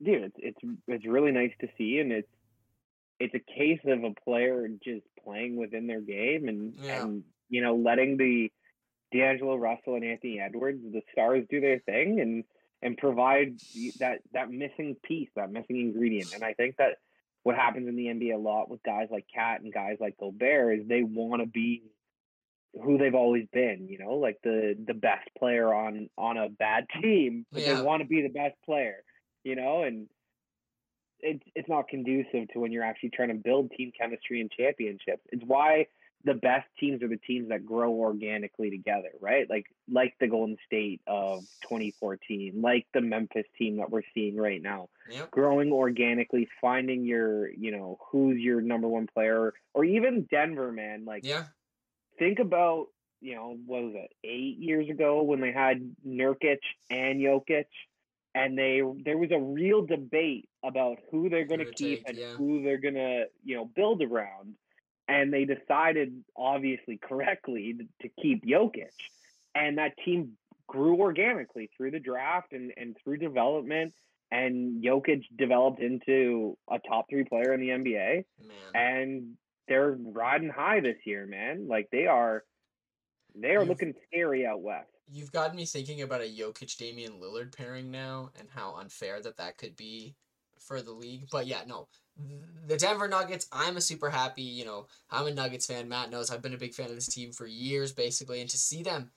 dude, 0.03 0.25
it's 0.25 0.37
it's 0.39 0.79
it's 0.87 1.07
really 1.07 1.33
nice 1.33 1.53
to 1.61 1.69
see, 1.79 1.99
and 1.99 2.13
it's 2.13 2.29
it's 3.21 3.35
a 3.35 3.39
case 3.59 3.81
of 3.87 4.05
a 4.05 4.15
player 4.25 4.69
just 4.85 5.05
playing 5.25 5.57
within 5.57 5.87
their 5.87 6.01
game 6.01 6.49
and 6.49 6.75
Yeah. 6.81 7.05
and 7.05 7.25
you 7.49 7.63
know 7.63 7.75
letting 7.75 8.17
the 8.19 8.53
D'Angelo 9.13 9.57
Russell 9.57 9.95
and 9.95 10.05
Anthony 10.05 10.39
Edwards, 10.39 10.83
the 10.93 11.01
stars, 11.13 11.45
do 11.51 11.61
their 11.63 11.79
thing 11.79 12.21
and 12.21 12.45
and 12.83 12.97
provide 12.97 13.57
that 13.99 14.19
that 14.33 14.51
missing 14.51 14.97
piece, 15.03 15.29
that 15.37 15.51
missing 15.51 15.81
ingredient. 15.81 16.31
And 16.35 16.45
I 16.45 16.55
think 16.55 16.77
that 16.77 16.99
what 17.43 17.57
happens 17.57 17.89
in 17.89 17.97
the 17.97 18.07
NBA 18.07 18.35
a 18.35 18.39
lot 18.39 18.69
with 18.71 18.83
guys 18.83 19.09
like 19.11 19.27
Cat 19.33 19.61
and 19.63 19.73
guys 19.73 19.97
like 20.01 20.17
Gobert 20.19 20.81
is 20.81 20.89
they 20.89 21.03
want 21.03 21.43
to 21.43 21.47
be 21.47 21.83
who 22.83 22.99
they've 22.99 23.15
always 23.15 23.47
been, 23.53 23.89
you 23.89 23.99
know, 23.99 24.15
like 24.15 24.39
the 24.43 24.77
the 24.87 24.95
best 24.95 25.29
player 25.39 25.73
on 25.73 26.09
on 26.19 26.37
a 26.37 26.49
bad 26.49 26.87
team, 27.03 27.47
but 27.55 27.65
Yeah. 27.65 27.71
they 27.71 27.75
want 27.75 28.03
to 28.03 28.09
be 28.09 28.23
the 28.23 28.29
best 28.29 28.57
player, 28.65 29.03
you 29.45 29.57
know, 29.57 29.83
and 29.83 30.09
it's 31.21 31.43
it's 31.55 31.69
not 31.69 31.89
conducive 31.89 32.49
to 32.53 32.61
when 32.61 32.71
you're 32.73 32.85
actually 32.85 33.11
trying 33.11 33.29
to 33.29 33.35
build 33.35 33.71
team 33.73 33.93
chemistry 33.99 34.41
and 34.41 34.51
championships. 34.51 35.23
It's 35.33 35.43
why 35.45 35.87
the 36.25 36.35
best 36.35 36.67
teams 36.81 37.03
are 37.03 37.09
the 37.09 37.17
teams 37.17 37.49
that 37.51 37.65
grow 37.65 37.93
organically 37.93 38.71
together, 38.71 39.11
right? 39.21 39.49
Like 39.49 39.67
like 39.91 40.15
the 40.21 40.27
Golden 40.27 40.57
State 40.67 41.01
of 41.07 41.41
2014, 41.63 42.61
like 42.61 42.87
the 42.93 43.01
Memphis 43.01 43.47
team 43.57 43.77
that 43.77 43.91
we're 43.91 44.03
seeing 44.15 44.37
right 44.37 44.61
now 44.61 44.89
Yep. 45.11 45.31
growing 45.31 45.73
organically, 45.73 46.49
finding 46.61 47.05
your, 47.05 47.49
you 47.51 47.71
know, 47.71 47.99
who's 48.11 48.39
your 48.39 48.61
number 48.61 48.89
one 48.89 49.07
player, 49.07 49.55
or 49.75 49.85
even 49.85 50.27
Denver, 50.31 50.71
man. 50.73 51.05
Like, 51.05 51.25
Yeah. 51.25 51.47
think 52.19 52.39
about, 52.41 52.89
you 53.21 53.35
know, 53.35 53.57
what 53.67 53.83
was 53.85 53.95
it, 53.95 54.13
eight 54.25 54.59
years 54.59 54.89
ago 54.91 55.23
when 55.23 55.41
they 55.41 55.53
had 55.53 55.95
Nurkic 56.07 56.59
and 56.91 57.21
Jokic, 57.21 57.67
and 58.35 58.59
they 58.59 58.83
there 59.05 59.17
was 59.19 59.31
a 59.33 59.39
real 59.41 59.87
debate 59.87 60.49
about 60.63 60.99
who 61.11 61.29
they're 61.29 61.47
going 61.47 61.61
to 61.61 61.73
keep 61.73 62.01
take, 62.01 62.09
and 62.09 62.19
yeah. 62.19 62.35
who 62.37 62.63
they're 62.63 62.79
going 62.79 62.95
to, 62.95 63.27
you 63.45 63.57
know, 63.57 63.65
build 63.65 64.03
around, 64.03 64.55
and 65.09 65.33
they 65.33 65.45
decided, 65.45 66.23
obviously 66.37 66.99
correctly, 66.99 67.77
to 68.03 68.09
keep 68.23 68.45
Jokic, 68.45 68.91
and 69.55 69.79
that 69.79 69.93
team 70.05 70.33
grew 70.67 70.97
organically 71.01 71.71
through 71.77 71.91
the 71.93 72.01
draft 72.01 72.53
and 72.53 72.73
and 72.77 72.97
through 73.03 73.17
development 73.17 73.95
and 74.31 74.85
Jokic 74.85 75.23
developed 75.39 75.81
into 75.81 76.57
a 76.71 76.79
top 76.87 77.07
three 77.09 77.25
player 77.25 77.55
in 77.55 77.61
the 77.61 77.69
NBA, 77.71 78.25
Man. 78.47 78.57
and 78.75 79.35
they're 79.69 79.97
riding 79.99 80.51
high 80.51 80.81
this 80.81 80.99
year, 81.07 81.27
man. 81.27 81.67
Like 81.67 81.89
they 81.91 82.07
are, 82.07 82.45
they 83.35 83.53
are 83.57 83.61
You've- 83.61 83.69
looking 83.71 83.95
scary 84.07 84.45
out 84.47 84.61
west. 84.61 84.91
You've 85.11 85.33
got 85.33 85.55
me 85.55 85.65
thinking 85.65 86.03
about 86.03 86.21
a 86.21 86.25
Jokic 86.25 86.77
Damian 86.77 87.15
Lillard 87.19 87.57
pairing 87.57 87.91
now 87.91 88.31
and 88.39 88.47
how 88.55 88.75
unfair 88.77 89.23
that 89.23 89.39
that 89.39 89.57
could 89.57 89.75
be 89.77 90.15
for 90.61 90.83
the 90.83 90.93
league. 90.93 91.29
But 91.33 91.47
yeah, 91.47 91.63
no. 91.67 91.89
The 92.67 92.77
Denver 92.77 93.09
Nuggets, 93.09 93.47
I'm 93.53 93.77
a 93.77 93.81
super 93.81 94.11
happy, 94.11 94.43
you 94.43 94.65
know, 94.65 94.87
I'm 95.11 95.27
a 95.27 95.35
Nuggets 95.35 95.67
fan. 95.67 95.89
Matt 95.89 96.11
knows 96.11 96.31
I've 96.31 96.43
been 96.43 96.55
a 96.55 96.59
big 96.59 96.75
fan 96.75 96.91
of 96.91 96.95
this 96.95 97.07
team 97.07 97.33
for 97.33 97.47
years 97.47 97.93
basically 97.93 98.41
and 98.41 98.51
to 98.51 98.59
see 98.59 98.83
them 98.83 99.11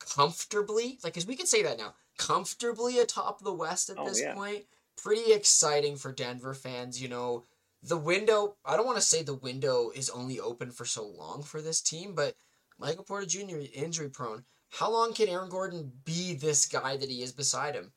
comfortably, 0.00 0.98
like 1.02 1.14
cuz 1.14 1.26
we 1.26 1.36
can 1.36 1.46
say 1.46 1.62
that 1.62 1.78
now, 1.78 1.94
comfortably 2.18 2.98
atop 2.98 3.40
the 3.42 3.52
West 3.52 3.88
at 3.90 3.98
Oh, 3.98 4.04
this 4.04 4.20
yeah. 4.20 4.34
point, 4.34 4.66
pretty 4.96 5.32
exciting 5.32 5.96
for 5.96 6.12
Denver 6.12 6.54
fans, 6.54 7.00
you 7.00 7.08
know. 7.08 7.46
The 7.82 7.96
window, 7.96 8.56
I 8.64 8.76
don't 8.76 8.84
want 8.84 8.98
to 8.98 9.02
say 9.02 9.22
the 9.22 9.34
window 9.34 9.90
is 9.94 10.10
only 10.10 10.38
open 10.38 10.70
for 10.70 10.84
so 10.84 11.06
long 11.06 11.42
for 11.42 11.62
this 11.62 11.80
team, 11.80 12.14
but 12.14 12.36
Michael 12.78 13.04
Porter 13.04 13.26
Jr. 13.26 13.60
injury 13.72 14.10
prone. 14.10 14.44
How 14.68 14.90
long 14.90 15.14
can 15.14 15.28
Aaron 15.28 15.48
Gordon 15.48 15.90
be 16.04 16.34
this 16.34 16.66
guy 16.66 16.96
that 16.98 17.08
he 17.08 17.22
is 17.22 17.32
beside 17.32 17.74
him? 17.74 17.92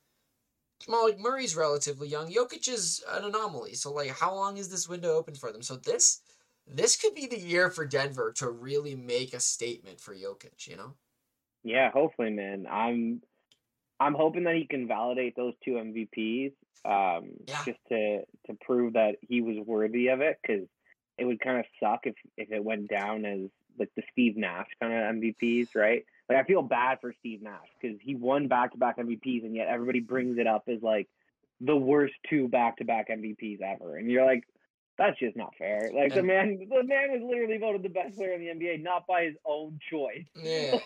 Well, 0.88 1.04
like 1.06 1.18
Murray's 1.18 1.56
relatively 1.56 2.08
young. 2.08 2.30
Jokic 2.32 2.68
is 2.68 3.02
an 3.08 3.24
anomaly. 3.24 3.74
So 3.74 3.92
like 3.92 4.10
how 4.18 4.34
long 4.34 4.56
is 4.56 4.68
this 4.68 4.88
window 4.88 5.16
open 5.16 5.34
for 5.34 5.50
them? 5.52 5.62
So 5.62 5.76
this 5.76 6.20
this 6.66 6.96
could 6.96 7.14
be 7.14 7.26
the 7.26 7.38
year 7.38 7.70
for 7.70 7.84
Denver 7.86 8.32
to 8.36 8.50
really 8.50 8.94
make 8.94 9.34
a 9.34 9.40
statement 9.40 10.00
for 10.00 10.14
Jokic, 10.14 10.66
you 10.66 10.76
know? 10.76 10.94
Yeah, 11.62 11.90
hopefully, 11.90 12.30
man. 12.30 12.66
I'm 12.70 13.22
I'm 14.00 14.14
hoping 14.14 14.44
that 14.44 14.56
he 14.56 14.66
can 14.66 14.88
validate 14.88 15.36
those 15.36 15.54
two 15.64 15.72
MVPs, 15.72 16.52
um, 16.84 17.30
Yeah. 17.46 17.62
just 17.64 17.78
to 17.88 18.24
to 18.46 18.54
prove 18.60 18.94
that 18.94 19.16
he 19.22 19.40
was 19.40 19.56
worthy 19.58 20.08
of 20.08 20.20
it. 20.20 20.38
Because 20.42 20.68
it 21.16 21.24
would 21.24 21.40
kind 21.40 21.58
of 21.58 21.64
suck 21.80 22.00
if 22.06 22.14
if 22.36 22.50
it 22.52 22.62
went 22.64 22.88
down 22.88 23.24
as 23.24 23.50
like 23.78 23.90
the 23.96 24.02
Steve 24.12 24.36
Nash 24.36 24.68
kind 24.80 24.92
of 24.92 25.16
MVPs, 25.16 25.74
right? 25.74 26.04
Like 26.28 26.38
I 26.38 26.44
feel 26.44 26.62
bad 26.62 26.98
for 27.00 27.14
Steve 27.20 27.42
Nash 27.42 27.68
because 27.80 27.98
he 28.00 28.14
won 28.14 28.48
back 28.48 28.72
to 28.72 28.78
back 28.78 28.98
MVPs, 28.98 29.44
and 29.44 29.54
yet 29.54 29.68
everybody 29.68 30.00
brings 30.00 30.38
it 30.38 30.46
up 30.46 30.64
as 30.68 30.82
like 30.82 31.08
the 31.60 31.76
worst 31.76 32.14
two 32.28 32.48
back 32.48 32.78
to 32.78 32.84
back 32.84 33.08
MVPs 33.08 33.60
ever, 33.60 33.96
and 33.96 34.10
you're 34.10 34.26
like. 34.26 34.44
That's 34.96 35.18
just 35.18 35.36
not 35.36 35.52
fair. 35.58 35.90
Like 35.92 36.14
the 36.14 36.22
man, 36.22 36.56
the 36.70 36.84
man 36.84 37.10
was 37.10 37.20
literally 37.28 37.58
voted 37.58 37.82
the 37.82 37.88
best 37.88 38.14
player 38.16 38.32
in 38.34 38.40
the 38.40 38.46
NBA, 38.46 38.80
not 38.80 39.08
by 39.08 39.24
his 39.24 39.34
own 39.44 39.80
choice. 39.90 40.24
Yeah. 40.40 40.78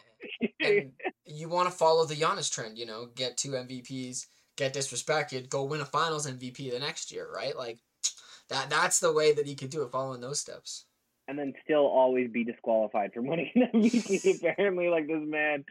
and 0.60 0.92
you 1.26 1.50
want 1.50 1.68
to 1.68 1.76
follow 1.76 2.06
the 2.06 2.14
Giannis 2.14 2.50
trend, 2.50 2.78
you 2.78 2.86
know, 2.86 3.08
get 3.14 3.36
two 3.36 3.50
MVPs, 3.50 4.24
get 4.56 4.72
disrespected, 4.72 5.50
go 5.50 5.64
win 5.64 5.82
a 5.82 5.84
finals 5.84 6.26
MVP 6.26 6.72
the 6.72 6.78
next 6.78 7.12
year, 7.12 7.28
right? 7.30 7.54
Like 7.54 7.80
that 8.48 8.70
that's 8.70 8.98
the 8.98 9.12
way 9.12 9.34
that 9.34 9.46
he 9.46 9.54
could 9.54 9.68
do 9.68 9.82
it, 9.82 9.92
following 9.92 10.22
those 10.22 10.40
steps. 10.40 10.86
And 11.28 11.38
then 11.38 11.52
still 11.62 11.86
always 11.86 12.30
be 12.30 12.42
disqualified 12.42 13.12
from 13.12 13.26
winning 13.26 13.50
an 13.54 13.68
MVP. 13.74 14.42
Apparently, 14.42 14.88
like 14.88 15.06
this 15.06 15.20
man 15.22 15.64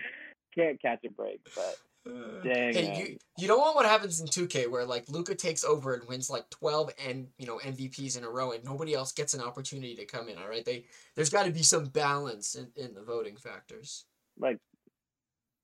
can't 0.56 0.82
catch 0.82 1.00
a 1.06 1.10
break. 1.10 1.42
But 1.56 1.78
uh, 2.12 2.44
Dang, 2.44 2.74
Hey, 2.74 2.88
man. 2.88 2.96
you 3.00 3.18
you 3.40 3.48
don't 3.48 3.60
want 3.60 3.76
what 3.76 3.86
happens 3.86 4.22
in 4.22 4.28
2K 4.28 4.70
where 4.70 4.86
like 4.86 5.10
Luka 5.10 5.36
takes 5.36 5.64
over 5.64 5.94
and 5.96 6.08
wins 6.08 6.30
like 6.30 6.50
12 6.52 6.92
and 7.06 7.28
you 7.38 7.48
know 7.48 7.58
MVPs 7.58 8.18
in 8.18 8.24
a 8.24 8.30
row 8.30 8.52
and 8.52 8.64
nobody 8.64 8.94
else 8.94 9.12
gets 9.12 9.34
an 9.34 9.42
opportunity 9.42 9.96
to 9.96 10.06
come 10.06 10.30
in, 10.30 10.38
all 10.38 10.48
right? 10.48 10.64
They 10.64 10.86
there's 11.16 11.30
got 11.32 11.46
to 11.48 11.52
be 11.52 11.64
some 11.64 11.86
balance 11.86 12.56
in, 12.56 12.68
in 12.76 12.94
the 12.94 13.02
voting 13.02 13.36
factors. 13.36 14.06
like, 14.40 14.60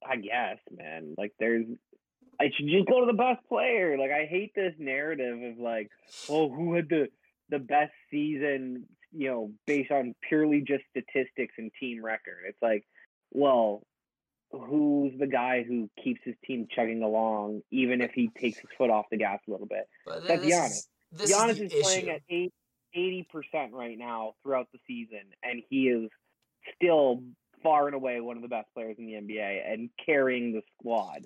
I 0.07 0.17
guess, 0.17 0.57
man, 0.75 1.13
like 1.17 1.33
there's. 1.39 1.65
I 2.41 2.45
should 2.57 2.67
just 2.67 2.87
go 2.87 2.99
to 2.99 3.05
the 3.05 3.13
best 3.13 3.47
player. 3.47 3.95
Like 3.97 4.11
I 4.11 4.25
hate 4.25 4.53
this 4.55 4.73
narrative 4.79 5.39
of 5.51 5.59
like, 5.59 5.91
oh, 6.29 6.49
who 6.49 6.73
had 6.73 6.89
the 6.89 7.07
the 7.49 7.59
best 7.59 7.93
season, 8.09 8.85
you 9.15 9.29
know, 9.29 9.51
based 9.65 9.91
on 9.91 10.15
purely 10.27 10.61
just 10.61 10.83
statistics 10.89 11.53
and 11.57 11.71
team 11.79 12.03
record. 12.03 12.39
It's 12.47 12.61
like, 12.61 12.85
well, 13.31 13.83
who's 14.51 15.13
the 15.19 15.27
guy 15.27 15.63
who 15.63 15.89
keeps 16.03 16.21
his 16.23 16.35
team 16.45 16.67
chugging 16.73 17.03
along, 17.03 17.61
even 17.71 18.01
if 18.01 18.11
he 18.11 18.29
takes 18.39 18.57
his 18.59 18.69
foot 18.77 18.89
off 18.89 19.05
the 19.11 19.17
gas 19.17 19.39
a 19.47 19.51
little 19.51 19.67
bit? 19.67 19.87
But 20.05 20.27
That's 20.27 20.45
Giannis. 20.45 20.87
is 21.21 21.31
Giannis 21.31 21.61
is 21.61 21.73
is, 21.73 21.83
playing 21.83 22.09
at 22.09 22.21
80% 22.95 23.71
right 23.71 23.97
now 23.97 24.33
throughout 24.43 24.67
the 24.71 24.79
season, 24.87 25.23
and 25.43 25.61
he 25.69 25.87
is 25.87 26.09
still 26.75 27.23
far 27.61 27.87
and 27.87 27.95
away 27.95 28.19
one 28.19 28.35
of 28.35 28.43
the 28.43 28.49
best 28.49 28.67
players 28.73 28.95
in 28.99 29.05
the 29.05 29.13
NBA 29.13 29.71
and 29.71 29.89
carrying 30.05 30.53
the 30.53 30.61
squad. 30.77 31.25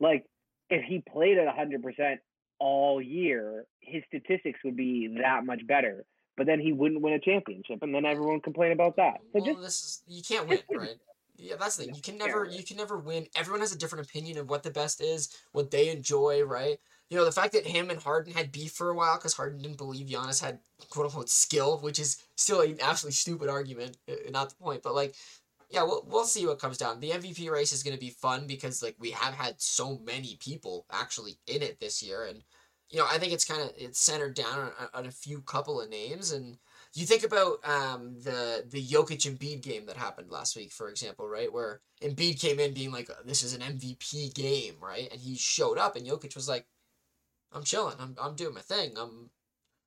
Like, 0.00 0.24
if 0.68 0.84
he 0.84 1.02
played 1.10 1.38
at 1.38 1.46
100% 1.46 2.16
all 2.58 3.00
year, 3.00 3.64
his 3.80 4.02
statistics 4.08 4.60
would 4.64 4.76
be 4.76 5.16
that 5.22 5.44
much 5.44 5.66
better. 5.66 6.04
But 6.36 6.46
then 6.46 6.60
he 6.60 6.72
wouldn't 6.72 7.00
win 7.00 7.14
a 7.14 7.18
championship, 7.18 7.82
and 7.82 7.94
then 7.94 8.04
everyone 8.04 8.34
would 8.34 8.42
complain 8.42 8.72
about 8.72 8.96
that. 8.96 9.20
So 9.32 9.40
well, 9.40 9.44
just 9.44 9.62
this 9.62 9.82
is 9.82 10.02
you 10.06 10.22
can't 10.22 10.46
win, 10.46 10.58
right? 10.74 10.96
Yeah, 11.38 11.56
that's 11.58 11.76
the 11.76 11.84
thing. 11.84 11.94
You 11.94 12.02
can 12.02 12.18
never 12.18 12.44
you 12.44 12.62
can 12.62 12.76
never 12.76 12.98
win. 12.98 13.26
Everyone 13.36 13.60
has 13.60 13.72
a 13.72 13.78
different 13.78 14.06
opinion 14.06 14.38
of 14.38 14.48
what 14.48 14.62
the 14.62 14.70
best 14.70 15.00
is, 15.00 15.36
what 15.52 15.70
they 15.70 15.90
enjoy, 15.90 16.42
right? 16.42 16.78
You 17.08 17.16
know, 17.16 17.24
the 17.24 17.32
fact 17.32 17.52
that 17.52 17.66
him 17.66 17.90
and 17.90 18.00
Harden 18.00 18.32
had 18.32 18.50
beef 18.50 18.72
for 18.72 18.90
a 18.90 18.94
while 18.94 19.16
because 19.16 19.34
Harden 19.34 19.62
didn't 19.62 19.78
believe 19.78 20.08
Giannis 20.08 20.42
had 20.42 20.58
quote 20.90 21.06
unquote 21.06 21.28
skill, 21.28 21.78
which 21.78 21.98
is 21.98 22.22
still 22.36 22.62
an 22.62 22.78
absolutely 22.80 23.14
stupid 23.14 23.48
argument, 23.48 23.96
uh, 24.08 24.14
not 24.30 24.50
the 24.50 24.56
point. 24.56 24.82
But 24.82 24.94
like, 24.94 25.14
yeah, 25.70 25.82
we'll 25.82 26.04
we'll 26.08 26.24
see 26.24 26.46
what 26.46 26.58
comes 26.58 26.78
down. 26.78 27.00
The 27.00 27.10
MVP 27.10 27.50
race 27.50 27.72
is 27.72 27.82
going 27.82 27.94
to 27.94 28.00
be 28.00 28.10
fun 28.10 28.46
because 28.46 28.82
like 28.82 28.96
we 28.98 29.10
have 29.10 29.34
had 29.34 29.60
so 29.60 29.98
many 30.04 30.36
people 30.40 30.86
actually 30.90 31.38
in 31.46 31.62
it 31.62 31.78
this 31.80 32.02
year, 32.02 32.24
and 32.24 32.42
you 32.90 32.98
know 32.98 33.06
I 33.10 33.18
think 33.18 33.32
it's 33.32 33.44
kind 33.44 33.62
of 33.62 33.72
it's 33.76 34.00
centered 34.00 34.34
down 34.34 34.72
on, 34.78 34.88
on 34.94 35.06
a 35.06 35.10
few 35.10 35.42
couple 35.42 35.80
of 35.80 35.90
names 35.90 36.32
and. 36.32 36.58
You 36.94 37.04
think 37.04 37.24
about 37.24 37.58
um, 37.68 38.14
the 38.22 38.64
the 38.66 38.82
Jokic 38.82 39.30
Embiid 39.30 39.60
game 39.62 39.84
that 39.84 39.98
happened 39.98 40.30
last 40.30 40.56
week, 40.56 40.72
for 40.72 40.88
example, 40.88 41.28
right? 41.28 41.52
Where 41.52 41.82
Embiid 42.00 42.40
came 42.40 42.58
in 42.58 42.72
being 42.72 42.90
like, 42.90 43.10
"This 43.26 43.42
is 43.42 43.52
an 43.52 43.60
MVP 43.60 44.30
game," 44.30 44.76
right? 44.80 45.06
And 45.12 45.20
he 45.20 45.36
showed 45.36 45.76
up, 45.76 45.96
and 45.96 46.06
Jokic 46.06 46.34
was 46.34 46.48
like, 46.48 46.66
"I'm 47.52 47.64
chilling. 47.64 47.96
I'm 47.98 48.16
I'm 48.20 48.34
doing 48.36 48.54
my 48.54 48.60
thing. 48.62 48.96
I'm, 48.98 49.30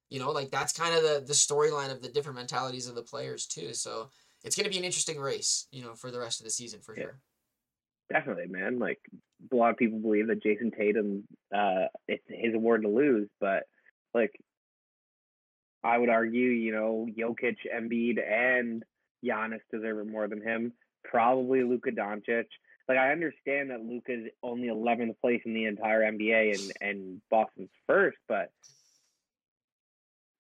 you 0.10 0.20
know, 0.20 0.32
like 0.32 0.52
that's 0.52 0.74
kind 0.74 0.96
of 0.96 1.04
the 1.04 1.24
the 1.26 1.34
storyline 1.34 1.92
of 1.92 2.02
the 2.02 2.10
different 2.10 2.38
mentalities 2.38 2.88
of 2.88 2.96
the 2.96 3.04
players 3.04 3.48
too. 3.48 3.74
So 3.74 4.12
it's 4.44 4.56
gonna 4.56 4.70
be 4.70 4.78
an 4.80 4.84
interesting 4.86 5.20
race, 5.20 5.68
you 5.72 5.84
know, 5.84 5.96
for 5.96 6.12
the 6.12 6.20
rest 6.20 6.40
of 6.42 6.46
the 6.46 6.52
season 6.52 6.82
for 6.82 6.96
Yeah. 6.96 7.04
sure. 7.06 7.22
definitely, 8.12 8.48
man. 8.48 8.80
Like 8.80 9.00
a 9.52 9.56
lot 9.56 9.72
of 9.72 9.78
people 9.78 10.00
believe 10.00 10.28
that 10.28 10.44
Jayson 10.44 10.72
Tatum, 10.76 11.24
uh, 11.56 11.88
it's 12.08 12.24
his 12.28 12.54
award 12.54 12.84
to 12.84 12.90
lose, 12.90 13.30
but 13.40 13.64
like 14.14 14.32
I 15.84 15.98
would 15.98 16.10
argue, 16.10 16.50
you 16.50 16.72
know, 16.72 17.08
Jokic, 17.18 17.58
Embiid, 17.74 18.20
and 18.22 18.84
Giannis 19.24 19.62
deserve 19.72 20.00
it 20.00 20.12
more 20.12 20.28
than 20.28 20.42
him. 20.42 20.74
Probably 21.04 21.64
Luka 21.64 21.92
Doncic. 21.92 22.46
Like 22.88 22.98
I 22.98 23.12
understand 23.12 23.70
that 23.70 23.82
Luka's 23.82 24.30
only 24.44 24.68
11th 24.68 25.16
place 25.22 25.42
in 25.46 25.54
the 25.54 25.66
entire 25.66 26.02
NBA 26.02 26.60
and 26.60 26.72
and 26.82 27.22
Boston's 27.30 27.70
first, 27.88 28.18
but 28.28 28.52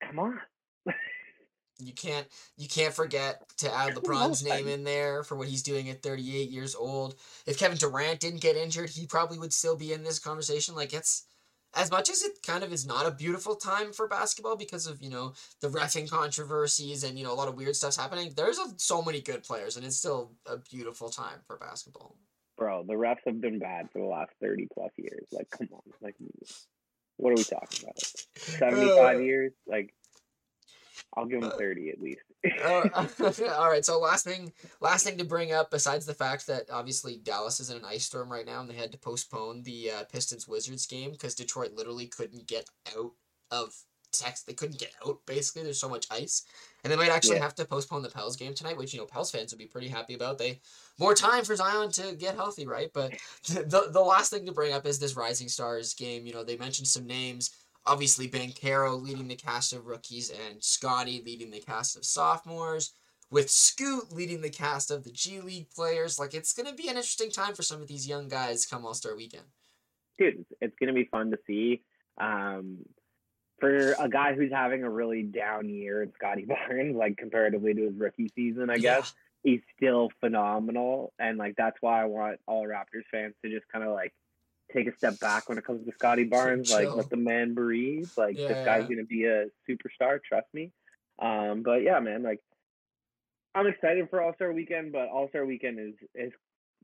come 0.01 0.19
on. 0.19 0.39
You 1.79 1.93
can't 1.93 2.27
you 2.57 2.67
can't 2.67 2.93
forget 2.93 3.41
to 3.57 3.73
add 3.73 3.95
LeBron's 3.95 4.43
name 4.43 4.67
in 4.67 4.83
there 4.83 5.23
for 5.23 5.35
what 5.35 5.47
he's 5.47 5.63
doing 5.63 5.89
at 5.89 6.03
38 6.03 6.49
years 6.49 6.75
old. 6.75 7.15
If 7.45 7.57
Kevin 7.57 7.77
Durant 7.77 8.19
didn't 8.19 8.41
get 8.41 8.55
injured, 8.57 8.89
he 8.89 9.05
probably 9.07 9.39
would 9.39 9.53
still 9.53 9.75
be 9.77 9.93
in 9.93 10.03
this 10.03 10.19
conversation. 10.19 10.75
Like 10.75 10.93
it's 10.93 11.25
as 11.75 11.91
much 11.91 12.09
as 12.09 12.23
it 12.23 12.41
kind 12.45 12.63
of 12.63 12.73
is 12.73 12.85
not 12.85 13.05
a 13.05 13.11
beautiful 13.11 13.55
time 13.55 13.93
for 13.93 14.07
basketball 14.07 14.55
because 14.55 14.87
of 14.87 15.01
you 15.01 15.09
know 15.09 15.33
the 15.61 15.69
refing 15.69 16.09
controversies 16.09 17.03
and 17.03 17.17
you 17.17 17.23
know 17.23 17.31
a 17.31 17.35
lot 17.35 17.47
of 17.47 17.55
weird 17.55 17.75
stuff's 17.75 17.97
happening. 17.97 18.33
There's 18.35 18.57
a, 18.57 18.65
so 18.77 19.01
many 19.01 19.21
good 19.21 19.43
players, 19.43 19.77
and 19.77 19.85
it's 19.85 19.97
still 19.97 20.31
a 20.45 20.57
beautiful 20.57 21.09
time 21.09 21.39
for 21.47 21.57
basketball. 21.57 22.15
Bro, 22.57 22.83
the 22.87 22.93
refs 22.93 23.19
have 23.25 23.39
been 23.39 23.59
bad 23.59 23.89
for 23.91 23.99
the 23.99 24.05
last 24.05 24.31
30 24.41 24.67
plus 24.73 24.91
years. 24.97 25.27
Like, 25.31 25.49
come 25.49 25.69
on. 25.71 25.79
Like, 26.01 26.15
what 27.15 27.29
are 27.31 27.35
we 27.35 27.43
talking 27.45 27.83
about? 27.83 27.97
75 28.35 29.15
Uh, 29.15 29.19
years? 29.19 29.53
Like, 29.65 29.93
I'll 31.17 31.25
give 31.25 31.41
him 31.41 31.51
Uh, 31.51 31.57
30 31.57 31.89
at 31.89 32.01
least. 32.01 32.21
Uh, 32.63 33.07
all 33.57 33.69
right. 33.69 33.83
So 33.83 33.99
last 33.99 34.23
thing, 34.25 34.53
last 34.81 35.03
thing 35.03 35.17
to 35.17 35.25
bring 35.25 35.51
up, 35.51 35.71
besides 35.71 36.05
the 36.05 36.13
fact 36.13 36.47
that 36.47 36.69
obviously 36.71 37.17
Dallas 37.17 37.59
is 37.59 37.69
in 37.69 37.77
an 37.77 37.85
ice 37.85 38.05
storm 38.05 38.31
right 38.31 38.45
now, 38.45 38.61
and 38.61 38.69
they 38.69 38.75
had 38.75 38.91
to 38.91 38.97
postpone 38.97 39.63
the 39.63 39.91
uh, 39.91 40.03
Pistons 40.05 40.47
Wizards 40.47 40.85
game 40.85 41.11
because 41.11 41.35
Detroit 41.35 41.73
literally 41.73 42.07
couldn't 42.07 42.47
get 42.47 42.69
out 42.97 43.11
of 43.51 43.75
Texas. 44.11 44.43
They 44.43 44.53
couldn't 44.53 44.79
get 44.79 44.91
out. 45.05 45.19
Basically, 45.25 45.63
there's 45.63 45.79
so 45.79 45.89
much 45.89 46.07
ice, 46.09 46.45
and 46.83 46.91
they 46.91 46.97
might 46.97 47.09
actually 47.11 47.35
Yeah. 47.37 47.43
have 47.43 47.55
to 47.55 47.65
postpone 47.65 48.01
the 48.03 48.09
Pels 48.09 48.35
game 48.37 48.53
tonight, 48.53 48.77
which 48.77 48.93
you 48.93 48.99
know 48.99 49.05
Pels 49.05 49.31
fans 49.31 49.51
would 49.51 49.59
be 49.59 49.67
pretty 49.67 49.87
happy 49.87 50.13
about. 50.13 50.37
They 50.37 50.61
more 50.97 51.13
time 51.13 51.43
for 51.43 51.55
Zion 51.55 51.91
to 51.93 52.15
get 52.15 52.35
healthy, 52.35 52.65
right? 52.65 52.89
But 52.93 53.13
the 53.49 53.89
the 53.91 54.01
last 54.01 54.31
thing 54.31 54.45
to 54.45 54.51
bring 54.51 54.73
up 54.73 54.85
is 54.85 54.97
this 54.99 55.15
Rising 55.15 55.47
Stars 55.49 55.93
game. 55.93 56.25
You 56.25 56.33
know, 56.33 56.43
they 56.43 56.57
mentioned 56.57 56.87
some 56.87 57.05
names 57.05 57.51
obviously 57.89 58.27
Banchero 58.27 59.01
leading 59.01 59.27
the 59.27 59.35
cast 59.35 59.73
of 59.73 59.87
rookies 59.87 60.29
and 60.29 60.63
Scottie 60.63 61.23
leading 61.25 61.49
the 61.49 61.59
cast 61.59 61.97
of 61.97 62.05
sophomores, 62.05 62.93
with 63.31 63.49
Scoot 63.49 64.11
leading 64.11 64.41
the 64.41 64.49
cast 64.49 64.91
of 64.91 65.03
the 65.03 65.11
G 65.11 65.41
League 65.41 65.69
players. 65.71 66.19
Like 66.19 66.33
it's 66.33 66.53
gonna 66.53 66.73
be 66.73 66.87
an 66.87 66.95
interesting 66.95 67.31
time 67.31 67.55
for 67.55 67.63
some 67.63 67.81
of 67.81 67.87
these 67.87 68.07
young 68.07 68.27
guys 68.27 68.65
come 68.65 68.85
All 68.85 68.93
Star 68.93 69.15
Weekend. 69.15 69.45
Dude, 70.19 70.45
it's 70.61 70.75
going 70.77 70.87
to 70.87 70.93
be 70.93 71.05
fun 71.05 71.31
to 71.31 71.37
see. 71.47 71.81
Um, 72.19 72.79
for 73.59 73.93
a 73.93 74.09
guy 74.09 74.33
who's 74.33 74.51
having 74.51 74.83
a 74.83 74.89
really 74.89 75.23
down 75.23 75.69
year 75.69 76.03
in 76.03 76.11
Scottie 76.13 76.45
Barnes, 76.69 76.95
like 76.95 77.17
comparatively 77.17 77.73
to 77.73 77.83
his 77.83 77.95
rookie 77.97 78.31
season, 78.35 78.69
I 78.69 78.77
guess 78.77 79.13
he's 79.43 79.61
still 79.77 80.09
phenomenal. 80.19 81.13
And 81.19 81.37
like 81.37 81.55
that's 81.57 81.77
why 81.81 82.01
I 82.01 82.05
want 82.05 82.39
all 82.47 82.67
Raptors 82.67 83.05
fans 83.11 83.33
to 83.43 83.49
just 83.49 83.67
kind 83.71 83.85
of 83.85 83.93
like 83.93 84.13
take 84.73 84.87
a 84.87 84.95
step 84.97 85.19
back 85.19 85.49
when 85.49 85.57
it 85.57 85.63
comes 85.65 85.85
to 85.85 85.91
Scottie 85.93 86.23
Barnes. 86.25 86.71
Like 86.71 86.95
let 86.95 87.09
the 87.09 87.17
man 87.17 87.53
breathe. 87.53 88.09
Like 88.17 88.37
Yeah, 88.37 88.47
this 88.49 88.65
guy's 88.65 88.83
yeah. 88.89 88.95
gonna 88.95 89.05
be 89.07 89.25
a 89.25 89.45
superstar, 89.67 90.19
trust 90.23 90.47
me. 90.53 90.71
Um, 91.19 91.63
but 91.63 91.81
yeah, 91.83 91.99
man, 91.99 92.23
like 92.23 92.39
I'm 93.55 93.67
excited 93.67 94.09
for 94.09 94.21
All 94.21 94.33
Star 94.35 94.53
Weekend, 94.53 94.91
but 94.91 95.09
All 95.09 95.27
Star 95.29 95.45
Weekend 95.45 95.79
is 95.79 95.95
is 96.15 96.31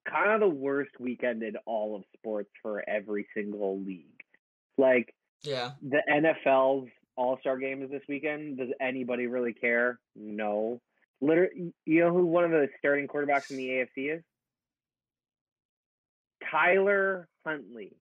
kind 0.10 0.32
of 0.32 0.40
the 0.40 0.56
worst 0.56 0.92
weekend 1.00 1.42
in 1.44 1.56
all 1.66 1.96
of 1.96 2.04
sports 2.18 2.50
for 2.62 2.88
every 2.88 3.28
single 3.34 3.80
league. 3.82 4.06
Like 4.78 5.14
Yeah. 5.44 5.72
the 5.82 6.02
NFL's 6.10 6.90
All 7.16 7.38
Star 7.40 7.58
Game 7.58 7.82
is 7.84 7.90
this 7.92 8.04
weekend. 8.08 8.58
Does 8.58 8.70
anybody 8.80 9.28
really 9.28 9.54
care? 9.54 10.00
No. 10.16 10.82
Literally, 11.22 11.74
you 11.86 12.02
know 12.02 12.12
who 12.12 12.26
one 12.26 12.44
of 12.44 12.52
the 12.52 12.68
starting 12.78 13.08
quarterbacks 13.08 13.50
in 13.52 13.58
the 13.58 13.70
AFC 13.70 14.18
is? 14.18 14.24
Tyler 16.50 17.28
Huntley. 17.46 17.96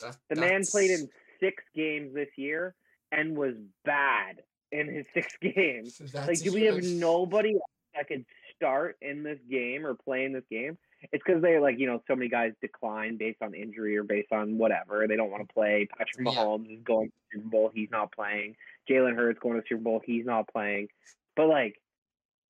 That- 0.00 0.16
The 0.28 0.36
man 0.40 0.62
played 0.70 0.90
in 0.90 1.08
six 1.40 1.62
games 1.74 2.14
this 2.14 2.28
year 2.36 2.74
and 3.10 3.36
was 3.36 3.54
bad 3.84 4.42
in 4.70 4.88
his 4.88 5.06
six 5.14 5.36
games. 5.40 5.98
That's 5.98 6.28
Like, 6.28 6.38
do 6.40 6.52
we 6.52 6.62
have 6.64 6.82
nobody 6.82 7.54
that 7.94 8.08
could 8.08 8.24
start 8.56 8.96
in 9.02 9.22
this 9.22 9.38
game 9.50 9.84
or 9.86 9.94
play 9.94 10.24
in 10.24 10.32
this 10.32 10.44
game? 10.50 10.78
It's 11.10 11.22
because 11.26 11.42
they 11.42 11.58
like 11.58 11.80
you 11.80 11.86
know 11.88 12.00
so 12.06 12.14
many 12.14 12.28
guys 12.30 12.52
decline 12.60 13.16
based 13.16 13.42
on 13.42 13.54
injury 13.54 13.96
or 13.96 14.04
based 14.04 14.30
on 14.32 14.56
whatever. 14.56 15.06
They 15.08 15.16
don't 15.16 15.30
want 15.32 15.46
to 15.48 15.52
play. 15.52 15.88
Patrick 15.90 16.24
Yeah. 16.24 16.32
Mahomes 16.32 16.72
is 16.72 16.82
going 16.84 17.08
to 17.08 17.12
Super 17.32 17.48
Bowl. 17.48 17.70
He's 17.74 17.90
not 17.90 18.12
playing. 18.12 18.54
Jalen 18.88 19.16
Hurts 19.16 19.40
going 19.40 19.60
to 19.60 19.66
Super 19.68 19.82
Bowl. 19.82 20.00
He's 20.04 20.24
not 20.24 20.46
playing. 20.48 20.88
But 21.34 21.48
like, 21.48 21.80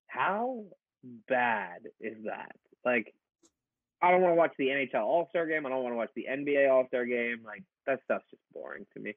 how 0.07 0.65
bad 1.27 1.81
is 1.99 2.25
that? 2.25 2.55
Like, 2.85 3.13
I 4.03 4.11
don't 4.11 4.21
want 4.21 4.33
to 4.33 4.35
watch 4.35 4.53
the 4.57 4.67
NHL 4.67 5.05
All 5.05 5.27
Star 5.29 5.47
Game. 5.47 5.65
I 5.65 5.69
don't 5.69 5.81
want 5.81 5.93
to 5.93 5.97
watch 5.97 6.11
the 6.13 6.27
NBA 6.29 6.69
All 6.69 6.85
Star 6.87 7.05
Game. 7.05 7.39
Like 7.45 7.63
that 7.87 8.01
stuff's 8.03 8.25
just 8.29 8.43
boring 8.53 8.85
to 8.93 8.99
me. 8.99 9.13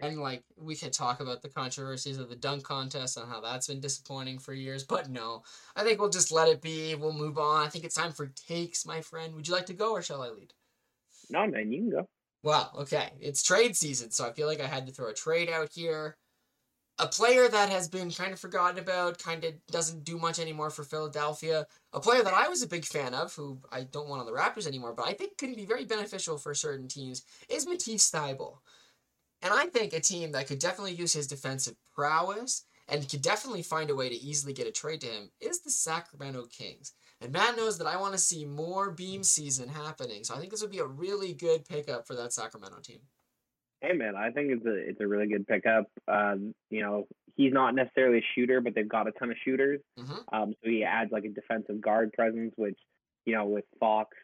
And 0.00 0.18
like 0.18 0.42
we 0.56 0.74
could 0.74 0.94
talk 0.94 1.20
about 1.20 1.42
the 1.42 1.50
controversies 1.50 2.18
of 2.18 2.30
the 2.30 2.34
dunk 2.34 2.64
contest 2.64 3.18
and 3.18 3.28
how 3.28 3.42
that's 3.42 3.68
been 3.68 3.80
disappointing 3.80 4.38
for 4.38 4.54
years, 4.54 4.82
but 4.82 5.10
no, 5.10 5.42
I 5.76 5.84
think 5.84 6.00
we'll 6.00 6.08
just 6.08 6.32
let 6.32 6.48
it 6.48 6.62
be. 6.62 6.94
We'll 6.94 7.12
move 7.12 7.38
on. 7.38 7.64
I 7.64 7.68
think 7.68 7.84
it's 7.84 7.94
time 7.94 8.12
for 8.12 8.26
takes, 8.48 8.86
my 8.86 9.02
friend. 9.02 9.34
Would 9.34 9.46
you 9.46 9.54
like 9.54 9.66
to 9.66 9.74
go 9.74 9.92
or 9.92 10.02
shall 10.02 10.22
I 10.22 10.30
lead? 10.30 10.52
No, 11.30 11.46
man, 11.46 11.70
you 11.70 11.82
can 11.82 11.90
go. 11.90 12.08
Well, 12.42 12.72
okay, 12.80 13.10
it's 13.20 13.42
trade 13.42 13.76
season, 13.76 14.10
so 14.10 14.26
I 14.26 14.32
feel 14.32 14.46
like 14.46 14.60
I 14.60 14.66
had 14.66 14.86
to 14.86 14.92
throw 14.92 15.08
a 15.08 15.14
trade 15.14 15.48
out 15.48 15.70
here. 15.72 16.16
A 17.00 17.08
player 17.08 17.48
that 17.48 17.70
has 17.70 17.88
been 17.88 18.10
kind 18.12 18.32
of 18.32 18.38
forgotten 18.38 18.78
about, 18.78 19.18
kind 19.18 19.42
of 19.44 19.54
doesn't 19.66 20.04
do 20.04 20.16
much 20.16 20.38
anymore 20.38 20.70
for 20.70 20.84
Philadelphia. 20.84 21.66
A 21.92 21.98
player 21.98 22.22
that 22.22 22.34
I 22.34 22.46
was 22.46 22.62
a 22.62 22.68
big 22.68 22.84
fan 22.84 23.14
of, 23.14 23.34
who 23.34 23.58
I 23.72 23.82
don't 23.82 24.08
want 24.08 24.20
on 24.20 24.26
the 24.26 24.32
Raptors 24.32 24.68
anymore, 24.68 24.94
but 24.94 25.06
I 25.06 25.12
think 25.12 25.36
can 25.36 25.54
be 25.54 25.66
very 25.66 25.84
beneficial 25.84 26.38
for 26.38 26.54
certain 26.54 26.86
teams, 26.86 27.24
is 27.48 27.66
Matisse 27.66 28.10
Thybulle. 28.12 28.58
And 29.42 29.52
I 29.52 29.66
think 29.66 29.92
a 29.92 30.00
team 30.00 30.32
that 30.32 30.46
could 30.46 30.60
definitely 30.60 30.94
use 30.94 31.12
his 31.12 31.26
defensive 31.26 31.74
prowess 31.94 32.64
and 32.88 33.08
could 33.08 33.22
definitely 33.22 33.62
find 33.62 33.90
a 33.90 33.94
way 33.96 34.08
to 34.08 34.14
easily 34.14 34.52
get 34.52 34.68
a 34.68 34.72
trade 34.72 35.00
to 35.00 35.06
him 35.08 35.30
is 35.40 35.62
the 35.62 35.70
Sacramento 35.70 36.46
Kings. 36.46 36.92
And 37.20 37.32
Matt 37.32 37.56
knows 37.56 37.78
that 37.78 37.86
I 37.86 37.96
want 37.96 38.12
to 38.12 38.18
see 38.18 38.44
more 38.44 38.90
beam 38.90 39.22
season 39.24 39.68
happening, 39.68 40.22
so 40.22 40.34
I 40.34 40.38
think 40.38 40.50
this 40.50 40.62
would 40.62 40.70
be 40.70 40.78
a 40.78 40.86
really 40.86 41.34
good 41.34 41.64
pickup 41.64 42.06
for 42.06 42.14
that 42.14 42.32
Sacramento 42.32 42.78
team. 42.82 43.00
Hey 43.84 43.92
man, 43.92 44.16
I 44.16 44.30
think 44.30 44.50
it's 44.50 44.64
a 44.64 44.74
it's 44.74 45.00
a 45.00 45.06
really 45.06 45.26
good 45.26 45.46
pickup. 45.46 45.86
Um, 46.08 46.54
you 46.70 46.82
know, 46.82 47.06
he's 47.36 47.52
not 47.52 47.74
necessarily 47.74 48.18
a 48.18 48.24
shooter, 48.34 48.60
but 48.60 48.74
they've 48.74 48.88
got 48.88 49.08
a 49.08 49.12
ton 49.12 49.30
of 49.30 49.36
shooters. 49.44 49.80
hmm 49.98 50.14
Um, 50.32 50.54
so 50.62 50.70
he 50.70 50.84
adds 50.84 51.12
like 51.12 51.24
a 51.24 51.28
defensive 51.28 51.80
guard 51.80 52.12
presence, 52.12 52.52
which 52.56 52.78
you 53.26 53.34
know 53.34 53.46
with 53.46 53.64
Fox 53.80 54.16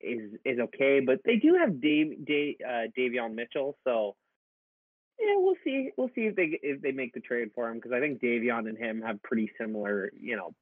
is 0.00 0.32
is 0.44 0.60
okay. 0.60 1.00
But 1.00 1.20
they 1.24 1.36
do 1.36 1.54
have 1.54 1.80
Dave, 1.80 2.24
Dave 2.24 2.56
uh, 2.64 2.86
Davion 2.96 3.34
Mitchell, 3.34 3.76
so 3.84 4.14
yeah, 5.18 5.34
we'll 5.36 5.56
see. 5.64 5.90
We'll 5.96 6.10
see 6.14 6.22
if 6.22 6.36
they 6.36 6.58
if 6.62 6.80
they 6.80 6.92
make 6.92 7.12
the 7.12 7.20
trade 7.20 7.50
for 7.54 7.68
him 7.68 7.76
because 7.76 7.92
I 7.92 8.00
think 8.00 8.20
Davion 8.20 8.68
and 8.68 8.78
him 8.78 9.02
have 9.02 9.22
pretty 9.22 9.50
similar 9.58 10.10
you 10.18 10.36
know 10.36 10.54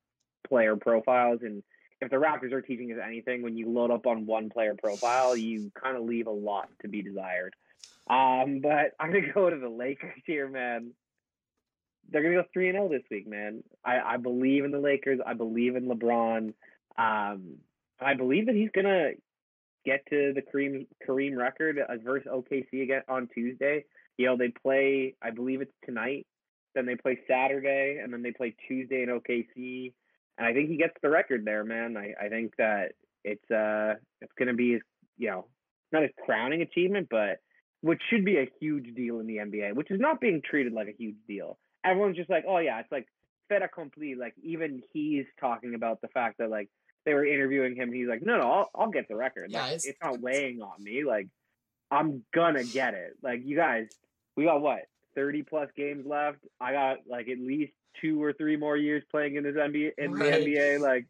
player 0.49 0.77
profiles 0.77 1.41
and. 1.43 1.63
If 2.01 2.11
the 2.11 2.17
Raptors 2.17 2.53
are 2.53 2.61
teaching 2.61 2.93
us 2.93 2.99
anything, 3.03 3.41
when 3.41 3.57
you 3.57 3.71
load 3.71 3.91
up 3.91 4.07
on 4.07 4.27
one 4.27 4.51
player 4.51 4.75
profile, 4.75 5.35
you 5.37 5.71
kind 5.81 5.97
of 5.97 6.03
leave 6.03 6.27
a 6.27 6.31
lot 6.31 6.69
to 6.83 6.89
be 6.89 7.01
desired. 7.01 7.55
Um, 8.09 8.61
but 8.61 8.93
I'm 9.01 9.13
gonna 9.13 9.33
go 9.35 9.49
to 9.49 9.57
the 9.57 9.69
Lakers 9.69 10.23
here, 10.27 10.49
man. 10.49 10.93
They're 12.11 12.23
gonna 12.23 12.43
go 12.43 12.49
three 12.53 12.69
and 12.69 12.77
zero 12.77 12.89
this 12.89 13.03
week, 13.11 13.27
man. 13.27 13.63
I, 13.85 14.01
I 14.01 14.17
believe 14.19 14.65
in 14.65 14.71
the 14.71 14.81
Lakers. 14.81 15.21
I 15.25 15.35
believe 15.35 15.77
in 15.77 15.89
LeBron. 15.89 16.53
Um, 16.99 17.57
I 18.01 18.15
believe 18.15 18.47
that 18.47 18.55
he's 18.55 18.71
gonna 18.75 19.13
get 19.85 20.05
to 20.11 20.33
the 20.35 20.43
Kareem 20.43 20.87
Kareem 21.07 21.37
record 21.37 21.79
versus 22.03 22.29
OKC 22.31 22.83
again 22.83 23.03
on 23.09 23.29
Tuesday. 23.35 23.85
You 24.19 24.27
know 24.27 24.37
they 24.37 24.49
play. 24.49 25.15
I 25.23 25.31
believe 25.31 25.61
it's 25.61 25.73
tonight. 25.85 26.27
Then 26.75 26.87
they 26.87 26.97
play 26.97 27.21
Saturday, 27.29 28.01
and 28.03 28.13
then 28.13 28.23
they 28.23 28.33
play 28.33 28.55
Tuesday 28.69 29.03
in 29.03 29.09
OKC. 29.09 29.93
And 30.37 30.47
I 30.47 30.53
think 30.53 30.69
he 30.69 30.77
gets 30.77 30.95
the 31.03 31.09
record 31.09 31.45
there, 31.45 31.65
man. 31.65 31.97
I, 31.97 32.13
I 32.27 32.29
think 32.29 32.53
that 32.59 32.93
it's 33.23 33.51
uh 33.51 33.95
it's 34.21 34.33
gonna 34.39 34.55
be 34.55 34.79
you 35.17 35.31
know 35.31 35.47
not 35.93 36.03
his 36.03 36.11
crowning 36.25 36.61
achievement, 36.61 37.09
but 37.11 37.39
which 37.85 38.01
should 38.09 38.25
be 38.25 38.39
a 38.39 38.49
huge 38.61 38.95
deal 38.95 39.21
in 39.21 39.27
the 39.27 39.37
NBA, 39.37 39.75
which 39.75 39.91
is 39.91 40.01
not 40.01 40.19
being 40.19 40.41
treated 40.43 40.73
like 40.73 40.89
a 40.89 40.95
huge 40.99 41.17
deal. 41.29 41.59
Everyone's 41.85 42.17
just 42.17 42.31
like, 42.31 42.45
oh 42.49 42.57
yeah, 42.59 42.81
it's 42.81 42.91
like 42.91 43.07
fait 43.51 43.61
accompli. 43.63 44.15
Like 44.15 44.33
even 44.43 44.83
he's 44.95 45.27
talking 45.39 45.75
about 45.75 46.01
the 46.01 46.09
fact 46.09 46.39
that 46.39 46.49
like 46.49 46.71
they 47.05 47.13
were 47.13 47.27
interviewing 47.27 47.77
him. 47.77 47.93
He's 47.93 48.09
like, 48.09 48.23
no, 48.25 48.39
no, 48.39 48.51
I'll, 48.51 48.71
I'll 48.75 48.91
get 48.91 49.07
the 49.09 49.17
record. 49.17 49.51
Yeah, 49.51 49.59
Like, 49.61 49.67
it's- 49.73 49.85
it's, 49.85 49.99
not 50.03 50.19
weighing 50.21 50.63
on 50.63 50.83
me. 50.83 51.05
Like 51.05 51.29
I'm 51.91 52.25
gonna 52.35 52.65
get 52.65 52.95
it. 52.95 53.17
Like 53.23 53.43
you 53.45 53.55
guys, 53.55 53.89
we 54.35 54.45
got 54.45 54.63
what 54.63 54.81
thirty 55.15 55.43
plus 55.43 55.69
games 55.77 56.07
left. 56.07 56.39
I 56.59 56.73
got 56.73 56.99
like 57.07 57.29
at 57.29 57.39
least 57.39 57.73
two 58.01 58.23
or 58.25 58.33
three 58.33 58.57
more 58.57 58.79
years 58.79 59.03
playing 59.11 59.37
in 59.37 59.45
this 59.45 59.57
NBA 59.57 59.91
in 59.99 60.13
Right. 60.15 60.43
the 60.43 60.55
NBA. 60.57 60.81
Like 60.81 61.05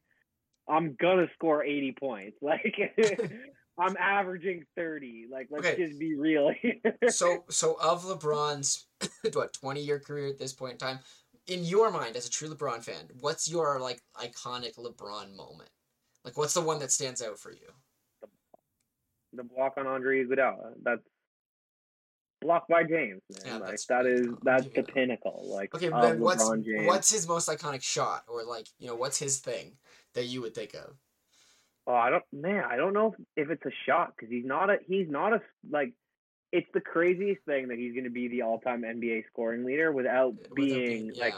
I'm 0.69 0.97
gonna 1.01 1.29
score 1.35 1.63
eighty 1.63 1.93
points. 1.93 2.37
Like 2.43 2.75
I'm 3.79 3.97
averaging 3.99 4.65
thirty. 4.77 5.27
Like 5.31 5.49
let's 5.51 5.67
Okay. 5.67 5.87
just 5.87 5.99
be 5.99 6.15
real. 6.15 6.53
so, 7.09 7.45
so 7.51 7.77
of 7.81 8.05
LeBron's 8.05 8.87
what 9.33 9.53
twenty 9.53 9.81
year 9.83 9.99
career 9.99 10.29
at 10.29 10.39
this 10.39 10.53
point 10.53 10.73
in 10.73 10.79
time, 10.79 11.01
in 11.47 11.65
your 11.65 11.91
mind 11.91 12.17
as 12.17 12.27
a 12.27 12.31
true 12.31 12.49
LeBron 12.49 12.85
fan, 12.85 13.09
what's 13.21 13.51
your 13.51 13.81
like 13.81 14.01
iconic 14.17 14.77
LeBron 14.77 15.35
moment? 15.35 15.71
Like, 16.25 16.39
what's 16.39 16.55
the 16.55 16.61
one 16.61 16.79
that 16.79 16.91
stands 16.91 17.21
out 17.23 17.39
for 17.39 17.51
you? 17.51 17.73
the 19.37 19.43
block 19.43 19.75
on 19.77 19.87
Andre 19.87 20.25
Iguodala. 20.25 20.75
That's 20.83 21.03
blocked 22.41 22.69
by 22.69 22.85
James, 22.85 23.21
man. 23.31 23.43
Yeah, 23.47 23.57
like 23.59 23.81
that 23.89 24.07
is 24.07 24.29
that's 24.43 24.65
the 24.65 24.71
give 24.71 24.77
you 24.77 24.83
that. 24.85 24.95
pinnacle. 24.95 25.45
Like 25.53 25.75
Okay, 25.75 25.89
what's 25.89 26.49
what's 26.87 27.11
his 27.11 27.27
most 27.27 27.49
iconic 27.49 27.83
shot, 27.83 28.25
or 28.29 28.45
like 28.45 28.69
you 28.79 28.87
know, 28.87 28.95
what's 28.95 29.19
his 29.19 29.41
thing 29.41 29.73
that 30.15 30.27
you 30.27 30.41
would 30.43 30.55
think 30.55 30.75
of? 30.75 30.97
Oh, 31.87 31.95
I 31.95 32.11
don't, 32.11 32.25
man. 32.33 32.65
I 32.69 32.77
don't 32.77 32.95
know 32.95 33.15
if, 33.37 33.45
if 33.45 33.51
it's 33.51 33.67
a 33.67 33.75
shot 33.87 34.15
because 34.17 34.31
he's 34.31 34.47
not 34.47 34.71
a. 34.71 34.79
He's 34.87 35.09
not 35.09 35.33
a 35.33 35.41
like. 35.71 35.93
It's 36.53 36.69
the 36.73 36.81
craziest 36.81 37.43
thing 37.45 37.69
that 37.69 37.79
he's 37.79 37.93
going 37.93 38.05
to 38.05 38.11
be 38.11 38.29
the 38.29 38.43
all-time 38.43 38.83
NBA 38.83 39.25
scoring 39.27 39.65
leader 39.65 39.91
without 39.91 40.35
Without 40.35 40.55
being 40.55 41.11
yeah. 41.13 41.25
like 41.25 41.35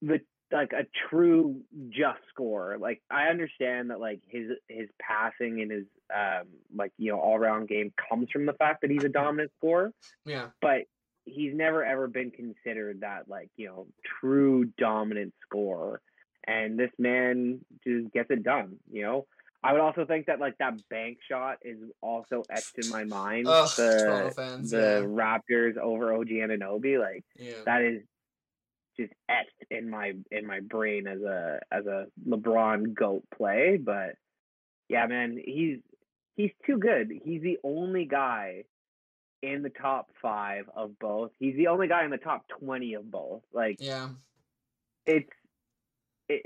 the 0.00 0.20
like 0.52 0.72
a 0.72 0.86
true 1.08 1.60
just 1.90 2.20
scorer. 2.30 2.78
Like 2.78 3.02
I 3.10 3.28
understand 3.28 3.90
that 3.90 4.00
like 4.00 4.20
his 4.28 4.50
his 4.68 4.88
passing 5.00 5.60
and 5.60 5.70
his 5.70 5.84
um 6.14 6.48
like 6.74 6.92
you 6.98 7.12
know 7.12 7.20
all 7.20 7.38
round 7.38 7.68
game 7.68 7.92
comes 8.08 8.30
from 8.30 8.46
the 8.46 8.52
fact 8.54 8.82
that 8.82 8.90
he's 8.90 9.04
a 9.04 9.08
dominant 9.08 9.52
scorer, 9.58 9.92
yeah, 10.24 10.48
but 10.60 10.82
he's 11.24 11.54
never 11.54 11.84
ever 11.84 12.08
been 12.08 12.30
considered 12.30 13.00
that 13.00 13.28
like 13.28 13.50
you 13.56 13.66
know 13.66 13.86
true 14.20 14.64
dominant 14.78 15.34
scorer. 15.46 16.00
And 16.46 16.78
this 16.78 16.90
man 16.98 17.60
just 17.86 18.12
gets 18.12 18.30
it 18.30 18.42
done. 18.42 18.76
You 18.90 19.02
know. 19.02 19.26
I 19.62 19.72
would 19.72 19.82
also 19.82 20.06
think 20.06 20.26
that 20.26 20.40
like 20.40 20.56
that 20.56 20.88
bank 20.88 21.18
shot 21.28 21.58
is 21.62 21.76
also 22.00 22.42
etched 22.48 22.78
in 22.82 22.88
my 22.88 23.04
mind. 23.04 23.46
Ugh, 23.46 23.68
the 23.76 24.32
fans, 24.34 24.70
the 24.70 25.04
Raptors 25.06 25.76
over 25.76 26.14
OG 26.14 26.28
Anunoby, 26.28 26.98
like 26.98 27.24
yeah, 27.36 27.50
yeah. 27.50 27.56
that 27.66 27.82
is 27.82 28.00
just 28.98 29.12
etched 29.28 29.70
in 29.70 29.90
my 29.90 30.14
in 30.30 30.46
my 30.46 30.60
brain 30.60 31.06
as 31.06 31.20
a 31.20 31.60
as 31.70 31.86
a 31.86 32.06
LeBron 32.26 32.94
goat 32.94 33.24
play. 33.36 33.76
But 33.76 34.14
yeah, 34.88 35.06
man, 35.06 35.38
he's 35.42 35.78
he's 36.36 36.52
too 36.66 36.78
good. 36.78 37.12
He's 37.24 37.42
the 37.42 37.58
only 37.62 38.06
guy 38.06 38.64
in 39.42 39.62
the 39.62 39.70
top 39.70 40.10
five 40.20 40.64
of 40.74 40.98
both. 40.98 41.30
He's 41.38 41.56
the 41.56 41.68
only 41.68 41.88
guy 41.88 42.04
in 42.04 42.10
the 42.10 42.18
top 42.18 42.46
twenty 42.48 42.94
of 42.94 43.10
both. 43.10 43.42
Like 43.52 43.76
yeah. 43.78 44.08
it's 45.06 45.28
it, 45.28 45.32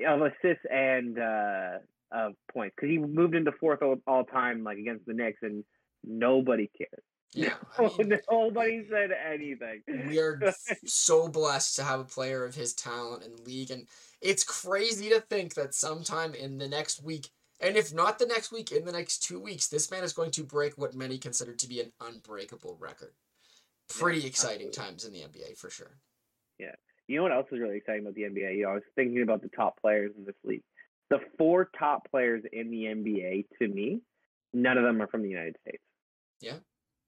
of 0.07 0.23
assists 0.23 0.65
and 0.71 1.19
uh 1.19 1.79
of 2.13 2.33
points 2.53 2.75
because 2.77 2.91
he 2.91 2.99
moved 2.99 3.35
into 3.35 3.53
fourth 3.53 3.83
all, 3.83 3.97
all 4.07 4.25
time 4.25 4.63
like 4.63 4.79
against 4.79 5.05
the 5.07 5.15
Knicks 5.15 5.41
and 5.43 5.65
nobody 6.05 6.71
cared. 6.77 7.03
Yeah, 7.33 7.55
I 7.79 7.91
mean, 7.99 8.21
Nobody 8.31 8.87
said 8.89 9.11
anything. 9.13 9.83
we 10.09 10.21
are 10.21 10.41
so 10.87 11.27
blessed 11.29 11.77
to 11.77 11.83
have 11.83 12.01
a 12.01 12.05
player 12.05 12.45
of 12.45 12.55
his 12.55 12.75
talent 12.75 13.25
in 13.25 13.35
the 13.35 13.43
league, 13.43 13.71
and 13.73 13.89
it's 14.21 14.45
crazy 14.45 15.09
to 15.09 15.21
think 15.21 15.55
that 15.55 15.75
sometime 15.75 16.35
in 16.35 16.59
the 16.59 16.69
next 16.69 17.03
week, 17.03 17.29
and 17.61 17.77
if 17.77 17.93
not 17.93 18.19
the 18.21 18.27
next 18.27 18.53
week, 18.53 18.71
in 18.71 18.85
the 18.85 18.93
next 18.93 19.19
two 19.25 19.41
weeks, 19.41 19.67
this 19.67 19.91
man 19.91 20.05
is 20.05 20.13
going 20.13 20.31
to 20.33 20.45
break 20.45 20.79
what 20.79 20.95
many 20.95 21.19
consider 21.19 21.55
to 21.55 21.69
be 21.69 21.81
an 21.81 21.93
unbreakable 22.01 22.77
record. 22.79 23.15
Pretty 23.89 24.21
Yeah, 24.21 24.27
exciting 24.27 24.69
absolutely. 24.69 24.71
times 24.71 25.05
in 25.05 25.13
the 25.13 25.21
NBA 25.21 25.57
for 25.59 25.71
sure. 25.71 25.99
You 27.09 27.17
know 27.19 27.23
what 27.25 27.33
else 27.33 27.47
is 27.53 27.61
really 27.61 27.77
exciting 27.77 28.03
about 28.03 28.15
the 28.15 28.23
NBA? 28.23 28.57
You 28.57 28.65
know, 28.65 28.71
I 28.71 28.75
was 28.75 28.83
thinking 28.97 29.23
about 29.23 29.43
the 29.43 29.49
top 29.49 29.81
players 29.81 30.13
in 30.17 30.25
this 30.25 30.35
league. 30.45 30.63
The 31.11 31.21
four 31.39 31.71
top 31.79 32.11
players 32.11 32.43
in 32.53 32.71
the 32.71 32.85
NBA, 32.85 33.47
to 33.61 33.69
me, 33.69 34.01
none 34.53 34.79
of 34.79 34.85
them 34.85 35.01
are 35.03 35.07
from 35.07 35.23
the 35.23 35.29
United 35.29 35.57
States. 35.61 35.83
Yeah, 36.41 36.59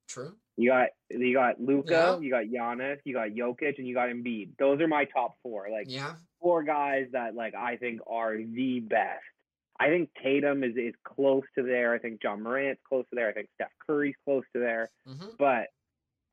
true. 0.08 0.34
You 0.56 0.70
got 0.70 0.88
you 1.10 1.32
got 1.34 1.60
Luka, 1.60 1.90
Yeah. 1.90 2.18
you 2.18 2.30
got 2.30 2.44
Giannis, 2.44 2.98
you 3.04 3.14
got 3.14 3.30
Jokic, 3.30 3.78
and 3.78 3.86
you 3.86 3.94
got 3.94 4.08
Embiid. 4.08 4.56
Those 4.58 4.80
are 4.80 4.88
my 4.88 5.04
top 5.06 5.36
four. 5.42 5.68
Like 5.70 5.86
Yeah. 5.90 6.16
four 6.40 6.62
guys 6.62 7.06
that 7.12 7.34
like 7.34 7.54
I 7.54 7.76
think 7.76 8.00
are 8.06 8.36
the 8.36 8.80
best. 8.80 9.24
I 9.78 9.88
think 9.88 10.10
Tatum 10.22 10.64
is 10.64 10.76
is 10.76 10.94
close 11.04 11.44
to 11.56 11.62
there. 11.62 11.92
I 11.94 11.98
think 11.98 12.22
Ja 12.22 12.36
Morant's 12.36 12.80
close 12.88 13.04
to 13.10 13.16
there. 13.16 13.28
I 13.28 13.32
think 13.32 13.48
Steph 13.54 13.72
Curry's 13.86 14.14
close 14.24 14.44
to 14.54 14.60
there. 14.60 14.90
hmm 15.06 15.28
But 15.38 15.68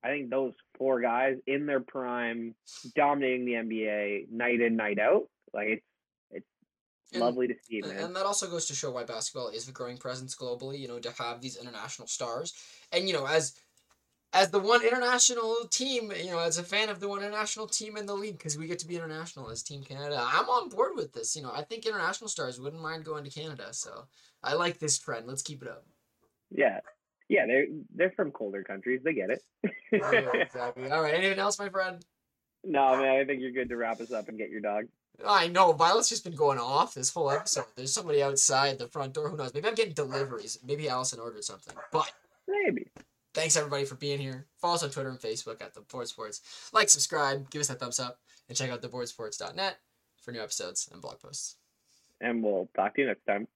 I 0.04 0.10
think 0.10 0.30
those 0.30 0.54
four 0.78 1.00
guys 1.02 1.38
in 1.48 1.66
their 1.66 1.80
prime, 1.80 2.56
dominating 2.96 3.46
the 3.46 3.54
NBA 3.54 4.30
night 4.32 4.60
in 4.62 4.76
night 4.76 5.00
out. 5.00 5.24
Like 5.54 5.68
it's 5.70 5.86
it's 6.32 6.46
And- 7.14 7.22
lovely 7.22 7.48
to 7.48 7.56
see, 7.64 7.82
man. 7.82 7.98
and 7.98 8.16
that 8.16 8.26
also 8.26 8.50
goes 8.50 8.66
to 8.68 8.76
show 8.76 8.92
why 8.92 9.04
basketball 9.04 9.50
is 9.50 9.68
a 9.68 9.72
growing 9.72 9.98
presence 9.98 10.36
globally, 10.36 10.80
you 10.80 10.88
know, 10.88 11.00
to 11.00 11.12
have 11.12 11.42
these 11.42 11.56
international 11.58 12.08
stars. 12.08 12.54
And, 12.92 13.08
you 13.08 13.14
know, 13.14 13.26
as 13.28 13.54
as 14.36 14.50
the 14.50 14.60
one 14.60 14.82
international 14.84 15.68
team, 15.70 16.12
you 16.18 16.32
know, 16.32 16.40
as 16.40 16.58
a 16.58 16.64
fan 16.64 16.90
of 16.90 17.00
the 17.00 17.08
one 17.08 17.20
international 17.22 17.68
team 17.68 17.98
in 17.98 18.08
the 18.08 18.16
league, 18.16 18.36
because 18.40 18.58
we 18.58 18.66
get 18.66 18.80
to 18.80 18.88
be 18.88 18.96
international 18.96 19.52
as 19.52 19.62
Team 19.62 19.84
Canada, 19.84 20.18
I'm 20.20 20.50
on 20.50 20.70
board 20.70 20.94
with 20.96 21.14
this. 21.14 21.36
You 21.36 21.44
know, 21.44 21.52
I 21.54 21.62
think 21.62 21.86
international 21.86 22.28
stars 22.30 22.60
wouldn't 22.60 22.82
mind 22.82 23.06
going 23.06 23.24
to 23.26 23.30
Canada. 23.30 23.68
So 23.74 24.06
I 24.42 24.56
like 24.56 24.80
this 24.80 24.98
trend. 24.98 25.28
Let's 25.28 25.44
keep 25.44 25.62
it 25.62 25.68
up. 25.68 25.86
yeah, 26.50 26.80
yeah. 27.34 27.46
They're 27.48 27.66
they're 27.96 28.12
from 28.12 28.32
colder 28.32 28.64
countries. 28.64 29.02
They 29.04 29.14
get 29.14 29.30
it. 29.32 29.42
Yeah, 29.92 30.30
exactly. 30.34 30.90
All 30.92 31.02
right. 31.02 31.14
Anything 31.16 31.40
else, 31.40 31.58
my 31.60 31.70
friend? 31.70 32.04
no, 32.64 32.96
man. 32.98 33.20
I 33.20 33.26
think 33.26 33.42
you're 33.42 33.52
good 33.52 33.70
to 33.70 33.78
wrap 33.78 34.00
us 34.00 34.12
up 34.12 34.30
and 34.30 34.38
get 34.38 34.50
your 34.50 34.62
dog. 34.62 34.86
I 35.26 35.48
know 35.48 35.74
Violet's 35.74 36.10
just 36.10 36.24
been 36.24 36.36
going 36.36 36.58
off 36.58 36.94
this 36.94 37.14
whole 37.14 37.30
episode. 37.30 37.66
There's 37.76 37.94
somebody 37.94 38.24
outside 38.24 38.80
the 38.80 38.88
front 38.88 39.14
door. 39.14 39.30
Who 39.30 39.38
knows? 39.38 39.54
Maybe 39.54 39.68
I'm 39.68 39.76
getting 39.76 39.94
deliveries. 39.94 40.58
Maybe 40.66 40.90
Allison 40.90 41.20
ordered 41.20 41.44
something. 41.44 41.76
But 41.92 42.12
Maybe. 42.48 42.88
thanks 43.34 43.56
everybody 43.56 43.86
for 43.86 43.96
being 43.96 44.20
here. 44.20 44.48
Follow 44.60 44.76
us 44.76 44.84
on 44.84 44.90
Twitter 44.90 45.10
and 45.10 45.20
Facebook 45.20 45.62
at 45.62 45.74
the 45.76 45.82
Board 45.82 46.08
Sports. 46.08 46.42
Like, 46.74 46.90
subscribe, 46.90 47.50
give 47.52 47.60
us 47.62 47.68
that 47.68 47.80
thumbs 47.80 48.00
up, 48.00 48.20
and 48.50 48.58
check 48.58 48.72
out 48.72 48.82
theboardsports.net 48.82 49.78
for 50.18 50.32
new 50.32 50.42
episodes 50.42 50.90
and 50.92 51.02
blog 51.02 51.20
posts. 51.20 51.58
And 52.20 52.42
we'll 52.42 52.70
talk 52.76 52.96
to 52.96 53.02
you 53.02 53.08
next 53.08 53.26
time. 53.26 53.48